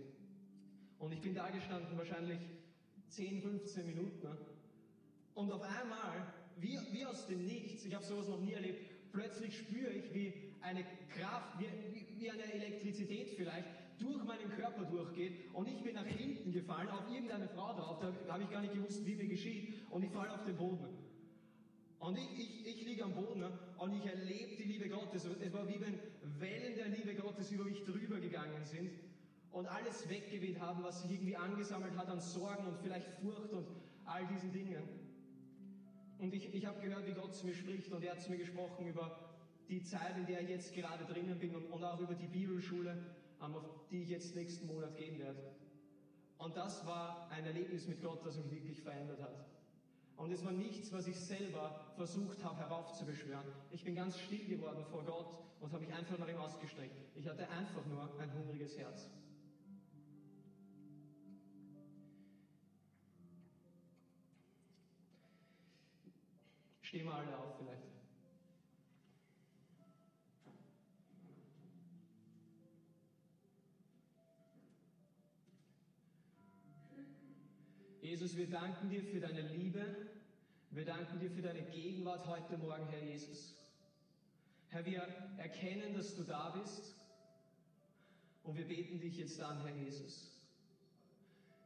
Und 0.99 1.13
ich 1.13 1.21
bin 1.21 1.35
da 1.35 1.49
gestanden, 1.51 1.97
wahrscheinlich 1.97 2.39
10, 3.09 3.43
15 3.43 3.87
Minuten. 3.87 4.29
Und 5.35 5.53
auf 5.53 5.63
einmal, 5.63 6.33
wie, 6.59 6.79
wie 6.93 7.05
aus 7.05 7.27
dem 7.27 7.45
Nichts, 7.45 7.85
ich 7.85 7.95
habe 7.95 8.05
sowas 8.05 8.29
noch 8.29 8.41
nie 8.41 8.53
erlebt, 8.53 9.13
plötzlich 9.13 9.59
spüre 9.59 9.91
ich, 9.91 10.15
wie 10.15 10.33
eine 10.63 10.85
Kraft, 11.17 11.59
wie, 11.59 12.21
wie 12.21 12.31
eine 12.31 12.53
Elektrizität 12.53 13.31
vielleicht, 13.31 13.69
durch 13.99 14.25
meinen 14.25 14.51
Körper 14.51 14.85
durchgeht 14.85 15.53
und 15.53 15.69
ich 15.69 15.81
bin 15.83 15.95
nach 15.95 16.07
hinten 16.07 16.53
gefallen, 16.53 16.89
auf 16.89 17.09
irgendeine 17.09 17.49
Frau 17.49 17.73
drauf, 17.75 18.01
da 18.01 18.33
habe 18.33 18.43
ich 18.43 18.51
gar 18.51 18.61
nicht 18.61 18.75
gewusst, 18.75 19.07
wie 19.07 19.15
mir 19.15 19.29
geschieht 19.29 19.75
und 19.91 20.03
ich 20.03 20.11
falle 20.11 20.33
auf 20.33 20.45
den 20.45 20.57
Boden. 20.57 20.89
Und 22.01 22.19
ich, 22.19 22.39
ich, 22.39 22.67
ich 22.67 22.87
liege 22.87 23.05
am 23.05 23.15
Boden 23.15 23.45
und 23.79 23.95
ich 23.95 24.05
erlebe 24.05 24.57
die 24.57 24.65
Liebe 24.65 24.89
Gottes. 24.89 25.25
Es 25.25 25.53
war 25.53 25.67
wie 25.69 25.81
wenn 25.81 25.99
Wellen 26.39 26.77
der 26.77 26.89
Liebe 26.89 27.15
Gottes 27.15 27.51
über 27.51 27.65
mich 27.65 27.83
drüber 27.85 28.21
gegangen 28.21 28.63
sind 28.65 28.91
und 29.55 29.67
alles 29.67 30.09
weggeweht 30.09 30.59
haben, 30.61 30.83
was 30.83 31.03
sich 31.03 31.13
irgendwie 31.13 31.37
angesammelt 31.37 31.97
hat 31.97 32.09
an 32.09 32.21
Sorgen 32.21 32.67
und 32.67 32.77
vielleicht 32.79 33.07
Furcht 33.21 33.53
und 33.53 33.67
all 34.05 34.27
diesen 34.27 34.53
Dingen. 34.53 34.83
Und 36.19 36.35
ich, 36.35 36.53
ich 36.53 36.67
habe 36.67 36.81
gehört, 36.81 37.07
wie 37.07 37.13
Gott 37.13 37.35
zu 37.35 37.47
mir 37.47 37.55
spricht 37.55 37.93
und 37.93 38.03
er 38.03 38.13
hat 38.13 38.21
zu 38.21 38.33
mir 38.33 38.39
gesprochen 38.39 38.87
über 38.87 39.17
die 39.69 39.81
Zeit, 39.83 40.17
in 40.17 40.27
der 40.27 40.43
ich 40.43 40.49
jetzt 40.49 40.75
gerade 40.75 41.05
drinnen 41.05 41.39
bin 41.39 41.55
und, 41.55 41.67
und 41.67 41.85
auch 41.85 42.01
über 42.01 42.15
die 42.15 42.27
Bibelschule, 42.27 42.99
ähm, 43.41 43.55
auf 43.55 43.65
die 43.91 44.03
ich 44.03 44.09
jetzt 44.09 44.35
nächsten 44.35 44.67
Monat 44.67 44.97
gehen 44.97 45.21
werde. 45.21 45.55
Und 46.39 46.57
das 46.57 46.85
war 46.85 47.31
ein 47.31 47.47
Erlebnis 47.47 47.87
mit 47.87 48.03
Gott, 48.03 48.27
das 48.27 48.37
mich 48.37 48.51
wirklich 48.51 48.83
verändert 48.83 49.23
hat. 49.23 49.47
Und 50.17 50.33
es 50.33 50.45
war 50.45 50.53
nichts, 50.53 50.93
was 50.93 51.07
ich 51.07 51.17
selber 51.17 51.93
versucht 51.97 52.43
habe 52.43 52.59
heraufzubeschwören. 52.59 53.47
Ich 53.71 53.85
bin 53.85 53.95
ganz 53.95 54.19
still 54.19 54.45
geworden 54.47 54.85
vor 54.91 55.05
Gott 55.05 55.39
und 55.61 55.73
habe 55.73 55.85
mich 55.85 55.95
einfach 55.95 56.19
nach 56.19 56.29
ihm 56.29 56.39
ausgestreckt. 56.39 56.97
Ich 57.15 57.29
hatte 57.29 57.49
einfach 57.51 57.87
nur 57.87 58.03
ein 58.21 58.33
hungriges 58.35 58.77
Herz. 58.77 59.11
Stehen 66.95 67.07
wir 67.07 67.15
alle 67.15 67.37
auf 67.37 67.57
vielleicht. 67.59 67.83
Jesus, 78.01 78.37
wir 78.37 78.49
danken 78.49 78.91
dir 78.91 79.03
für 79.03 79.19
deine 79.19 79.41
Liebe. 79.41 80.07
Wir 80.71 80.85
danken 80.85 81.19
dir 81.19 81.33
für 81.33 81.43
deine 81.43 81.63
Gegenwart 81.63 82.29
heute 82.29 82.57
Morgen, 82.59 82.87
Herr 82.87 83.03
Jesus. 83.03 83.57
Herr, 84.69 84.87
wir 84.87 85.03
erkennen, 85.39 85.95
dass 85.95 86.15
du 86.15 86.23
da 86.23 86.51
bist. 86.51 86.95
Und 88.45 88.57
wir 88.57 88.69
beten 88.69 89.01
dich 89.01 89.17
jetzt 89.17 89.41
an, 89.41 89.67
Herr 89.67 89.75
Jesus. 89.75 90.31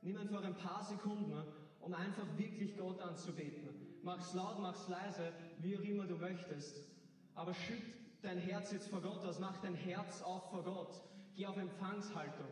Nimm 0.00 0.16
einfach 0.16 0.42
ein 0.42 0.56
paar 0.56 0.82
Sekunden, 0.84 1.38
um 1.80 1.92
einfach 1.92 2.26
wirklich 2.38 2.78
Gott 2.78 2.98
anzubeten. 3.02 3.67
Mach's 4.08 4.32
laut, 4.32 4.58
mach's 4.58 4.88
leise, 4.88 5.34
wie 5.58 5.76
auch 5.76 5.82
immer 5.82 6.06
du 6.06 6.16
möchtest. 6.16 6.78
Aber 7.34 7.52
schütt 7.52 7.82
dein 8.22 8.38
Herz 8.38 8.72
jetzt 8.72 8.88
vor 8.88 9.02
Gott 9.02 9.22
aus, 9.22 9.38
mach 9.38 9.60
dein 9.60 9.74
Herz 9.74 10.22
auf 10.22 10.48
vor 10.48 10.64
Gott. 10.64 11.02
Geh 11.34 11.44
auf 11.44 11.58
Empfangshaltung. 11.58 12.48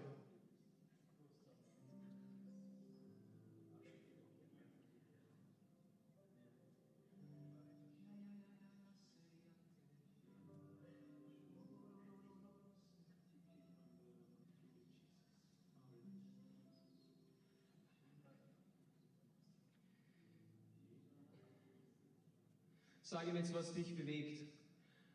Sag 23.07 23.29
ihm 23.29 23.37
jetzt, 23.37 23.55
was 23.55 23.73
dich 23.73 23.97
bewegt. 23.97 24.53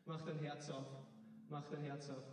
Mach 0.06 0.22
dein 0.22 0.38
Herz 0.38 0.70
auf. 0.70 0.86
Mach 1.50 1.68
dein 1.68 1.82
Herz 1.82 2.08
auf. 2.08 2.24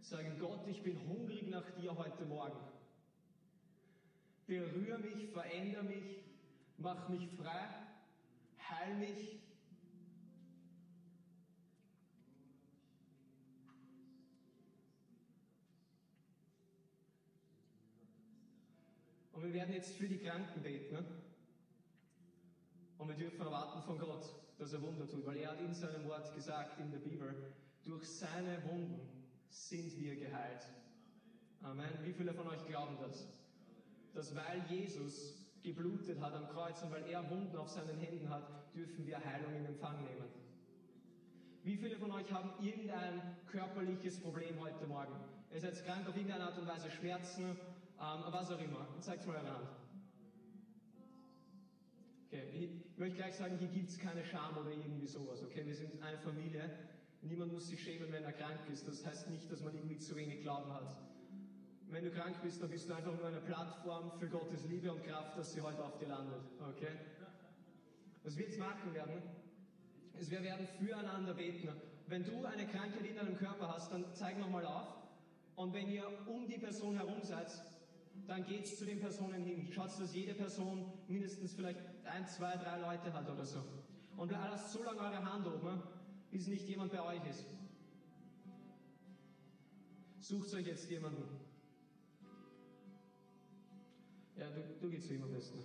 Sag 0.00 0.24
ihm, 0.24 0.38
Gott, 0.38 0.66
ich 0.68 0.82
bin 0.82 0.98
hungrig 1.06 1.46
nach 1.48 1.70
dir 1.72 1.94
heute 1.94 2.24
Morgen. 2.24 2.58
Berühre 4.46 4.98
mich, 5.00 5.28
verändere 5.32 5.82
mich, 5.82 6.24
mach 6.78 7.06
mich 7.10 7.28
frei, 7.36 7.68
heil 8.70 8.96
mich, 8.96 9.38
wir 19.44 19.54
werden 19.54 19.74
jetzt 19.74 19.94
für 19.96 20.08
die 20.08 20.18
Kranken 20.18 20.62
beten. 20.62 20.94
Ne? 20.94 21.04
Und 22.98 23.08
wir 23.08 23.16
dürfen 23.16 23.40
erwarten 23.40 23.82
von 23.82 23.98
Gott, 23.98 24.24
dass 24.58 24.72
er 24.72 24.82
Wunder 24.82 25.08
tut, 25.08 25.26
weil 25.26 25.36
er 25.36 25.50
hat 25.50 25.60
in 25.60 25.74
seinem 25.74 26.04
Wort 26.06 26.34
gesagt 26.34 26.80
in 26.80 26.90
der 26.90 26.98
Bibel, 26.98 27.52
durch 27.84 28.08
seine 28.08 28.62
Wunden 28.64 29.00
sind 29.48 29.98
wir 30.00 30.16
geheilt. 30.16 30.66
Amen. 31.62 31.90
Wie 32.02 32.12
viele 32.12 32.32
von 32.32 32.48
euch 32.48 32.64
glauben 32.66 32.96
das? 33.00 33.26
Dass 34.14 34.34
weil 34.34 34.64
Jesus 34.68 35.34
geblutet 35.62 36.20
hat 36.20 36.34
am 36.34 36.48
Kreuz 36.48 36.82
und 36.82 36.92
weil 36.92 37.04
er 37.06 37.28
Wunden 37.30 37.56
auf 37.56 37.68
seinen 37.68 37.98
Händen 37.98 38.28
hat, 38.30 38.74
dürfen 38.74 39.06
wir 39.06 39.22
Heilung 39.24 39.54
in 39.54 39.66
Empfang 39.66 40.02
nehmen. 40.04 40.28
Wie 41.62 41.76
viele 41.76 41.96
von 41.96 42.10
euch 42.12 42.30
haben 42.32 42.52
irgendein 42.62 43.36
körperliches 43.46 44.20
Problem 44.20 44.60
heute 44.60 44.86
Morgen? 44.86 45.14
Ihr 45.52 45.60
seid 45.60 45.82
krank 45.84 46.06
auf 46.08 46.16
irgendeine 46.16 46.44
Art 46.44 46.58
und 46.58 46.66
Weise, 46.66 46.90
Schmerzen, 46.90 47.56
ähm, 48.04 48.24
was 48.30 48.50
auch 48.50 48.60
immer. 48.60 48.86
Zeigt 49.00 49.26
mal 49.26 49.36
eure 49.36 49.54
Hand. 49.54 49.68
Okay, 52.26 52.42
ich 52.52 52.98
möchte 52.98 53.16
gleich 53.16 53.34
sagen, 53.34 53.56
hier 53.58 53.68
gibt 53.68 53.88
es 53.88 53.98
keine 53.98 54.24
Scham 54.24 54.56
oder 54.56 54.70
irgendwie 54.70 55.06
sowas. 55.06 55.42
Okay, 55.42 55.64
wir 55.64 55.74
sind 55.74 56.02
eine 56.02 56.18
Familie. 56.18 56.68
Niemand 57.22 57.52
muss 57.52 57.68
sich 57.68 57.82
schämen, 57.82 58.12
wenn 58.12 58.24
er 58.24 58.32
krank 58.32 58.60
ist. 58.70 58.86
Das 58.86 59.06
heißt 59.06 59.30
nicht, 59.30 59.50
dass 59.50 59.62
man 59.62 59.74
irgendwie 59.74 59.98
zu 59.98 60.16
wenig 60.16 60.42
Glauben 60.42 60.72
hat. 60.72 60.96
Wenn 61.88 62.04
du 62.04 62.10
krank 62.10 62.36
bist, 62.42 62.60
dann 62.62 62.70
bist 62.70 62.88
du 62.88 62.94
einfach 62.94 63.14
nur 63.16 63.26
eine 63.26 63.40
Plattform 63.40 64.10
für 64.18 64.28
Gottes 64.28 64.66
Liebe 64.66 64.92
und 64.92 65.02
Kraft, 65.04 65.38
dass 65.38 65.52
sie 65.52 65.60
heute 65.60 65.82
auf 65.82 65.96
dir 65.98 66.08
landet. 66.08 66.42
Okay? 66.60 66.92
Was 68.24 68.36
wir 68.36 68.46
jetzt 68.46 68.58
machen 68.58 68.92
werden, 68.94 69.22
ist, 70.18 70.30
wir 70.30 70.42
werden 70.42 70.66
füreinander 70.78 71.34
beten. 71.34 71.68
Wenn 72.06 72.24
du 72.24 72.44
eine 72.44 72.66
Krankheit 72.66 73.06
in 73.06 73.16
deinem 73.16 73.36
Körper 73.36 73.68
hast, 73.68 73.92
dann 73.92 74.04
zeig 74.12 74.38
nochmal 74.38 74.66
auf. 74.66 74.88
Und 75.56 75.72
wenn 75.72 75.88
ihr 75.88 76.04
um 76.26 76.46
die 76.46 76.58
Person 76.58 76.96
herum 76.96 77.22
seid, 77.22 77.50
dann 78.26 78.44
geht 78.44 78.66
zu 78.66 78.84
den 78.86 79.00
Personen 79.00 79.44
hin. 79.44 79.68
Schaut, 79.72 79.98
dass 80.00 80.14
jede 80.14 80.34
Person 80.34 80.92
mindestens 81.08 81.52
vielleicht 81.54 81.80
ein, 82.04 82.26
zwei, 82.26 82.56
drei 82.56 82.78
Leute 82.78 83.12
hat 83.12 83.28
oder 83.28 83.44
so. 83.44 83.62
Und 84.16 84.30
lasst 84.30 84.72
so 84.72 84.82
lange 84.82 85.00
eure 85.00 85.24
Hand 85.24 85.46
oben, 85.46 85.82
bis 86.30 86.46
nicht 86.46 86.66
jemand 86.68 86.92
bei 86.92 87.02
euch 87.02 87.26
ist. 87.28 87.44
Sucht 90.20 90.54
euch 90.54 90.66
jetzt 90.66 90.90
jemanden. 90.90 91.22
Ja, 94.36 94.48
du, 94.50 94.62
du 94.80 94.90
gehst 94.90 95.08
zu 95.08 95.14
ihm 95.14 95.22
am 95.22 95.30
besten. 95.30 95.58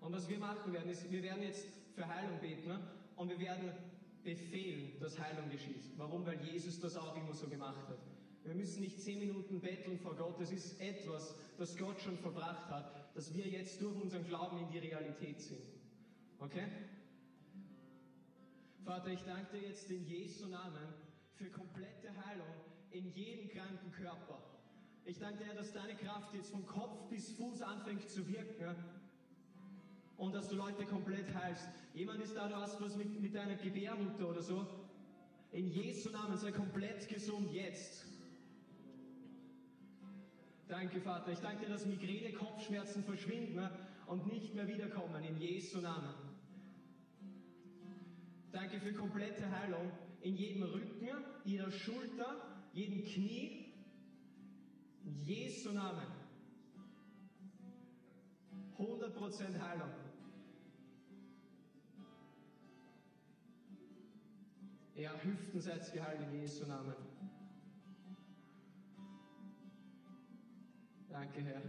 Und 0.00 0.12
was 0.12 0.28
wir 0.28 0.38
machen 0.38 0.72
werden, 0.72 0.90
ist, 0.90 1.10
wir 1.10 1.22
werden 1.22 1.42
jetzt 1.42 1.66
für 1.94 2.06
Heilung 2.06 2.38
beten 2.40 2.68
ne? 2.68 2.80
und 3.16 3.28
wir 3.28 3.38
werden 3.38 3.70
befehlen, 4.22 4.98
dass 5.00 5.18
Heilung 5.18 5.48
geschieht. 5.50 5.84
Warum? 5.96 6.26
Weil 6.26 6.40
Jesus 6.42 6.80
das 6.80 6.96
auch 6.96 7.16
immer 7.16 7.32
so 7.32 7.48
gemacht 7.48 7.88
hat. 7.88 8.09
Wir 8.44 8.54
müssen 8.54 8.80
nicht 8.80 9.00
zehn 9.00 9.18
Minuten 9.18 9.60
betteln 9.60 9.98
vor 9.98 10.16
Gott. 10.16 10.40
Das 10.40 10.50
ist 10.50 10.80
etwas, 10.80 11.34
das 11.58 11.76
Gott 11.76 12.00
schon 12.00 12.16
verbracht 12.16 12.68
hat, 12.70 13.14
dass 13.14 13.34
wir 13.34 13.46
jetzt 13.46 13.80
durch 13.82 13.94
unseren 13.96 14.26
Glauben 14.26 14.58
in 14.58 14.70
die 14.70 14.78
Realität 14.78 15.40
sind. 15.40 15.62
Okay? 16.38 16.66
Vater, 18.84 19.08
ich 19.08 19.22
danke 19.22 19.58
dir 19.58 19.68
jetzt 19.68 19.90
in 19.90 20.04
Jesu 20.06 20.46
Namen 20.48 20.94
für 21.34 21.50
komplette 21.50 22.08
Heilung 22.26 22.46
in 22.90 23.12
jedem 23.12 23.48
kranken 23.48 23.92
Körper. 23.92 24.42
Ich 25.04 25.18
danke 25.18 25.44
dir, 25.44 25.54
dass 25.54 25.72
deine 25.72 25.94
Kraft 25.96 26.34
jetzt 26.34 26.50
von 26.50 26.66
Kopf 26.66 27.08
bis 27.08 27.32
Fuß 27.32 27.62
anfängt 27.62 28.08
zu 28.08 28.26
wirken 28.26 28.74
und 30.16 30.34
dass 30.34 30.48
du 30.48 30.56
Leute 30.56 30.84
komplett 30.86 31.34
heilst. 31.34 31.68
Jemand 31.94 32.22
ist 32.22 32.36
da, 32.36 32.48
du 32.48 32.56
hast 32.56 32.80
was 32.80 32.96
mit, 32.96 33.20
mit 33.20 33.34
deiner 33.34 33.54
Gebärmutter 33.54 34.28
oder 34.28 34.42
so. 34.42 34.66
In 35.52 35.68
Jesu 35.68 36.10
Namen 36.10 36.36
sei 36.36 36.52
komplett 36.52 37.08
gesund 37.08 37.50
jetzt. 37.52 38.06
Danke, 40.70 41.00
Vater. 41.00 41.32
Ich 41.32 41.40
danke 41.40 41.64
dir, 41.66 41.72
dass 41.72 41.84
Migräne, 41.84 42.32
Kopfschmerzen 42.32 43.02
verschwinden 43.02 43.68
und 44.06 44.24
nicht 44.28 44.54
mehr 44.54 44.68
wiederkommen 44.68 45.24
in 45.24 45.36
Jesu 45.36 45.80
Namen. 45.80 46.14
Danke 48.52 48.78
für 48.78 48.92
komplette 48.92 49.50
Heilung 49.50 49.90
in 50.20 50.36
jedem 50.36 50.62
Rücken, 50.62 51.08
jeder 51.44 51.72
Schulter, 51.72 52.62
jedem 52.72 53.04
Knie. 53.04 53.74
In 55.02 55.20
Jesu 55.22 55.72
Namen. 55.72 56.06
100% 58.78 59.60
Heilung. 59.60 59.90
Ja, 64.94 65.20
Hüften 65.20 65.60
seid 65.60 65.92
geheilt 65.92 66.20
in 66.20 66.40
Jesu 66.40 66.64
Namen. 66.66 67.09
Danke, 71.10 71.42
Herr. 71.42 71.62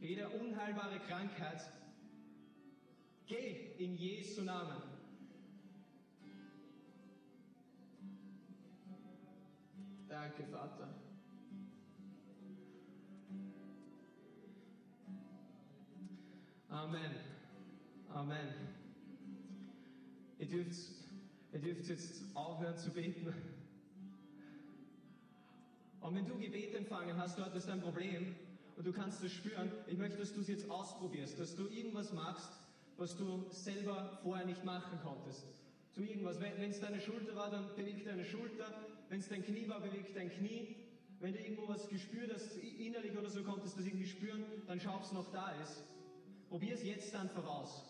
Jede 0.00 0.28
unheilbare 0.28 1.00
Krankheit, 1.00 1.60
geh 3.26 3.72
in 3.78 3.96
Jesu 3.96 4.42
Namen. 4.42 4.80
Danke, 10.08 10.44
Vater. 10.46 10.88
Amen. 16.68 17.14
Amen. 18.08 18.48
Ihr 20.38 20.48
dürft, 20.48 20.78
ihr 21.52 21.60
dürft 21.60 21.88
jetzt 21.88 22.24
aufhören 22.34 22.76
zu 22.78 22.90
beten. 22.90 23.34
Und 26.00 26.14
wenn 26.14 26.26
du 26.26 26.38
Gebet 26.38 26.74
empfangen 26.74 27.16
hast, 27.16 27.38
du 27.38 27.44
hattest 27.44 27.68
ein 27.68 27.80
Problem 27.80 28.34
und 28.76 28.86
du 28.86 28.92
kannst 28.92 29.22
es 29.22 29.32
spüren, 29.32 29.70
ich 29.86 29.98
möchte, 29.98 30.18
dass 30.18 30.32
du 30.32 30.40
es 30.40 30.48
jetzt 30.48 30.70
ausprobierst, 30.70 31.38
dass 31.38 31.54
du 31.54 31.68
irgendwas 31.68 32.12
machst, 32.12 32.50
was 32.96 33.16
du 33.16 33.44
selber 33.50 34.18
vorher 34.22 34.46
nicht 34.46 34.64
machen 34.64 34.98
konntest. 35.02 35.46
Tu 35.94 36.02
irgendwas. 36.02 36.40
Wenn 36.40 36.70
es 36.70 36.80
deine 36.80 37.00
Schulter 37.00 37.34
war, 37.34 37.50
dann 37.50 37.74
beweg 37.74 38.04
deine 38.04 38.24
Schulter. 38.24 38.72
Wenn 39.08 39.20
es 39.20 39.28
dein 39.28 39.44
Knie 39.44 39.68
war, 39.68 39.80
beweg 39.80 40.14
dein 40.14 40.30
Knie. 40.30 40.76
Wenn 41.18 41.32
du 41.32 41.38
irgendwo 41.40 41.68
was 41.68 41.88
gespürt 41.88 42.32
hast, 42.32 42.56
innerlich 42.56 43.16
oder 43.16 43.28
so, 43.28 43.42
konntest 43.42 43.74
du 43.74 43.80
das 43.80 43.88
irgendwie 43.88 44.06
spüren, 44.06 44.44
dann 44.66 44.80
schau, 44.80 44.96
ob 44.96 45.02
es 45.02 45.12
noch 45.12 45.30
da 45.32 45.50
ist. 45.62 45.84
Probier 46.48 46.74
es 46.74 46.84
jetzt 46.84 47.14
einfach 47.14 47.46
aus. 47.46 47.89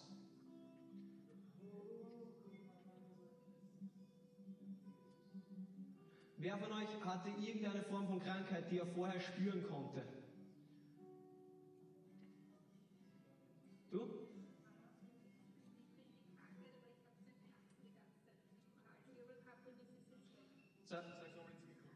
Wer 6.43 6.57
von 6.57 6.73
euch 6.73 6.89
hatte 7.05 7.29
irgendeine 7.39 7.83
Form 7.83 8.09
von 8.09 8.19
Krankheit, 8.19 8.71
die 8.71 8.79
er 8.79 8.87
vorher 8.87 9.21
spüren 9.21 9.63
konnte? 9.69 10.03
Du? 13.91 14.09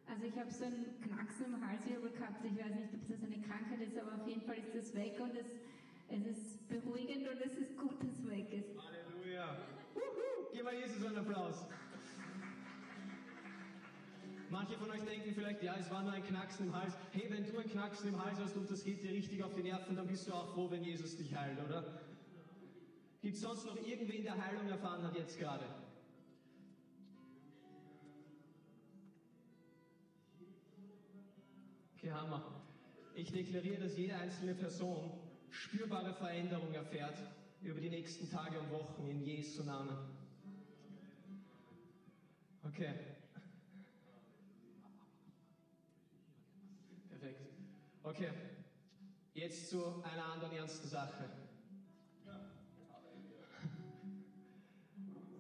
Also 0.07 0.27
ich 0.27 0.39
habe 0.39 0.51
so 0.51 0.65
einen 0.65 1.01
Knacksen 1.01 1.47
im 1.47 1.67
Halswirbel 1.67 2.11
gehabt. 2.11 2.45
Ich 2.45 2.53
weiß 2.53 2.75
nicht, 2.75 2.95
ob 2.95 3.09
das 3.09 3.23
eine 3.23 3.41
Krankheit 3.41 3.81
ist, 3.81 3.97
aber 3.99 4.15
auf 4.21 4.29
jeden 4.29 4.43
Fall 4.43 4.59
ist 4.59 4.75
das 4.75 4.95
weg 4.95 5.19
und 5.21 5.35
es, 5.37 5.47
es 6.11 6.27
ist 6.27 6.69
beruhigend 6.69 7.27
und 7.29 7.41
es 7.41 7.57
ist 7.57 7.79
gut, 7.79 7.99
dass 8.03 8.11
es 8.11 8.29
weg 8.29 8.53
ist. 8.53 8.69
Halleluja. 8.77 9.57
Wuhu. 9.95 10.51
Gib 10.53 10.65
mal 10.65 10.75
Jesus 10.75 11.03
einen 11.03 11.17
Applaus. 11.17 11.67
Manche 14.55 14.79
von 14.79 14.89
euch 14.89 15.03
denken 15.03 15.35
vielleicht, 15.35 15.65
ja, 15.65 15.75
es 15.81 15.91
war 15.91 16.05
nur 16.05 16.13
ein 16.13 16.23
Knacksen 16.23 16.67
im 16.69 16.77
Hals. 16.77 16.95
Hey, 17.11 17.27
wenn 17.29 17.45
du 17.45 17.59
ein 17.59 17.69
Knacksen 17.69 18.11
im 18.11 18.25
Hals 18.25 18.39
hast 18.39 18.57
und 18.57 18.71
das 18.71 18.85
geht 18.85 19.03
dir 19.03 19.11
richtig 19.11 19.43
auf 19.43 19.53
die 19.53 19.65
Nerven, 19.65 19.97
dann 19.97 20.07
bist 20.07 20.29
du 20.29 20.33
auch 20.33 20.55
froh, 20.55 20.71
wenn 20.71 20.85
Jesus 20.85 21.17
dich 21.17 21.35
heilt, 21.35 21.59
oder? 21.59 22.01
Gibt 23.21 23.35
es 23.35 23.41
sonst 23.41 23.67
noch 23.67 23.77
irgendwen, 23.77 24.23
der 24.23 24.41
Heilung 24.41 24.69
erfahren 24.69 25.03
hat 25.03 25.17
jetzt 25.17 25.41
gerade? 25.41 25.65
Okay, 31.97 32.13
Hammer. 32.13 32.63
Ich 33.17 33.33
deklariere, 33.33 33.83
dass 33.83 33.97
jede 33.97 34.15
einzelne 34.15 34.55
Person 34.55 35.19
spürbare 35.51 36.15
Veränderung 36.15 36.73
erfährt 36.75 37.19
über 37.61 37.81
die 37.81 37.91
nächsten 37.91 38.31
Tage 38.31 38.61
und 38.61 38.71
Wochen 38.71 39.09
in 39.09 39.21
Jesu 39.21 39.65
Namen. 39.65 39.99
Okay. 42.63 42.95
Okay. 48.15 48.31
Jetzt 49.33 49.71
zu 49.71 49.85
einer 50.05 50.25
anderen 50.27 50.53
ernsten 50.53 50.87
Sache. 50.87 51.29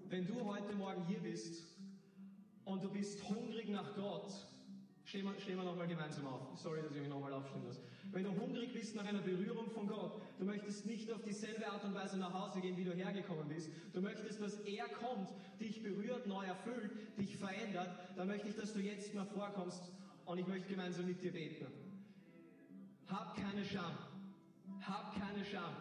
Wenn 0.09 0.27
du 0.27 0.45
heute 0.45 0.75
Morgen 0.75 1.07
hier 1.07 1.20
bist 1.20 1.79
und 2.64 2.83
du 2.83 2.91
bist 2.91 3.29
hungrig 3.29 3.68
nach 3.68 3.95
Gott, 3.95 4.29
stehen 5.05 5.25
wir, 5.25 5.39
stehen 5.39 5.57
wir 5.57 5.62
nochmal 5.62 5.87
gemeinsam 5.87 6.27
auf. 6.27 6.59
Sorry, 6.59 6.83
dass 6.83 6.91
ich 6.91 7.03
mich 7.03 7.09
nochmal 7.09 7.33
aufstehen 7.33 7.62
muss. 7.62 7.81
Wenn 8.11 8.25
du 8.25 8.33
hungrig 8.33 8.72
bist 8.72 8.97
nach 8.97 9.07
einer 9.07 9.22
Berührung 9.22 9.70
von 9.70 9.87
Gott, 9.87 10.20
du 10.41 10.45
möchtest 10.45 10.85
nicht 10.85 11.12
auf 11.12 11.22
dieselbe 11.22 11.70
Art 11.70 11.85
und 11.85 11.95
Weise 11.95 12.18
nach 12.18 12.35
Hause 12.35 12.61
gehen, 12.61 12.77
wie 12.77 12.85
du 12.85 12.93
hergekommen 12.93 13.47
bist, 13.47 13.70
du 13.93 14.01
möchtest, 14.01 14.43
dass 14.43 14.59
er 14.62 14.89
kommt, 14.89 15.29
dich 15.61 15.81
berührt, 15.81 16.27
neu 16.27 16.45
erfüllt, 16.45 16.91
dich 17.18 17.37
verändert, 17.37 17.97
dann 18.16 18.27
möchte 18.27 18.49
ich, 18.49 18.57
dass 18.57 18.72
du 18.72 18.81
jetzt 18.81 19.14
mal 19.14 19.27
vorkommst 19.27 19.93
und 20.25 20.39
ich 20.39 20.47
möchte 20.49 20.68
gemeinsam 20.68 21.07
mit 21.07 21.22
dir 21.22 21.31
beten. 21.31 21.84
Hab 23.09 23.37
keine 23.37 23.65
Scham. 23.65 23.93
Hab 24.81 25.15
keine 25.15 25.45
Scham. 25.45 25.75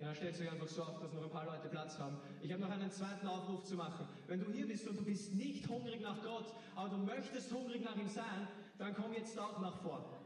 Ja, 0.00 0.14
stellt 0.14 0.40
euch 0.40 0.50
einfach 0.50 0.66
so 0.66 0.82
auf, 0.82 0.98
dass 0.98 1.12
noch 1.12 1.24
ein 1.24 1.30
paar 1.30 1.44
Leute 1.44 1.68
Platz 1.68 1.98
haben. 1.98 2.16
Ich 2.40 2.50
habe 2.50 2.62
noch 2.62 2.70
einen 2.70 2.90
zweiten 2.90 3.26
Aufruf 3.26 3.64
zu 3.64 3.76
machen. 3.76 4.08
Wenn 4.26 4.40
du 4.40 4.50
hier 4.50 4.66
bist 4.66 4.88
und 4.88 4.98
du 4.98 5.04
bist 5.04 5.34
nicht 5.34 5.68
hungrig 5.68 6.00
nach 6.00 6.22
Gott, 6.22 6.54
aber 6.74 6.88
du 6.88 6.96
möchtest 6.96 7.52
hungrig 7.52 7.84
nach 7.84 7.96
ihm 7.96 8.08
sein, 8.08 8.48
dann 8.78 8.94
komm 8.94 9.12
jetzt 9.12 9.38
auch 9.38 9.60
nach 9.60 9.76
vor. 9.82 10.19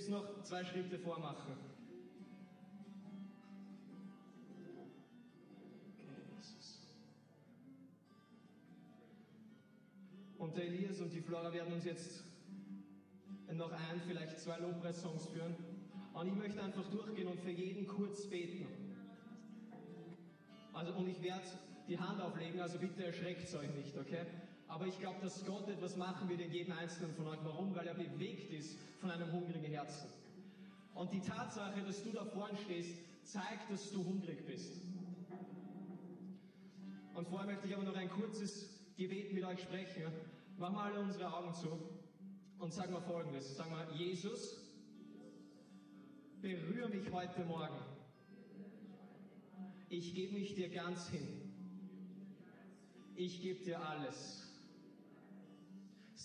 Dürft 0.00 0.12
noch 0.12 0.42
zwei 0.44 0.64
Schritte 0.64 0.98
vormachen. 0.98 1.52
Und 10.38 10.56
der 10.56 10.64
Elias 10.64 11.00
und 11.02 11.12
die 11.12 11.20
Flora 11.20 11.52
werden 11.52 11.74
uns 11.74 11.84
jetzt 11.84 12.24
noch 13.52 13.72
ein, 13.72 14.00
vielleicht 14.06 14.40
zwei 14.40 14.58
Lobpreiss-Songs 14.60 15.26
führen. 15.26 15.54
Und 16.14 16.28
ich 16.28 16.34
möchte 16.34 16.62
einfach 16.62 16.88
durchgehen 16.90 17.28
und 17.28 17.40
für 17.40 17.50
jeden 17.50 17.86
kurz 17.86 18.26
beten. 18.26 18.66
Also, 20.72 20.94
und 20.94 21.08
ich 21.08 21.20
werde 21.22 21.44
die 21.88 21.98
Hand 21.98 22.22
auflegen, 22.22 22.58
also 22.60 22.78
bitte 22.78 23.04
erschreckt 23.04 23.54
euch 23.54 23.74
nicht, 23.74 23.98
okay? 23.98 24.24
Aber 24.70 24.86
ich 24.86 24.98
glaube, 25.00 25.20
dass 25.20 25.44
Gott 25.44 25.68
etwas 25.68 25.96
machen 25.96 26.28
wird 26.28 26.40
in 26.40 26.52
jedem 26.52 26.72
Einzelnen 26.72 27.12
von 27.14 27.26
euch. 27.26 27.40
Warum? 27.42 27.74
Weil 27.74 27.88
er 27.88 27.94
bewegt 27.94 28.52
ist 28.52 28.78
von 29.00 29.10
einem 29.10 29.30
hungrigen 29.32 29.72
Herzen. 29.72 30.08
Und 30.94 31.12
die 31.12 31.20
Tatsache, 31.20 31.82
dass 31.82 32.02
du 32.04 32.12
da 32.12 32.24
vorne 32.24 32.56
stehst, 32.56 32.94
zeigt, 33.24 33.68
dass 33.68 33.90
du 33.90 34.04
hungrig 34.04 34.46
bist. 34.46 34.80
Und 37.14 37.26
vorher 37.28 37.46
möchte 37.46 37.66
ich 37.66 37.74
aber 37.74 37.82
noch 37.82 37.96
ein 37.96 38.10
kurzes 38.10 38.70
Gebet 38.96 39.32
mit 39.32 39.44
euch 39.44 39.60
sprechen. 39.60 40.04
Machen 40.56 40.76
wir 40.76 40.82
alle 40.82 41.00
unsere 41.00 41.34
Augen 41.34 41.52
zu 41.52 41.68
und 42.60 42.72
sagen 42.72 42.92
wir 42.92 43.02
folgendes. 43.02 43.56
Sagen 43.56 43.72
wir, 43.72 43.96
Jesus, 43.96 44.56
berühre 46.40 46.88
mich 46.90 47.10
heute 47.10 47.44
Morgen. 47.44 47.80
Ich 49.88 50.14
gebe 50.14 50.34
mich 50.34 50.54
dir 50.54 50.68
ganz 50.68 51.08
hin. 51.08 51.26
Ich 53.16 53.42
gebe 53.42 53.64
dir 53.64 53.80
alles. 53.80 54.49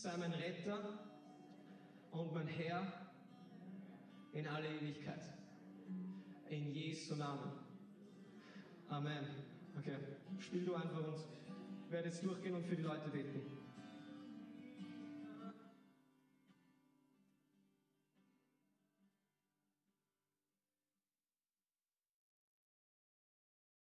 Sei 0.05 0.17
mein 0.17 0.33
Retter 0.33 0.77
und 2.11 2.31
mein 2.31 2.45
Herr 2.45 2.83
in 4.33 4.47
alle 4.47 4.67
Ewigkeit. 4.67 5.33
In 6.47 6.71
Jesu 6.71 7.15
Namen. 7.15 7.51
Amen. 8.87 9.25
Okay, 9.79 9.95
spiel 10.37 10.63
du 10.63 10.75
einfach 10.75 10.99
und 10.99 11.25
werde 11.89 12.09
jetzt 12.09 12.23
durchgehen 12.23 12.53
und 12.53 12.67
für 12.67 12.75
die 12.75 12.83
Leute 12.83 13.09
beten. 13.09 13.54